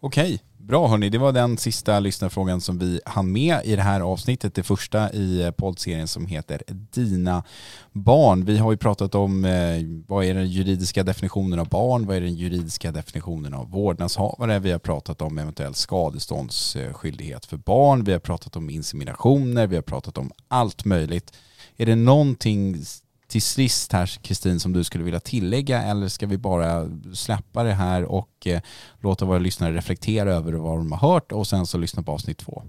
Okej, 0.00 0.42
bra 0.58 0.88
hörni. 0.88 1.08
Det 1.08 1.18
var 1.18 1.32
den 1.32 1.58
sista 1.58 2.00
lyssnarfrågan 2.00 2.60
som 2.60 2.78
vi 2.78 3.00
hann 3.04 3.32
med 3.32 3.60
i 3.64 3.76
det 3.76 3.82
här 3.82 4.00
avsnittet. 4.00 4.54
Det 4.54 4.62
första 4.62 5.12
i 5.12 5.42
eh, 5.42 5.50
poddserien 5.50 6.08
som 6.08 6.26
heter 6.26 6.62
Dina 6.66 7.44
barn. 7.92 8.44
Vi 8.44 8.58
har 8.58 8.70
ju 8.70 8.76
pratat 8.76 9.14
om 9.14 9.44
eh, 9.44 9.82
vad 10.06 10.24
är 10.24 10.34
den 10.34 10.50
juridiska 10.50 11.02
definitionen 11.02 11.58
av 11.58 11.68
barn, 11.68 12.06
vad 12.06 12.16
är 12.16 12.20
den 12.20 12.34
juridiska 12.34 12.65
definitionen 12.92 13.54
av 13.54 13.70
vårdnadshavare. 13.70 14.58
Vi 14.58 14.72
har 14.72 14.78
pratat 14.78 15.22
om 15.22 15.38
eventuell 15.38 15.74
skadeståndsskyldighet 15.74 17.46
för 17.46 17.56
barn. 17.56 18.04
Vi 18.04 18.12
har 18.12 18.18
pratat 18.18 18.56
om 18.56 18.70
inseminationer. 18.70 19.66
Vi 19.66 19.76
har 19.76 19.82
pratat 19.82 20.18
om 20.18 20.32
allt 20.48 20.84
möjligt. 20.84 21.32
Är 21.76 21.86
det 21.86 21.96
någonting 21.96 22.84
till 23.28 23.42
sist 23.42 23.92
här 23.92 24.06
Kristin 24.06 24.60
som 24.60 24.72
du 24.72 24.84
skulle 24.84 25.04
vilja 25.04 25.20
tillägga 25.20 25.82
eller 25.82 26.08
ska 26.08 26.26
vi 26.26 26.38
bara 26.38 26.90
släppa 27.14 27.62
det 27.62 27.74
här 27.74 28.04
och 28.04 28.46
eh, 28.46 28.60
låta 29.00 29.24
våra 29.24 29.38
lyssnare 29.38 29.74
reflektera 29.74 30.34
över 30.34 30.52
vad 30.52 30.78
de 30.78 30.92
har 30.92 31.12
hört 31.12 31.32
och 31.32 31.46
sen 31.46 31.66
så 31.66 31.78
lyssna 31.78 32.02
på 32.02 32.12
avsnitt 32.12 32.38
två? 32.38 32.62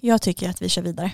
Jag 0.00 0.22
tycker 0.22 0.50
att 0.50 0.62
vi 0.62 0.68
kör 0.68 0.82
vidare. 0.82 1.12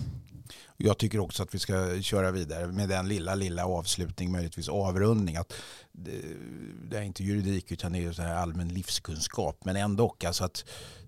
Jag 0.76 0.98
tycker 0.98 1.18
också 1.18 1.42
att 1.42 1.54
vi 1.54 1.58
ska 1.58 2.02
köra 2.02 2.30
vidare 2.30 2.66
med 2.66 2.88
den 2.88 3.08
lilla, 3.08 3.34
lilla 3.34 3.66
avslutning, 3.66 4.32
möjligtvis 4.32 4.68
avrundning. 4.68 5.36
Att 5.36 5.52
det, 5.92 6.22
det 6.90 6.98
är 6.98 7.02
inte 7.02 7.24
juridik 7.24 7.72
utan 7.72 7.92
det 7.92 8.04
är 8.04 8.12
så 8.12 8.22
här 8.22 8.34
allmän 8.34 8.68
livskunskap. 8.68 9.64
Men 9.64 9.76
ändå, 9.76 10.16
alltså 10.24 10.44
att 10.44 10.64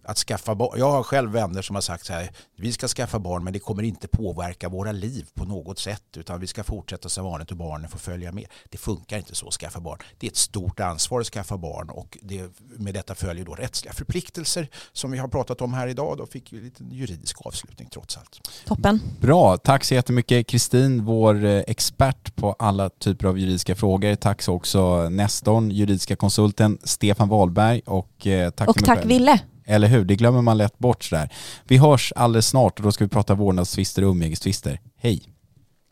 att 0.08 0.18
skaffa 0.18 0.54
barn. 0.54 0.78
Jag 0.78 0.90
har 0.90 1.02
själv 1.02 1.30
vänner 1.30 1.62
som 1.62 1.74
har 1.74 1.80
sagt 1.80 2.06
så 2.06 2.12
här, 2.12 2.30
vi 2.56 2.72
ska 2.72 2.88
skaffa 2.88 3.18
barn 3.18 3.44
men 3.44 3.52
det 3.52 3.58
kommer 3.58 3.82
inte 3.82 4.08
påverka 4.08 4.68
våra 4.68 4.92
liv 4.92 5.26
på 5.34 5.44
något 5.44 5.78
sätt 5.78 6.16
utan 6.16 6.40
vi 6.40 6.46
ska 6.46 6.64
fortsätta 6.64 7.08
som 7.08 7.24
vanligt 7.24 7.50
och 7.50 7.56
barnen 7.56 7.90
får 7.90 7.98
följa 7.98 8.32
med. 8.32 8.46
Det 8.68 8.78
funkar 8.78 9.18
inte 9.18 9.34
så 9.34 9.48
att 9.48 9.54
skaffa 9.54 9.80
barn. 9.80 9.98
Det 10.18 10.26
är 10.26 10.30
ett 10.30 10.36
stort 10.36 10.80
ansvar 10.80 11.20
att 11.20 11.26
skaffa 11.26 11.58
barn 11.58 11.90
och 11.90 12.18
det, 12.22 12.50
med 12.58 12.94
detta 12.94 13.14
följer 13.14 13.44
då 13.44 13.54
rättsliga 13.54 13.92
förpliktelser 13.92 14.68
som 14.92 15.10
vi 15.10 15.18
har 15.18 15.28
pratat 15.28 15.60
om 15.60 15.74
här 15.74 15.88
idag. 15.88 16.18
Då 16.18 16.26
fick 16.26 16.52
vi 16.52 16.60
lite 16.60 16.84
juridisk 16.84 17.46
avslutning 17.46 17.88
trots 17.92 18.16
allt. 18.16 18.48
Toppen. 18.66 19.00
Bra, 19.20 19.57
tack 19.58 19.84
så 19.84 19.94
jättemycket 19.94 20.46
Kristin, 20.46 21.04
vår 21.04 21.44
eh, 21.44 21.62
expert 21.66 22.36
på 22.36 22.52
alla 22.58 22.90
typer 22.90 23.26
av 23.26 23.38
juridiska 23.38 23.74
frågor. 23.74 24.14
Tack 24.14 24.42
så 24.42 24.54
också 24.54 25.08
Nestorn, 25.08 25.70
juridiska 25.70 26.16
konsulten 26.16 26.78
Stefan 26.82 27.28
Wahlberg 27.28 27.80
och 27.86 28.26
eh, 28.26 28.50
tack 28.50 28.68
Och 28.68 28.84
tack 28.84 29.04
Ville. 29.04 29.40
Eller 29.66 29.88
hur? 29.88 30.04
Det 30.04 30.16
glömmer 30.16 30.42
man 30.42 30.58
lätt 30.58 30.78
bort 30.78 31.04
sådär. 31.04 31.32
Vi 31.64 31.76
hörs 31.76 32.12
alldeles 32.16 32.46
snart 32.48 32.78
och 32.78 32.84
då 32.84 32.92
ska 32.92 33.04
vi 33.04 33.08
prata 33.08 33.34
vårdnadstvister 33.34 34.04
och 34.04 34.10
umgängestvister. 34.10 34.80
Hej! 34.96 35.22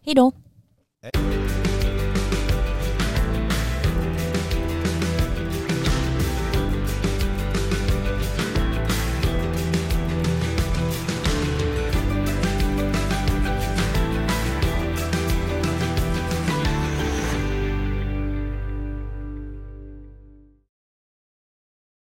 Hej 0.05 0.15
då! 0.15 0.33
Hej. 1.03 1.36